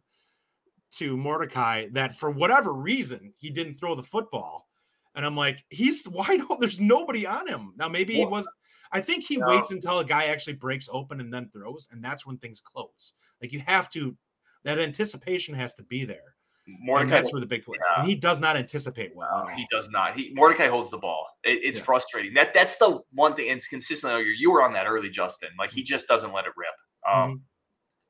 to 0.96 1.16
Mordecai 1.16 1.86
that 1.92 2.16
for 2.16 2.30
whatever 2.30 2.72
reason 2.72 3.32
he 3.38 3.50
didn't 3.50 3.74
throw 3.74 3.94
the 3.94 4.02
football. 4.02 4.68
And 5.14 5.24
I'm 5.24 5.36
like, 5.36 5.64
he's 5.70 6.08
wide 6.08 6.40
open. 6.40 6.56
There's 6.60 6.80
nobody 6.80 7.26
on 7.26 7.46
him. 7.46 7.72
Now 7.76 7.88
maybe 7.88 8.14
he 8.14 8.22
Well- 8.22 8.30
was 8.30 8.48
I 8.92 9.00
think 9.00 9.24
he 9.24 9.36
No. 9.36 9.46
waits 9.48 9.70
until 9.70 9.98
a 9.98 10.04
guy 10.04 10.26
actually 10.26 10.54
breaks 10.54 10.88
open 10.92 11.20
and 11.20 11.32
then 11.32 11.48
throws, 11.50 11.88
and 11.90 12.02
that's 12.02 12.26
when 12.26 12.38
things 12.38 12.60
close. 12.60 13.12
Like 13.42 13.52
you 13.52 13.60
have 13.66 13.90
to 13.90 14.16
that 14.64 14.78
anticipation 14.78 15.54
has 15.54 15.74
to 15.74 15.82
be 15.84 16.04
there. 16.04 16.34
And 16.66 16.76
Mordecai, 16.80 17.10
that's 17.10 17.32
where 17.32 17.40
the 17.40 17.46
big 17.46 17.64
play. 17.64 17.78
Yeah. 17.80 18.00
And 18.00 18.08
he 18.08 18.14
does 18.14 18.38
not 18.40 18.56
anticipate 18.56 19.14
well. 19.16 19.46
no, 19.48 19.54
he 19.54 19.66
does 19.70 19.88
not. 19.88 20.16
He 20.16 20.32
Mordecai 20.34 20.66
holds 20.66 20.90
the 20.90 20.98
ball. 20.98 21.26
It, 21.44 21.60
it's 21.64 21.78
Yeah. 21.78 21.84
frustrating. 21.84 22.34
That 22.34 22.52
that's 22.52 22.76
the 22.76 23.00
one 23.12 23.34
thing. 23.34 23.48
And 23.50 23.56
it's 23.58 23.68
consistent 23.68 24.12
all. 24.12 24.20
You 24.20 24.50
were 24.50 24.62
on 24.62 24.72
that 24.74 24.86
early, 24.86 25.10
Justin. 25.10 25.50
Like 25.58 25.70
he 25.70 25.82
just 25.82 26.08
doesn't 26.08 26.32
let 26.32 26.44
it 26.46 26.52
rip. 26.56 26.68
Um, 27.08 27.30
Mhm. 27.38 27.40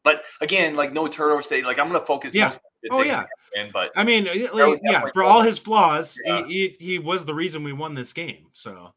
But 0.04 0.24
again, 0.40 0.74
like 0.74 0.92
no 0.92 1.06
turnover 1.06 1.42
state. 1.42 1.64
Like 1.64 1.78
I'm 1.78 1.88
going 1.88 2.00
to 2.00 2.06
focus. 2.06 2.32
Yeah. 2.34 2.52
Oh, 2.90 3.02
yeah. 3.02 3.26
In, 3.54 3.70
but 3.72 3.90
I 3.96 4.04
mean, 4.04 4.24
like, 4.52 4.80
yeah, 4.84 5.04
for 5.12 5.22
all 5.24 5.42
his 5.42 5.58
flaws, 5.58 6.16
Yeah. 6.24 6.46
he, 6.46 6.74
he 6.78 6.84
he 6.92 6.98
was 6.98 7.24
the 7.24 7.34
reason 7.34 7.62
we 7.64 7.72
won 7.72 7.94
this 7.94 8.12
game. 8.12 8.46
So 8.52 8.94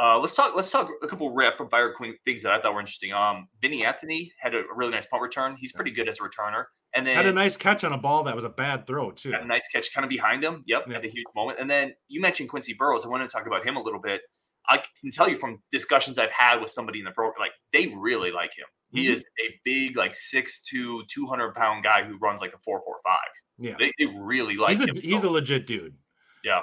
Uh, 0.00 0.18
let's 0.18 0.34
talk. 0.34 0.54
Let's 0.56 0.70
talk 0.70 0.88
a 1.02 1.06
couple 1.06 1.30
rip 1.30 1.60
and 1.60 1.70
fire 1.70 1.92
queen 1.92 2.16
things 2.24 2.42
that 2.42 2.52
I 2.52 2.60
thought 2.60 2.74
were 2.74 2.80
interesting. 2.80 3.12
Um, 3.12 3.48
Vinny 3.62 3.84
Anthony 3.84 4.32
had 4.40 4.54
a 4.54 4.62
really 4.74 4.90
nice 4.90 5.06
punt 5.06 5.22
return. 5.22 5.56
He's 5.58 5.72
pretty 5.72 5.92
good 5.92 6.08
as 6.08 6.18
a 6.18 6.22
returner, 6.22 6.64
and 6.96 7.06
then 7.06 7.14
had 7.14 7.26
a 7.26 7.32
nice 7.32 7.56
catch 7.56 7.84
on 7.84 7.92
a 7.92 7.98
ball 7.98 8.24
that 8.24 8.34
was 8.34 8.44
a 8.44 8.48
bad 8.48 8.86
throw 8.88 9.12
too. 9.12 9.30
had 9.30 9.42
a 9.42 9.46
nice 9.46 9.68
catch 9.68 9.92
kind 9.94 10.04
of 10.04 10.08
behind 10.08 10.42
him. 10.42 10.64
Yep, 10.66 10.84
Yeah. 10.88 10.94
had 10.94 11.04
a 11.04 11.08
huge 11.08 11.26
moment. 11.36 11.60
And 11.60 11.70
then 11.70 11.94
you 12.08 12.20
mentioned 12.20 12.48
Quincy 12.48 12.74
Burroughs. 12.74 13.04
I 13.04 13.08
wanted 13.08 13.28
to 13.28 13.32
talk 13.32 13.46
about 13.46 13.64
him 13.64 13.76
a 13.76 13.82
little 13.82 14.00
bit. 14.00 14.22
I 14.68 14.78
can 15.00 15.10
tell 15.12 15.28
you 15.28 15.36
from 15.36 15.62
discussions 15.70 16.18
I've 16.18 16.32
had 16.32 16.60
with 16.60 16.70
somebody 16.70 16.98
in 16.98 17.04
the 17.04 17.10
program, 17.12 17.38
like 17.38 17.52
they 17.72 17.88
really 17.96 18.32
like 18.32 18.50
him. 18.56 18.66
He 18.90 19.06
Mhm. 19.06 19.12
is 19.12 19.24
a 19.40 19.60
big, 19.64 19.96
like 19.96 20.14
6'2", 20.14 21.02
200 21.06 21.54
pound 21.54 21.84
guy 21.84 22.02
who 22.02 22.16
runs 22.18 22.40
like 22.40 22.54
a 22.54 22.58
four 22.58 22.80
four 22.80 22.96
five. 23.04 23.18
Yeah, 23.58 23.74
They, 23.78 23.92
they 23.98 24.06
really 24.06 24.56
like 24.56 24.70
he's 24.78 24.80
a 24.80 24.86
him. 24.88 24.94
he's 25.02 25.22
So, 25.22 25.28
a 25.28 25.30
legit 25.30 25.66
dude. 25.68 25.96
Yeah. 26.42 26.62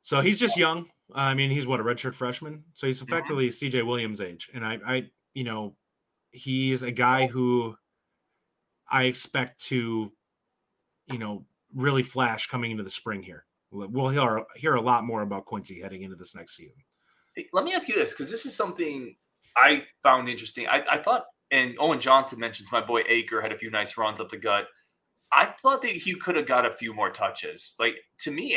So 0.00 0.20
he's 0.20 0.38
just 0.38 0.56
young. 0.56 0.88
I 1.14 1.34
mean, 1.34 1.50
he's 1.50 1.66
what 1.66 1.80
a 1.80 1.84
redshirt 1.84 2.14
freshman. 2.14 2.64
So 2.74 2.86
he's 2.86 3.02
effectively 3.02 3.50
C.J. 3.50 3.82
Williams' 3.82 4.20
age, 4.20 4.50
and 4.54 4.64
I, 4.64 4.78
I, 4.86 5.10
you 5.34 5.44
know, 5.44 5.74
he's 6.30 6.82
a 6.82 6.90
guy 6.90 7.26
who 7.26 7.76
I 8.90 9.04
expect 9.04 9.60
to, 9.66 10.12
you 11.06 11.18
know, 11.18 11.44
really 11.74 12.02
flash 12.02 12.46
coming 12.46 12.70
into 12.70 12.82
the 12.82 12.90
spring 12.90 13.22
here. 13.22 13.44
We'll 13.70 14.08
hear 14.10 14.44
hear 14.56 14.74
a 14.74 14.80
lot 14.80 15.04
more 15.04 15.22
about 15.22 15.46
Quincy 15.46 15.80
heading 15.80 16.02
into 16.02 16.16
this 16.16 16.34
next 16.34 16.56
season. 16.56 16.76
Let 17.52 17.64
me 17.64 17.72
ask 17.72 17.88
you 17.88 17.94
this, 17.94 18.12
because 18.12 18.30
this 18.30 18.44
is 18.44 18.54
something 18.54 19.16
I 19.56 19.84
found 20.02 20.28
interesting. 20.28 20.66
I, 20.66 20.84
I 20.90 20.98
thought, 20.98 21.24
and 21.50 21.74
Owen 21.78 21.98
Johnson 22.00 22.38
mentions 22.38 22.70
my 22.70 22.82
boy 22.82 23.02
Acker 23.02 23.40
had 23.40 23.52
a 23.52 23.56
few 23.56 23.70
nice 23.70 23.96
runs 23.96 24.20
up 24.20 24.28
the 24.28 24.36
gut. 24.36 24.66
I 25.32 25.46
thought 25.46 25.80
that 25.82 25.92
he 25.92 26.14
could 26.14 26.36
have 26.36 26.46
got 26.46 26.66
a 26.66 26.70
few 26.70 26.92
more 26.92 27.10
touches. 27.10 27.74
Like 27.78 27.94
to 28.20 28.30
me, 28.30 28.54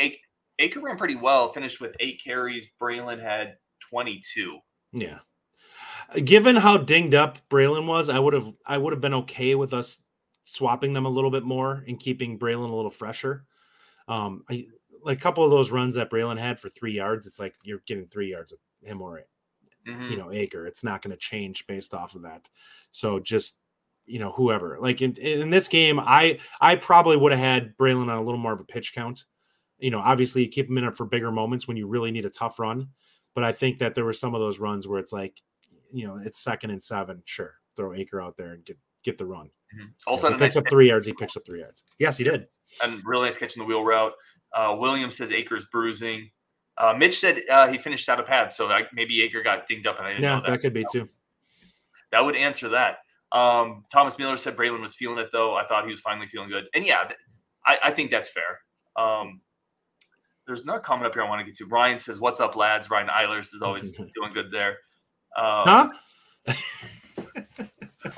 Acker, 0.60 0.80
ran 0.80 0.96
pretty 0.96 1.16
well, 1.16 1.50
finished 1.52 1.80
with 1.80 1.94
eight 2.00 2.20
carries. 2.22 2.66
Braylon 2.80 3.20
had 3.20 3.56
22. 3.90 4.58
Yeah. 4.92 5.18
Given 6.24 6.56
how 6.56 6.76
dinged 6.78 7.14
up 7.14 7.38
Braylon 7.50 7.86
was, 7.86 8.08
I 8.08 8.18
would 8.18 8.32
have 8.32 8.52
I 8.64 8.78
would 8.78 8.92
have 8.92 9.00
been 9.00 9.14
okay 9.14 9.54
with 9.54 9.72
us 9.74 9.98
swapping 10.44 10.92
them 10.92 11.04
a 11.04 11.10
little 11.10 11.30
bit 11.30 11.42
more 11.42 11.84
and 11.88 11.98
keeping 11.98 12.38
Braylon 12.38 12.70
a 12.70 12.74
little 12.74 12.90
fresher. 12.90 13.44
Um, 14.08 14.44
I, 14.48 14.66
like 15.02 15.18
a 15.18 15.20
couple 15.20 15.44
of 15.44 15.50
those 15.50 15.70
runs 15.72 15.96
that 15.96 16.10
Braylon 16.10 16.38
had 16.38 16.60
for 16.60 16.68
three 16.68 16.92
yards, 16.92 17.26
it's 17.26 17.40
like 17.40 17.54
you're 17.64 17.82
getting 17.86 18.06
three 18.06 18.30
yards 18.30 18.52
of 18.52 18.58
him 18.82 19.02
or 19.02 19.24
Mhm. 19.86 20.10
you 20.10 20.16
know 20.16 20.32
Acker. 20.32 20.66
It's 20.66 20.82
not 20.84 21.02
going 21.02 21.10
to 21.12 21.16
change 21.16 21.66
based 21.66 21.92
off 21.94 22.14
of 22.14 22.22
that. 22.22 22.48
So 22.92 23.18
just 23.18 23.58
you 24.04 24.20
know 24.20 24.30
whoever 24.30 24.78
like 24.80 25.02
in, 25.02 25.14
in 25.16 25.50
this 25.50 25.66
game, 25.68 25.98
I 25.98 26.38
I 26.60 26.76
probably 26.76 27.16
would 27.16 27.32
have 27.32 27.40
had 27.40 27.76
Braylon 27.76 28.02
on 28.08 28.18
a 28.18 28.22
little 28.22 28.38
more 28.38 28.52
of 28.52 28.60
a 28.60 28.64
pitch 28.64 28.94
count. 28.94 29.24
You 29.78 29.90
know, 29.90 29.98
obviously 30.00 30.42
you 30.42 30.48
keep 30.48 30.68
him 30.68 30.78
in 30.78 30.84
it 30.84 30.96
for 30.96 31.04
bigger 31.06 31.30
moments 31.30 31.68
when 31.68 31.76
you 31.76 31.86
really 31.86 32.10
need 32.10 32.24
a 32.24 32.30
tough 32.30 32.58
run. 32.58 32.88
But 33.34 33.44
I 33.44 33.52
think 33.52 33.78
that 33.80 33.94
there 33.94 34.04
were 34.04 34.12
some 34.14 34.34
of 34.34 34.40
those 34.40 34.58
runs 34.58 34.88
where 34.88 34.98
it's 34.98 35.12
like, 35.12 35.40
you 35.92 36.06
know, 36.06 36.16
it's 36.24 36.38
second 36.42 36.70
and 36.70 36.82
seven. 36.82 37.22
Sure, 37.26 37.54
throw 37.76 37.92
Acker 37.98 38.20
out 38.22 38.36
there 38.36 38.52
and 38.52 38.64
get 38.64 38.78
get 39.04 39.18
the 39.18 39.26
run. 39.26 39.50
Mhm. 39.78 39.90
Also, 40.06 40.26
he 40.28 40.32
had 40.32 40.40
a 40.40 40.44
nice 40.44 40.54
picks 40.54 40.56
up 40.56 40.70
three 40.70 40.88
yards. 40.88 41.06
He 41.06 41.12
picks 41.12 41.36
up 41.36 41.44
three 41.44 41.60
yards. 41.60 41.84
Yes, 41.98 42.16
he 42.16 42.24
did. 42.24 42.46
and 42.82 43.00
really 43.04 43.26
nice 43.26 43.36
catching 43.38 43.60
the 43.62 43.66
wheel 43.66 43.84
route. 43.84 44.12
Uh, 44.52 44.74
Williams 44.78 45.16
says 45.16 45.30
Acker's 45.32 45.64
bruising. 45.66 46.30
Uh, 46.78 46.94
Mitch 46.98 47.18
said 47.20 47.42
uh, 47.50 47.68
he 47.68 47.78
finished 47.78 48.08
out 48.08 48.18
of 48.20 48.26
pads, 48.26 48.56
so 48.56 48.66
that 48.68 48.86
maybe 48.92 49.24
Acker 49.24 49.42
got 49.42 49.66
dinged 49.66 49.86
up, 49.86 49.98
and 49.98 50.06
I 50.06 50.10
didn't 50.10 50.24
Yeah, 50.24 50.36
know 50.36 50.40
that. 50.42 50.50
that. 50.52 50.60
could 50.60 50.72
be 50.74 50.84
too. 50.90 51.08
That 52.12 52.24
would 52.24 52.36
answer 52.36 52.68
that. 52.70 52.98
Um, 53.32 53.82
Thomas 53.92 54.18
Miller 54.18 54.36
said 54.36 54.56
Braylon 54.56 54.80
was 54.80 54.94
feeling 54.94 55.18
it 55.18 55.28
though. 55.32 55.54
I 55.54 55.66
thought 55.66 55.84
he 55.84 55.90
was 55.90 56.00
finally 56.00 56.26
feeling 56.26 56.48
good, 56.48 56.66
and 56.74 56.84
yeah, 56.86 57.08
I, 57.66 57.78
I 57.84 57.90
think 57.90 58.10
that's 58.10 58.28
fair. 58.30 58.60
Um, 58.96 59.40
there's 60.46 60.62
another 60.62 60.80
comment 60.80 61.06
up 61.06 61.14
here 61.14 61.22
I 61.22 61.28
want 61.28 61.40
to 61.40 61.44
get 61.44 61.56
to. 61.56 61.66
Ryan 61.66 61.98
says, 61.98 62.20
"What's 62.20 62.40
up, 62.40 62.56
lads?" 62.56 62.90
Ryan 62.90 63.08
Eilers 63.08 63.54
is 63.54 63.62
always 63.62 63.92
doing 64.14 64.32
good 64.32 64.50
there. 64.50 64.78
Uh, 65.36 65.86
Huh? 66.46 66.54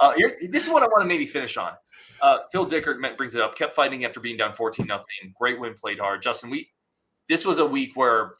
uh, 0.00 0.12
here, 0.14 0.32
this 0.50 0.64
is 0.64 0.70
what 0.70 0.82
I 0.82 0.86
want 0.86 1.00
to 1.00 1.06
maybe 1.06 1.26
finish 1.26 1.56
on. 1.56 1.72
Uh, 2.20 2.38
Phil 2.52 2.66
Dickert 2.66 3.00
brings 3.16 3.34
it 3.34 3.40
up. 3.40 3.56
Kept 3.56 3.74
fighting 3.74 4.04
after 4.04 4.20
being 4.20 4.36
down 4.36 4.54
14 4.54 4.86
nothing. 4.86 5.32
Great 5.38 5.58
win, 5.58 5.74
played 5.74 5.98
hard. 5.98 6.22
Justin, 6.22 6.50
we 6.50 6.70
this 7.28 7.44
was 7.44 7.58
a 7.58 7.66
week 7.66 7.92
where 7.94 8.34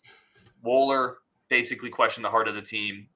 Wohler 0.65 1.15
basically 1.49 1.91
questioned 1.91 2.25
the 2.25 2.31
heart 2.31 2.49
of 2.49 2.55
the 2.55 2.63
team. 2.63 3.09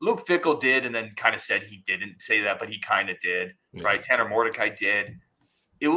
Luke 0.00 0.24
Fickell 0.26 0.60
did, 0.60 0.86
and 0.86 0.94
then 0.94 1.10
kind 1.16 1.34
of 1.34 1.40
said 1.40 1.62
he 1.62 1.82
didn't 1.84 2.20
say 2.20 2.40
that, 2.42 2.58
but 2.58 2.68
he 2.68 2.78
kind 2.78 3.10
of 3.10 3.18
did. 3.20 3.54
Yeah. 3.72 3.82
Right? 3.84 4.02
Tanner 4.02 4.28
Mordecai 4.28 4.68
did. 4.68 5.16
It. 5.80 5.88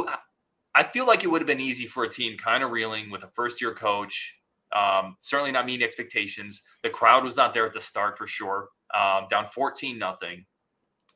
I 0.74 0.82
feel 0.84 1.06
like 1.06 1.22
it 1.24 1.28
would 1.28 1.40
have 1.40 1.46
been 1.46 1.60
easy 1.60 1.86
for 1.86 2.04
a 2.04 2.08
team 2.08 2.36
kind 2.38 2.62
of 2.62 2.70
reeling 2.70 3.10
with 3.10 3.22
a 3.24 3.28
first 3.28 3.60
year 3.60 3.74
coach. 3.74 4.38
Um, 4.74 5.16
certainly 5.20 5.52
not 5.52 5.66
meeting 5.66 5.84
expectations. 5.84 6.62
The 6.82 6.88
crowd 6.90 7.24
was 7.24 7.36
not 7.36 7.52
there 7.52 7.66
at 7.66 7.74
the 7.74 7.80
start 7.80 8.16
for 8.16 8.26
sure. 8.26 8.68
Um, 8.98 9.26
down 9.30 9.46
14 9.48 9.98
nothing. 9.98 10.46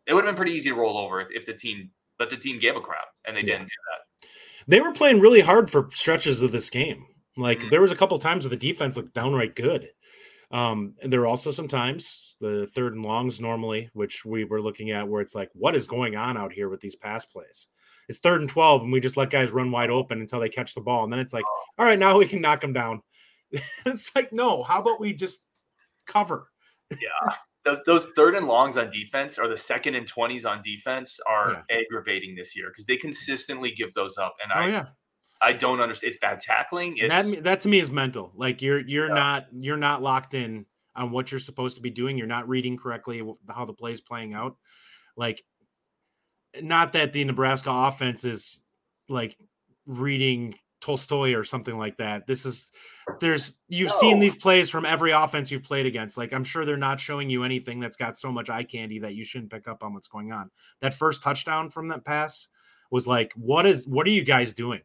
It 0.06 0.12
would 0.14 0.24
have 0.24 0.32
been 0.34 0.36
pretty 0.36 0.52
easy 0.52 0.70
to 0.70 0.76
roll 0.76 0.98
over 0.98 1.20
if, 1.20 1.28
if 1.30 1.46
the 1.46 1.54
team, 1.54 1.90
but 2.18 2.28
the 2.30 2.36
team 2.36 2.58
gave 2.58 2.76
a 2.76 2.80
crap 2.80 3.08
and 3.24 3.34
they 3.36 3.40
Yeah. 3.40 3.58
didn't 3.58 3.68
do 3.68 3.74
that. 3.90 4.28
They 4.68 4.80
were 4.80 4.92
playing 4.92 5.20
really 5.20 5.40
hard 5.40 5.70
for 5.70 5.88
stretches 5.94 6.42
of 6.42 6.52
this 6.52 6.68
game. 6.68 7.06
Like 7.36 7.60
Mhm. 7.60 7.70
there 7.70 7.80
was 7.80 7.92
a 7.92 7.96
couple 7.96 8.18
times 8.18 8.44
where 8.44 8.50
the 8.50 8.56
defense 8.56 8.96
looked 8.96 9.14
downright 9.14 9.54
good. 9.56 9.90
Um, 10.50 10.94
and 11.02 11.12
there 11.12 11.20
were 11.20 11.26
also 11.26 11.50
some 11.50 11.66
times 11.68 12.36
the 12.40 12.68
third 12.74 12.94
and 12.94 13.04
longs 13.04 13.40
normally, 13.40 13.90
which 13.94 14.24
we 14.24 14.44
were 14.44 14.60
looking 14.60 14.90
at, 14.90 15.08
where 15.08 15.20
it's 15.22 15.34
like, 15.34 15.50
what 15.54 15.74
is 15.74 15.86
going 15.86 16.14
on 16.14 16.36
out 16.36 16.52
here 16.52 16.68
with 16.68 16.80
these 16.80 16.94
pass 16.94 17.24
plays? 17.24 17.68
It's 18.08 18.18
third 18.18 18.40
and 18.40 18.50
twelve, 18.50 18.82
and 18.82 18.92
we 18.92 19.00
just 19.00 19.16
let 19.16 19.30
guys 19.30 19.50
run 19.50 19.70
wide 19.70 19.90
open 19.90 20.20
until 20.20 20.40
they 20.40 20.48
catch 20.48 20.74
the 20.74 20.80
ball, 20.80 21.04
and 21.04 21.12
then 21.12 21.20
it's 21.20 21.32
like, 21.32 21.44
oh. 21.46 21.62
all 21.78 21.86
right, 21.86 21.98
now 21.98 22.18
we 22.18 22.26
can 22.26 22.40
knock 22.40 22.60
them 22.60 22.72
down. 22.72 23.02
it's 23.86 24.14
like, 24.14 24.32
no, 24.32 24.62
how 24.62 24.80
about 24.80 25.00
we 25.00 25.12
just 25.12 25.44
cover? 26.06 26.48
Those, 27.64 27.80
those 27.84 28.06
third 28.14 28.36
and 28.36 28.46
longs 28.46 28.76
on 28.76 28.90
defense 28.90 29.40
or 29.40 29.48
the 29.48 29.56
second 29.56 29.96
and 29.96 30.06
20s 30.06 30.48
on 30.48 30.62
defense 30.62 31.18
are 31.28 31.64
aggravating 31.68 32.36
this 32.36 32.54
year 32.54 32.68
because 32.68 32.86
they 32.86 32.96
consistently 32.96 33.72
give 33.72 33.92
those 33.92 34.16
up. 34.18 34.36
And 34.40 34.52
Oh 34.54 34.60
I, 34.60 34.68
yeah, 34.68 34.84
I 35.42 35.52
don't 35.52 35.80
understand. 35.80 36.10
It's 36.12 36.20
bad 36.20 36.40
tackling. 36.40 36.96
It's, 36.98 37.32
that 37.32 37.42
that 37.42 37.60
to 37.62 37.68
me 37.68 37.80
is 37.80 37.90
mental. 37.90 38.30
Like 38.36 38.62
you're 38.62 38.78
you're 38.78 39.08
Yeah. 39.08 39.14
not 39.14 39.46
you're 39.52 39.76
not 39.76 40.00
locked 40.00 40.34
in 40.34 40.64
on 40.94 41.10
what 41.10 41.32
you're 41.32 41.40
supposed 41.40 41.74
to 41.74 41.82
be 41.82 41.90
doing. 41.90 42.16
You're 42.16 42.28
not 42.28 42.48
reading 42.48 42.76
correctly 42.76 43.20
how 43.48 43.64
the 43.64 43.72
play 43.72 43.90
is 43.90 44.00
playing 44.00 44.32
out. 44.32 44.56
Like, 45.16 45.42
not 46.62 46.92
that 46.92 47.12
the 47.12 47.24
Nebraska 47.24 47.70
offense 47.70 48.24
is 48.24 48.60
like 49.08 49.36
reading 49.86 50.54
Tolstoy 50.80 51.34
or 51.34 51.44
something 51.44 51.78
like 51.78 51.96
that. 51.98 52.26
This 52.26 52.44
is 52.46 52.70
there's 53.20 53.58
you've 53.68 53.92
seen 53.92 54.18
these 54.18 54.34
plays 54.34 54.68
from 54.68 54.84
every 54.84 55.12
offense 55.12 55.50
you've 55.50 55.62
played 55.62 55.86
against. 55.86 56.18
Like 56.18 56.32
I'm 56.32 56.44
sure 56.44 56.64
they're 56.64 56.76
not 56.76 57.00
showing 57.00 57.30
you 57.30 57.44
anything 57.44 57.80
that's 57.80 57.96
got 57.96 58.16
so 58.18 58.30
much 58.32 58.50
eye 58.50 58.64
candy 58.64 58.98
that 59.00 59.14
you 59.14 59.24
shouldn't 59.24 59.50
pick 59.52 59.68
up 59.68 59.82
on 59.82 59.94
what's 59.94 60.08
going 60.08 60.32
on. 60.32 60.50
That 60.80 60.94
first 60.94 61.22
touchdown 61.22 61.70
from 61.70 61.88
that 61.88 62.04
pass 62.04 62.48
was 62.90 63.06
like, 63.06 63.32
what 63.36 63.64
is 63.66 63.86
what 63.86 64.06
are 64.06 64.10
you 64.10 64.24
guys 64.24 64.52
doing? 64.54 64.82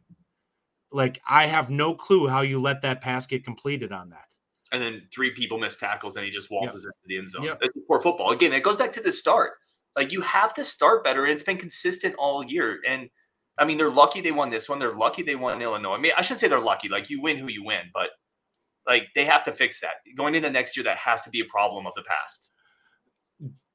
Like 0.92 1.20
I 1.28 1.48
have 1.48 1.70
no 1.70 1.94
clue 1.96 2.28
how 2.28 2.42
you 2.42 2.60
let 2.60 2.82
that 2.84 3.02
pass 3.02 3.26
get 3.26 3.44
completed 3.44 3.92
on 3.92 4.10
that. 4.12 4.36
and 4.72 4.82
then 4.82 5.02
three 5.14 5.32
people 5.32 5.58
miss 5.58 5.76
tackles 5.78 6.16
and 6.16 6.24
he 6.26 6.32
just 6.32 6.50
waltzes 6.50 6.86
into 6.86 6.96
the 7.06 7.18
end 7.18 7.30
zone. 7.30 7.44
Yep. 7.44 7.60
That's 7.60 7.74
poor 7.88 8.00
football. 8.00 8.32
Again, 8.32 8.54
it 8.54 8.64
goes 8.64 8.76
back 8.78 8.94
to 8.94 9.02
the 9.02 9.12
start. 9.12 9.54
Like 9.95 10.12
you 10.12 10.21
have 10.21 10.54
to 10.56 10.63
start 10.63 11.04
better, 11.04 11.23
and 11.23 11.34
it's 11.34 11.43
been 11.43 11.58
consistent 11.58 12.15
all 12.17 12.43
year. 12.43 12.80
And 12.88 13.10
I 13.58 13.65
mean, 13.65 13.77
they're 13.77 13.91
lucky 13.91 14.21
they 14.21 14.32
won 14.32 14.49
this 14.49 14.69
one. 14.69 14.80
They're 14.80 14.95
lucky 14.95 15.23
they 15.23 15.36
won 15.36 15.62
Illinois. 15.62 15.95
I 15.95 15.99
mean, 15.99 16.13
I 16.17 16.21
shouldn't 16.21 16.39
say 16.39 16.47
they're 16.47 16.60
lucky. 16.60 16.89
Like 16.89 17.10
you 17.10 17.21
win 17.21 17.38
who 17.38 17.49
you 17.49 17.63
win, 17.63 17.91
but 17.93 18.10
like 18.88 19.08
they 19.15 19.25
have 19.25 19.43
to 19.43 19.51
fix 19.51 19.82
that 19.82 19.95
going 20.17 20.36
into 20.36 20.49
next 20.49 20.75
year. 20.75 20.84
That 20.84 20.97
has 20.97 21.23
to 21.23 21.30
be 21.30 21.41
a 21.41 21.45
problem 21.45 21.86
of 21.86 21.93
the 21.95 22.04
past. 22.04 22.49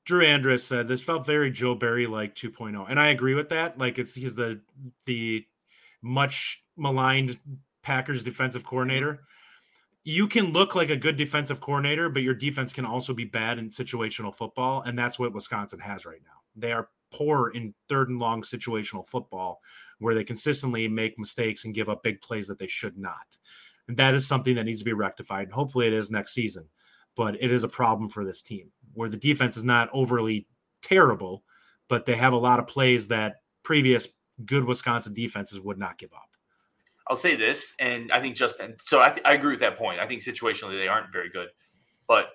Drew 0.04 0.24
Andrus 0.24 0.64
said 0.64 0.86
this 0.86 1.02
felt 1.02 1.26
very 1.26 1.50
Joe 1.50 1.74
Barry 1.74 2.06
like 2.06 2.34
2.0, 2.34 2.86
and 2.88 2.98
I 2.98 3.08
agree 3.08 3.34
with 3.34 3.48
that. 3.50 3.76
Like 3.78 3.98
it's 3.98 4.14
he's 4.14 4.36
the 4.36 4.60
the 5.04 5.44
much 6.02 6.62
maligned 6.76 7.38
Packers 7.82 8.22
defensive 8.22 8.64
coordinator. 8.64 9.20
You 10.08 10.28
can 10.28 10.52
look 10.52 10.76
like 10.76 10.90
a 10.90 10.96
good 10.96 11.16
defensive 11.16 11.60
coordinator, 11.60 12.08
but 12.08 12.22
your 12.22 12.32
defense 12.32 12.72
can 12.72 12.86
also 12.86 13.12
be 13.12 13.24
bad 13.24 13.58
in 13.58 13.70
situational 13.70 14.32
football, 14.32 14.82
and 14.82 14.96
that's 14.96 15.18
what 15.18 15.34
Wisconsin 15.34 15.80
has 15.80 16.06
right 16.06 16.20
now. 16.24 16.38
They 16.54 16.70
are 16.70 16.90
poor 17.10 17.50
in 17.56 17.74
third 17.88 18.08
and 18.08 18.20
long 18.20 18.42
situational 18.42 19.08
football, 19.08 19.60
where 19.98 20.14
they 20.14 20.22
consistently 20.22 20.86
make 20.86 21.18
mistakes 21.18 21.64
and 21.64 21.74
give 21.74 21.88
up 21.88 22.04
big 22.04 22.20
plays 22.20 22.46
that 22.46 22.60
they 22.60 22.68
should 22.68 22.96
not. 22.96 23.36
And 23.88 23.96
that 23.96 24.14
is 24.14 24.28
something 24.28 24.54
that 24.54 24.62
needs 24.62 24.78
to 24.78 24.84
be 24.84 24.92
rectified. 24.92 25.48
And 25.48 25.52
hopefully, 25.52 25.88
it 25.88 25.92
is 25.92 26.08
next 26.08 26.34
season. 26.34 26.68
But 27.16 27.42
it 27.42 27.50
is 27.50 27.64
a 27.64 27.68
problem 27.68 28.08
for 28.08 28.24
this 28.24 28.42
team 28.42 28.70
where 28.94 29.08
the 29.08 29.16
defense 29.16 29.56
is 29.56 29.64
not 29.64 29.90
overly 29.92 30.46
terrible, 30.82 31.42
but 31.88 32.06
they 32.06 32.14
have 32.14 32.32
a 32.32 32.38
lot 32.38 32.60
of 32.60 32.68
plays 32.68 33.08
that 33.08 33.40
previous 33.64 34.06
good 34.44 34.64
Wisconsin 34.64 35.14
defenses 35.14 35.58
would 35.58 35.78
not 35.78 35.98
give 35.98 36.12
up. 36.12 36.35
I'll 37.08 37.16
say 37.16 37.36
this, 37.36 37.74
and 37.78 38.10
I 38.12 38.20
think 38.20 38.34
Justin. 38.36 38.76
So 38.82 39.00
I, 39.00 39.10
th- 39.10 39.24
I 39.24 39.34
agree 39.34 39.52
with 39.52 39.60
that 39.60 39.78
point. 39.78 40.00
I 40.00 40.06
think 40.06 40.22
situationally 40.22 40.76
they 40.78 40.88
aren't 40.88 41.12
very 41.12 41.28
good, 41.30 41.48
but 42.08 42.26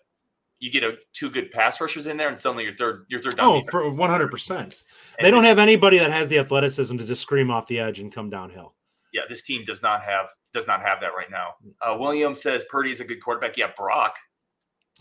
you 0.60 0.71
get 0.71 0.84
a 0.84 0.93
two 1.13 1.29
good 1.29 1.51
pass 1.51 1.81
rushers 1.81 2.07
in 2.07 2.17
there, 2.17 2.29
and 2.29 2.38
suddenly 2.38 2.63
your 2.63 2.75
third 2.75 3.05
your 3.10 3.19
third 3.19 3.36
down. 3.38 3.47
Oh, 3.47 3.62
for 3.71 3.89
one 3.91 4.10
hundred 4.10 4.29
percent. 4.31 4.84
They 5.19 5.29
don't 5.31 5.43
have 5.43 5.60
anybody 5.60 5.97
that 5.97 6.12
has 6.12 6.27
the 6.27 6.39
athleticism 6.39 6.97
to 6.97 7.03
just 7.03 7.21
scream 7.21 7.51
off 7.51 7.67
the 7.67 7.79
edge 7.79 7.99
and 7.99 8.13
come 8.13 8.29
downhill. 8.29 8.75
Yeah, 9.13 9.23
this 9.27 9.41
team 9.41 9.63
does 9.65 9.81
not 9.81 10.03
have 10.03 10.29
does 10.53 10.67
not 10.67 10.81
have 10.81 11.01
that 11.01 11.13
right 11.17 11.29
now. 11.29 11.55
Uh, 11.81 11.97
William 11.99 12.34
says 12.36 12.63
Purdy 12.69 12.91
is 12.91 12.99
a 13.01 13.03
good 13.05 13.21
quarterback. 13.21 13.57
Yeah, 13.57 13.71
Brock. 13.75 14.15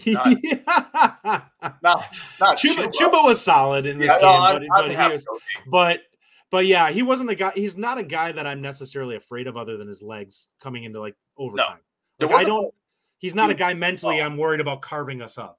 Not- 0.06 0.26
Chubba, 0.42 1.42
Not 1.82 2.04
not 2.40 2.58
Chubba, 2.58 3.22
was 3.24 3.40
solid 3.40 3.84
in 3.86 3.98
this 3.98 4.08
Yeah, 4.08 4.16
no, 4.16 4.32
game, 4.32 4.40
I'm- 4.40 4.54
but, 4.54 4.62
I'm 4.82 4.88
but 4.96 5.02
he 5.06 5.12
was, 5.12 5.26
but 5.66 6.00
but 6.50 6.66
yeah, 6.66 6.90
he 6.90 7.02
wasn't 7.02 7.28
the 7.28 7.34
guy. 7.34 7.52
He's 7.54 7.76
not 7.76 7.98
a 7.98 8.02
guy 8.02 8.32
that 8.32 8.46
I'm 8.46 8.60
necessarily 8.60 9.16
afraid 9.16 9.46
of, 9.46 9.56
other 9.56 9.76
than 9.76 9.88
his 9.88 10.02
legs 10.02 10.48
coming 10.60 10.84
into 10.84 11.00
like 11.00 11.16
overtime. 11.38 11.78
There 12.18 12.28
Like, 12.28 12.38
I 12.40 12.44
don't. 12.44 12.74
He's 13.18 13.34
not 13.34 13.50
a 13.50 13.54
guy 13.54 13.74
mentally. 13.74 14.20
oh. 14.20 14.24
I'm 14.24 14.36
worried 14.36 14.60
about 14.60 14.80
carving 14.82 15.20
us 15.22 15.36
up. 15.38 15.58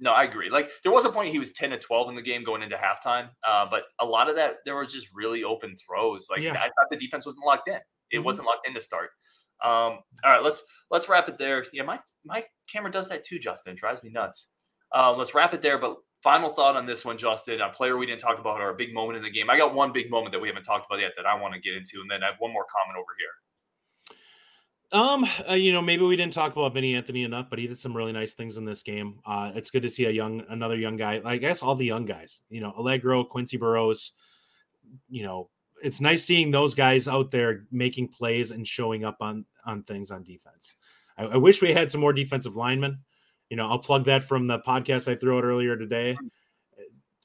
No, 0.00 0.10
I 0.12 0.24
agree. 0.24 0.50
Like 0.50 0.70
there 0.82 0.90
was 0.92 1.04
a 1.04 1.10
point 1.10 1.30
he 1.30 1.38
was 1.38 1.52
ten 1.52 1.70
to 1.70 1.78
twelve 1.78 2.08
in 2.08 2.16
the 2.16 2.22
game 2.22 2.42
going 2.44 2.62
into 2.62 2.76
halftime, 2.76 3.28
uh, 3.46 3.66
but 3.70 3.84
a 4.00 4.04
lot 4.04 4.28
of 4.28 4.36
that 4.36 4.56
there 4.64 4.74
was 4.76 4.92
just 4.92 5.08
really 5.14 5.44
open 5.44 5.76
throws. 5.76 6.26
Like 6.30 6.40
Yeah. 6.40 6.52
I 6.54 6.64
thought 6.64 6.90
the 6.90 6.96
defense 6.96 7.24
wasn't 7.24 7.46
locked 7.46 7.68
in. 7.68 7.78
It 8.10 8.18
Mhm. 8.18 8.24
wasn't 8.24 8.46
locked 8.46 8.66
in 8.66 8.74
to 8.74 8.80
start. 8.80 9.10
Um, 9.62 10.00
all 10.24 10.32
right, 10.32 10.42
let's 10.42 10.62
let's 10.90 11.08
wrap 11.08 11.28
it 11.28 11.38
there. 11.38 11.64
Yeah, 11.72 11.84
my 11.84 12.00
my 12.24 12.44
camera 12.68 12.90
does 12.90 13.08
that 13.10 13.22
too, 13.24 13.38
Justin. 13.38 13.74
It 13.74 13.76
drives 13.78 14.02
me 14.02 14.10
nuts. 14.10 14.48
Um, 14.92 15.16
let's 15.16 15.32
wrap 15.34 15.54
it 15.54 15.62
there. 15.62 15.78
But 15.78 15.96
final 16.24 16.48
thought 16.48 16.74
on 16.74 16.86
this 16.86 17.04
one, 17.04 17.18
Justin. 17.18 17.60
A 17.60 17.68
player 17.68 17.98
we 17.98 18.06
didn't 18.06 18.22
talk 18.22 18.40
about 18.40 18.60
or 18.60 18.70
a 18.70 18.74
big 18.74 18.94
moment 18.94 19.18
in 19.18 19.22
the 19.22 19.30
game. 19.30 19.50
I 19.50 19.58
got 19.58 19.74
one 19.74 19.92
big 19.92 20.10
moment 20.10 20.32
that 20.32 20.40
we 20.40 20.48
haven't 20.48 20.64
talked 20.64 20.86
about 20.86 21.00
yet 21.00 21.12
that 21.18 21.26
I 21.26 21.38
want 21.38 21.52
to 21.52 21.60
get 21.60 21.74
into, 21.76 22.00
and 22.00 22.10
then 22.10 22.24
I 22.24 22.28
have 22.28 22.36
one 22.40 22.52
more 22.52 22.64
comment 22.64 22.98
over 22.98 23.12
here. 23.18 23.28
Um, 24.90 25.26
uh, 25.48 25.54
you 25.54 25.72
know, 25.72 25.82
maybe 25.82 26.04
we 26.04 26.16
didn't 26.16 26.32
talk 26.32 26.52
about 26.52 26.72
Vinny 26.72 26.94
Anthony 26.94 27.24
enough, 27.24 27.50
but 27.50 27.58
he 27.58 27.66
did 27.66 27.78
some 27.78 27.96
really 27.96 28.12
nice 28.12 28.34
things 28.34 28.56
in 28.56 28.64
this 28.64 28.82
game. 28.82 29.18
Uh, 29.26 29.52
it's 29.54 29.70
good 29.70 29.82
to 29.82 29.90
see 29.90 30.06
a 30.06 30.10
young, 30.10 30.42
another 30.48 30.76
young 30.76 30.96
guy. 30.96 31.20
I 31.24 31.36
guess 31.36 31.62
all 31.62 31.74
the 31.74 31.84
young 31.84 32.06
guys, 32.06 32.42
you 32.48 32.60
know, 32.60 32.72
Alliegro, 32.78 33.28
Quincy 33.28 33.56
Burroughs. 33.56 34.12
You 35.10 35.24
know, 35.24 35.50
it's 35.82 36.00
nice 36.00 36.24
seeing 36.24 36.50
those 36.50 36.74
guys 36.74 37.06
out 37.06 37.30
there 37.30 37.66
making 37.70 38.08
plays 38.08 38.50
and 38.50 38.66
showing 38.66 39.04
up 39.04 39.18
on 39.20 39.44
on 39.66 39.82
things 39.82 40.10
on 40.10 40.22
defense. 40.22 40.76
I, 41.18 41.24
I 41.24 41.36
wish 41.36 41.60
we 41.60 41.72
had 41.72 41.90
some 41.90 42.00
more 42.00 42.12
defensive 42.12 42.56
linemen. 42.56 42.98
You 43.50 43.56
know, 43.56 43.68
I'll 43.68 43.78
plug 43.78 44.04
that 44.06 44.24
from 44.24 44.46
the 44.46 44.58
podcast 44.58 45.10
I 45.10 45.16
threw 45.16 45.38
out 45.38 45.44
earlier 45.44 45.76
today. 45.76 46.16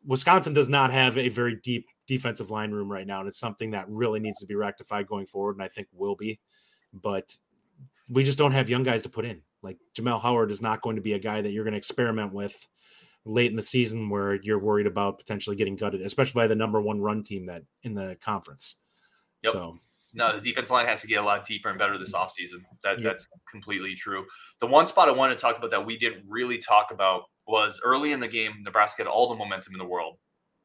Wisconsin 0.06 0.54
does 0.54 0.70
not 0.70 0.92
have 0.92 1.18
a 1.18 1.30
very 1.30 1.58
deep 1.64 1.88
defensive 2.08 2.52
line 2.52 2.72
room 2.72 2.92
right 2.92 3.06
now, 3.06 3.20
and 3.20 3.28
it's 3.28 3.40
something 3.40 3.72
that 3.72 3.90
really 3.90 4.20
needs 4.20 4.40
to 4.40 4.46
be 4.46 4.56
rectified 4.56 5.08
going 5.08 5.26
forward, 5.26 5.56
and 5.56 5.64
I 5.64 5.68
think 5.68 5.88
will 5.94 6.16
be. 6.16 6.40
But 6.94 7.36
we 8.10 8.24
just 8.24 8.38
don't 8.38 8.52
have 8.52 8.70
young 8.70 8.84
guys 8.84 9.02
to 9.04 9.10
put 9.10 9.26
in. 9.26 9.42
Like 9.62 9.78
Jamel 9.96 10.22
Howard 10.22 10.52
is 10.52 10.62
not 10.62 10.82
going 10.82 10.96
to 10.96 11.02
be 11.02 11.14
a 11.14 11.20
guy 11.20 11.42
that 11.42 11.52
you're 11.52 11.64
going 11.64 11.74
to 11.74 11.78
experiment 11.78 12.34
with 12.34 12.56
late 13.26 13.52
in 13.52 13.56
the 13.56 13.62
season 13.62 14.10
where 14.10 14.36
you're 14.36 14.60
worried 14.60 14.88
about 14.88 15.20
potentially 15.20 15.56
getting 15.56 15.76
gutted, 15.76 16.02
especially 16.02 16.40
by 16.40 16.48
the 16.48 16.56
number 16.56 16.82
one 16.82 17.02
run 17.02 17.24
team 17.24 17.46
that 17.46 17.62
in 17.84 17.94
the 17.94 18.18
conference. 18.22 18.78
Yep. 19.44 19.54
So 19.54 19.80
No, 20.14 20.34
the 20.36 20.42
defense 20.42 20.72
line 20.72 20.88
has 20.88 21.02
to 21.02 21.08
get 21.08 21.16
a 21.22 21.24
lot 21.24 21.46
deeper 21.46 21.70
and 21.70 21.78
better 21.78 21.98
this 21.98 22.14
offseason. 22.14 22.64
That 22.84 23.02
that's 23.04 23.28
completely 23.50 23.94
true. 23.96 24.26
The 24.60 24.68
one 24.68 24.86
spot 24.86 25.08
I 25.08 25.12
wanted 25.12 25.36
to 25.36 25.42
talk 25.42 25.58
about 25.58 25.70
that 25.72 25.86
we 25.86 25.98
didn't 25.98 26.24
really 26.28 26.58
talk 26.58 26.92
about 26.92 27.24
was 27.48 27.80
early 27.84 28.12
in 28.12 28.20
the 28.20 28.28
game, 28.28 28.54
Nebraska 28.64 29.04
had 29.04 29.08
all 29.08 29.30
the 29.30 29.36
momentum 29.36 29.74
in 29.74 29.80
the 29.80 29.86
world. 29.86 30.18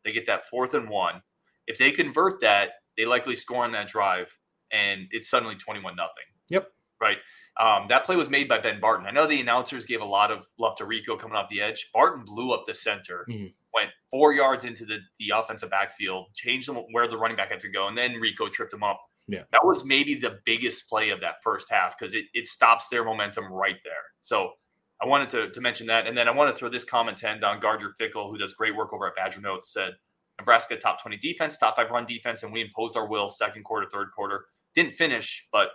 They 0.04 0.12
get 0.12 0.26
that 0.26 0.46
fourth 0.48 0.74
and 0.74 0.88
one. 0.88 1.22
If 1.66 1.78
they 1.78 1.90
convert 1.90 2.40
that, 2.42 2.72
they 2.96 3.04
likely 3.06 3.36
score 3.36 3.64
on 3.64 3.72
that 3.72 3.88
drive, 3.88 4.36
and 4.70 5.06
it's 5.10 5.28
suddenly 5.28 5.56
21 5.56 5.96
nothing. 5.96 6.24
Yep. 6.50 6.70
Right. 7.00 7.18
Um, 7.58 7.86
that 7.88 8.04
play 8.04 8.16
was 8.16 8.28
made 8.30 8.48
by 8.48 8.58
Ben 8.58 8.80
Barton. 8.80 9.06
I 9.06 9.10
know 9.12 9.26
the 9.26 9.40
announcers 9.40 9.84
gave 9.86 10.00
a 10.00 10.04
lot 10.06 10.30
of 10.30 10.46
love 10.58 10.76
to 10.76 10.84
Rico 10.84 11.16
coming 11.16 11.36
off 11.36 11.48
the 11.48 11.60
edge. 11.60 11.90
Barton 11.94 12.24
blew 12.24 12.52
up 12.52 12.66
the 12.66 12.74
center, 12.74 13.24
Mhm. 13.30 13.54
went 13.72 13.90
four 14.10 14.32
yards 14.32 14.64
into 14.64 14.84
the, 14.84 15.00
the 15.18 15.30
offensive 15.34 15.70
backfield, 15.70 16.34
changed 16.34 16.68
them 16.68 16.76
where 16.92 17.06
the 17.08 17.16
running 17.16 17.36
back 17.36 17.50
had 17.50 17.60
to 17.60 17.68
go, 17.68 17.88
and 17.88 17.96
then 17.96 18.14
Rico 18.20 18.48
tripped 18.48 18.72
him 18.72 18.82
up. 18.82 19.00
That 19.28 19.64
was 19.64 19.84
maybe 19.84 20.14
the 20.14 20.38
biggest 20.44 20.88
play 20.88 21.10
of 21.10 21.20
that 21.20 21.36
first 21.42 21.70
half 21.70 21.96
because 21.98 22.14
it, 22.14 22.26
it 22.34 22.46
stops 22.46 22.88
their 22.88 23.04
momentum 23.04 23.46
right 23.52 23.76
there. 23.84 23.92
So 24.20 24.50
I 25.02 25.06
wanted 25.06 25.30
to, 25.30 25.50
to 25.50 25.60
mention 25.60 25.86
that. 25.88 26.06
And 26.06 26.16
then 26.16 26.28
I 26.28 26.30
want 26.30 26.54
to 26.54 26.58
throw 26.58 26.68
this 26.68 26.84
comment 26.84 27.16
to 27.18 27.28
end 27.28 27.44
on 27.44 27.60
Gardner 27.60 27.92
Fickle, 27.98 28.30
who 28.30 28.38
does 28.38 28.52
great 28.54 28.76
work 28.76 28.92
over 28.92 29.06
at 29.06 29.16
Badger 29.16 29.40
Notes, 29.40 29.72
said 29.72 29.94
Nebraska 30.38 30.76
top 30.76 31.00
20 31.00 31.16
defense, 31.16 31.56
top 31.56 31.76
five 31.76 31.90
run 31.90 32.06
defense, 32.06 32.42
and 32.42 32.52
we 32.52 32.60
imposed 32.60 32.96
our 32.96 33.06
will 33.08 33.28
second 33.28 33.64
quarter, 33.64 33.86
third 33.90 34.08
quarter. 34.14 34.46
Didn't 34.74 34.92
finish, 34.94 35.46
but 35.52 35.70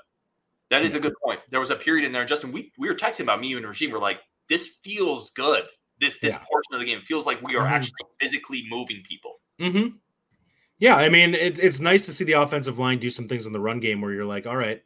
that 0.69 0.83
is 0.83 0.93
a 0.95 0.99
good 0.99 1.13
point. 1.23 1.39
There 1.49 1.59
was 1.59 1.71
a 1.71 1.75
period 1.75 2.05
in 2.05 2.11
there, 2.11 2.25
Justin. 2.25 2.51
We, 2.51 2.71
we 2.77 2.87
were 2.87 2.95
texting 2.95 3.21
about 3.21 3.39
me 3.41 3.47
you 3.47 3.57
and 3.57 3.65
Regime. 3.65 3.91
We're 3.91 3.99
like, 3.99 4.19
this 4.49 4.77
feels 4.83 5.31
good. 5.31 5.63
This 5.99 6.19
this 6.19 6.33
Yeah. 6.33 6.39
portion 6.49 6.73
of 6.73 6.79
the 6.79 6.85
game 6.85 7.01
feels 7.01 7.25
like 7.25 7.41
we 7.41 7.55
are 7.55 7.65
Mhm. 7.65 7.71
actually 7.71 8.05
physically 8.21 8.65
moving 8.69 9.01
people. 9.03 9.41
Mm-hmm. 9.59 9.97
Yeah, 10.79 10.95
I 10.95 11.09
mean, 11.09 11.35
it, 11.35 11.59
it's 11.59 11.81
nice 11.81 12.05
to 12.05 12.13
see 12.13 12.23
the 12.23 12.33
offensive 12.33 12.79
line 12.79 12.99
do 12.99 13.09
some 13.09 13.27
things 13.27 13.45
in 13.45 13.53
the 13.53 13.59
run 13.59 13.79
game 13.79 14.01
where 14.01 14.13
you're 14.13 14.25
like, 14.25 14.47
all 14.47 14.55
right, 14.55 14.81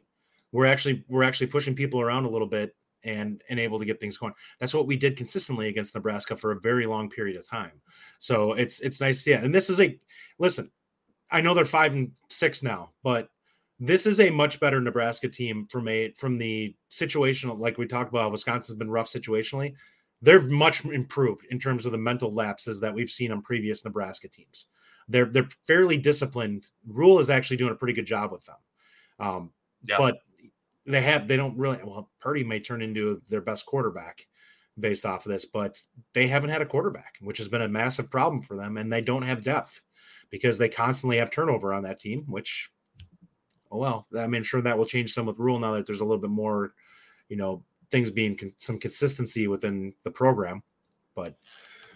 we're 0.52 0.66
actually 0.66 1.04
we're 1.08 1.22
actually 1.22 1.46
pushing 1.46 1.74
people 1.74 2.00
around 2.00 2.24
a 2.24 2.30
little 2.30 2.48
bit 2.48 2.74
and 3.04 3.42
and 3.48 3.60
able 3.60 3.78
to 3.78 3.84
get 3.84 4.00
things 4.00 4.18
going. 4.18 4.32
That's 4.58 4.74
what 4.74 4.86
we 4.86 4.96
did 4.96 5.16
consistently 5.16 5.68
against 5.68 5.94
Nebraska 5.94 6.36
for 6.36 6.52
a 6.52 6.60
very 6.60 6.86
long 6.86 7.08
period 7.10 7.36
of 7.36 7.48
time. 7.48 7.72
So 8.18 8.54
it's 8.54 8.80
it's 8.80 9.00
nice 9.00 9.16
to 9.18 9.22
see 9.22 9.32
it. 9.32 9.44
And 9.44 9.54
this 9.54 9.70
is 9.70 9.80
a 9.80 9.98
listen. 10.38 10.70
I 11.30 11.40
know 11.40 11.54
they're 11.54 11.64
five 11.64 11.92
and 11.92 12.12
six 12.28 12.62
now, 12.62 12.90
but 13.02 13.28
this 13.80 14.06
is 14.06 14.20
a 14.20 14.30
much 14.30 14.60
better 14.60 14.80
Nebraska 14.80 15.28
team 15.28 15.66
from 15.70 15.88
a 15.88 16.10
from 16.12 16.38
the 16.38 16.74
situational, 16.90 17.58
like 17.58 17.78
we 17.78 17.86
talked 17.86 18.10
about. 18.10 18.32
Wisconsin's 18.32 18.78
been 18.78 18.90
rough 18.90 19.08
situationally. 19.08 19.74
They're 20.22 20.42
much 20.42 20.84
improved 20.84 21.46
in 21.50 21.58
terms 21.58 21.86
of 21.86 21.92
the 21.92 21.98
mental 21.98 22.32
lapses 22.32 22.80
that 22.80 22.94
we've 22.94 23.10
seen 23.10 23.30
on 23.30 23.42
previous 23.42 23.84
Nebraska 23.84 24.28
teams. 24.28 24.68
They're 25.08 25.26
they're 25.26 25.48
fairly 25.66 25.96
disciplined. 25.96 26.70
Rhule 26.86 27.18
is 27.18 27.30
actually 27.30 27.58
doing 27.58 27.72
a 27.72 27.76
pretty 27.76 27.94
good 27.94 28.06
job 28.06 28.32
with 28.32 28.44
them. 28.44 28.56
Um, 29.18 29.50
Yeah. 29.86 29.98
But 29.98 30.18
they 30.86 31.02
have 31.02 31.28
they 31.28 31.36
don't 31.36 31.56
really 31.56 31.78
well 31.82 32.10
Purdy 32.20 32.44
may 32.44 32.60
turn 32.60 32.82
into 32.82 33.22
their 33.28 33.40
best 33.40 33.66
quarterback 33.66 34.26
based 34.78 35.06
off 35.06 35.24
of 35.24 35.32
this, 35.32 35.44
but 35.44 35.80
they 36.14 36.26
haven't 36.26 36.50
had 36.50 36.62
a 36.62 36.66
quarterback, 36.66 37.14
which 37.20 37.38
has 37.38 37.48
been 37.48 37.62
a 37.62 37.68
massive 37.68 38.10
problem 38.10 38.42
for 38.42 38.56
them, 38.56 38.76
and 38.76 38.92
they 38.92 39.00
don't 39.00 39.22
have 39.22 39.42
depth 39.42 39.82
because 40.30 40.58
they 40.58 40.68
constantly 40.68 41.16
have 41.18 41.30
turnover 41.30 41.72
on 41.72 41.84
that 41.84 42.00
team, 42.00 42.24
which 42.26 42.70
oh 43.70 43.78
well, 43.78 44.06
I 44.16 44.26
mean, 44.26 44.42
sure 44.42 44.62
that 44.62 44.76
will 44.76 44.86
change 44.86 45.12
some 45.12 45.26
with 45.26 45.38
Rhule 45.38 45.58
now 45.58 45.74
that 45.74 45.86
there's 45.86 46.00
a 46.00 46.04
little 46.04 46.20
bit 46.20 46.30
more, 46.30 46.74
you 47.28 47.36
know, 47.36 47.64
things 47.90 48.10
being 48.10 48.36
con- 48.36 48.54
some 48.58 48.78
consistency 48.78 49.46
within 49.48 49.92
the 50.04 50.10
program. 50.10 50.62
But 51.14 51.36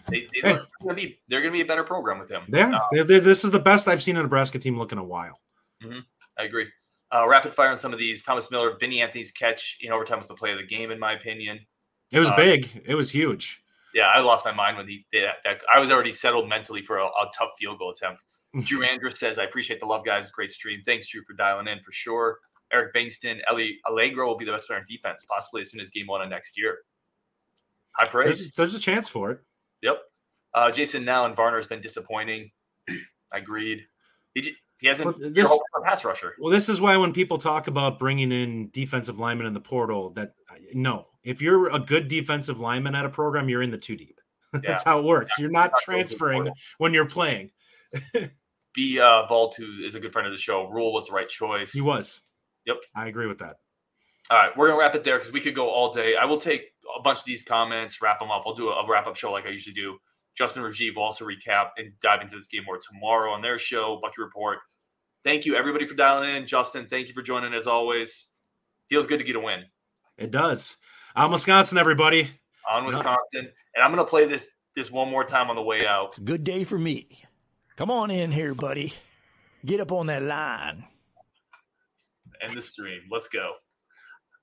They, 0.09 0.27
they, 0.41 0.41
gonna 0.81 0.93
be 0.95 1.19
they're 1.27 1.41
going 1.41 1.51
to 1.53 1.57
be 1.57 1.61
a 1.61 1.65
better 1.65 1.83
program 1.83 2.19
with 2.19 2.29
him. 2.29 2.43
yeah, 2.49 2.71
Uh, 2.75 2.79
they- 2.91 3.03
they- 3.03 3.19
this 3.19 3.43
is 3.43 3.51
the 3.51 3.59
best 3.59 3.87
I've 3.87 4.01
seen 4.03 4.17
a 4.17 4.21
Nebraska 4.23 4.59
team 4.59 4.77
look 4.77 4.91
in 4.91 4.97
a 4.97 5.03
while. 5.03 5.39
I 5.83 6.43
agree. 6.43 6.67
Uh, 7.13 7.27
rapid 7.27 7.53
fire 7.55 7.69
on 7.69 7.77
some 7.77 7.91
of 7.93 7.99
these. 7.99 8.23
Thomas 8.23 8.51
Miller, 8.51 8.77
Vinny 8.79 9.01
Anthony's 9.01 9.31
catch 9.31 9.77
in 9.81 9.91
overtime 9.91 10.17
was 10.19 10.27
the 10.27 10.35
play 10.35 10.51
of 10.51 10.57
the 10.57 10.65
game, 10.65 10.91
in 10.91 10.99
my 10.99 11.13
opinion. 11.13 11.59
It 12.11 12.19
was 12.19 12.27
Uh, 12.27 12.35
big. 12.35 12.83
It 12.85 12.95
was 12.95 13.09
huge. 13.09 13.63
Yeah, 13.93 14.07
I 14.07 14.19
lost 14.19 14.45
my 14.45 14.51
mind 14.51 14.77
when 14.77 14.87
he 14.87 15.05
did 15.11 15.23
that. 15.25 15.37
that 15.43 15.63
I 15.73 15.79
was 15.79 15.91
already 15.91 16.11
settled 16.11 16.47
mentally 16.47 16.81
for 16.83 16.97
a, 16.97 17.05
a 17.05 17.31
tough 17.35 17.51
field 17.57 17.79
goal 17.79 17.91
attempt. 17.91 18.23
Drew 18.61 18.83
Andrews 18.83 19.19
says, 19.19 19.37
I 19.39 19.43
appreciate 19.43 19.79
the 19.79 19.85
love, 19.85 20.05
guys. 20.05 20.29
Great 20.31 20.49
stream. 20.51 20.81
Thanks, 20.85 21.07
Drew, 21.07 21.23
for 21.23 21.33
dialing 21.33 21.67
in 21.67 21.79
for 21.81 21.91
sure. 21.91 22.39
Eric 22.71 22.93
Bankston, 22.93 23.39
Ellie 23.47 23.79
Alliegro 23.87 24.25
will 24.27 24.37
be 24.37 24.45
the 24.45 24.51
best 24.51 24.67
player 24.67 24.79
on 24.79 24.85
defense, 24.87 25.25
possibly 25.27 25.61
as 25.61 25.71
soon 25.71 25.79
as 25.81 25.89
game 25.89 26.05
one 26.07 26.21
of 26.21 26.29
next 26.29 26.57
year. 26.57 26.79
High 27.95 28.05
praise. 28.07 28.27
There's, 28.39 28.51
there's 28.51 28.75
a 28.75 28.79
chance 28.79 29.07
for 29.09 29.31
it. 29.31 29.39
Yep. 29.81 29.99
Uh, 30.53 30.71
Jason 30.71 31.05
now 31.05 31.25
and 31.25 31.35
Varner 31.35 31.57
has 31.57 31.67
been 31.67 31.81
disappointing. 31.81 32.51
I 32.89 32.93
agreed. 33.37 33.85
He, 34.33 34.55
he 34.79 34.87
hasn't. 34.87 35.17
You're 35.19 35.29
this- 35.31 35.61
a 35.77 35.81
pass 35.81 36.03
rusher. 36.05 36.35
Well, 36.39 36.51
this 36.51 36.69
is 36.69 36.81
why 36.81 36.95
when 36.97 37.13
people 37.13 37.37
talk 37.37 37.67
about 37.67 37.99
bringing 37.99 38.31
in 38.31 38.69
defensive 38.71 39.19
linemen 39.19 39.47
in 39.47 39.53
the 39.53 39.59
portal, 39.59 40.11
that 40.11 40.33
no, 40.73 41.07
if 41.23 41.41
you're 41.41 41.69
a 41.69 41.79
good 41.79 42.07
defensive 42.07 42.59
lineman 42.59 42.95
at 42.95 43.05
a 43.05 43.09
program, 43.09 43.49
you're 43.49 43.61
in 43.61 43.71
the 43.71 43.77
two 43.77 43.95
deep. 43.95 44.19
That's 44.53 44.83
how 44.83 44.99
it 44.99 45.05
works. 45.05 45.37
You're 45.37 45.51
not 45.51 45.71
Not 45.71 45.85
going 45.85 46.05
to 46.05 46.11
the 46.11 46.17
transferring 46.17 46.53
when 46.79 46.93
you're 46.93 47.05
playing. 47.05 47.51
B 48.73 48.99
uh, 48.99 49.25
Vault, 49.25 49.55
who 49.55 49.65
is 49.83 49.95
a 49.95 49.99
good 49.99 50.13
friend 50.13 50.27
of 50.27 50.33
the 50.33 50.37
show, 50.37 50.69
Rhule 50.69 50.93
was 50.93 51.07
the 51.07 51.13
right 51.13 51.27
choice. 51.27 51.71
He 51.71 51.81
was. 51.81 52.21
Yep. 52.65 52.77
I 52.95 53.07
agree 53.07 53.27
with 53.27 53.39
that. 53.39 53.57
All 54.31 54.37
right, 54.37 54.55
we're 54.55 54.67
gonna 54.67 54.79
wrap 54.79 54.93
it 54.93 55.03
there 55.03 55.17
because 55.17 55.31
we 55.33 55.41
could 55.41 55.55
go 55.55 55.69
all 55.69 55.91
day. 55.91 56.15
I 56.15 56.25
will 56.25 56.37
take 56.37 56.67
a 56.99 57.01
bunch 57.01 57.19
of 57.19 57.25
these 57.25 57.43
comments, 57.43 58.01
wrap 58.01 58.19
them 58.19 58.29
up. 58.31 58.43
I'll 58.45 58.53
do 58.53 58.69
a, 58.69 58.73
a 58.83 58.87
wrap 58.89 59.07
up 59.07 59.15
show 59.15 59.31
like 59.31 59.45
I 59.45 59.49
usually 59.49 59.73
do. 59.73 59.97
Justin 60.35 60.63
Rajiv 60.63 60.95
will 60.95 61.03
also 61.03 61.25
recap 61.25 61.69
and 61.77 61.91
dive 62.01 62.21
into 62.21 62.35
this 62.35 62.47
game 62.47 62.63
more 62.65 62.77
tomorrow 62.77 63.31
on 63.31 63.41
their 63.41 63.57
show, 63.57 63.99
Bucky 64.01 64.21
Report. 64.21 64.59
Thank 65.23 65.45
you 65.45 65.55
everybody 65.55 65.85
for 65.85 65.95
dialing 65.95 66.35
in. 66.35 66.47
Justin, 66.47 66.87
thank 66.87 67.07
you 67.07 67.13
for 67.13 67.21
joining 67.21 67.53
as 67.53 67.67
always. 67.67 68.27
Feels 68.89 69.05
good 69.05 69.19
to 69.19 69.25
get 69.25 69.35
a 69.35 69.39
win 69.39 69.65
It 70.17 70.31
does. 70.31 70.77
I'm 71.15 71.31
Wisconsin, 71.31 71.77
everybody. 71.77 72.29
on 72.69 72.85
Wisconsin, 72.85 73.51
and 73.75 73.83
I'm 73.83 73.91
gonna 73.91 74.05
play 74.05 74.25
this 74.25 74.51
this 74.75 74.91
one 74.91 75.09
more 75.09 75.23
time 75.23 75.49
on 75.49 75.55
the 75.55 75.61
way 75.61 75.85
out. 75.85 76.13
Good 76.23 76.43
day 76.43 76.63
for 76.63 76.77
me. 76.79 77.23
Come 77.75 77.91
on 77.91 78.11
in 78.11 78.31
here, 78.31 78.53
buddy. 78.53 78.93
Get 79.65 79.79
up 79.81 79.91
on 79.91 80.07
that 80.07 80.21
line. 80.23 80.85
End 82.41 82.55
the 82.55 82.61
stream. 82.61 83.01
Let's 83.11 83.27
go. 83.27 83.51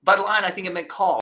By 0.03 0.15
the 0.15 0.21
line, 0.21 0.43
I 0.43 0.51
think 0.51 0.67
it 0.67 0.73
meant 0.73 0.89
call. 0.89 1.15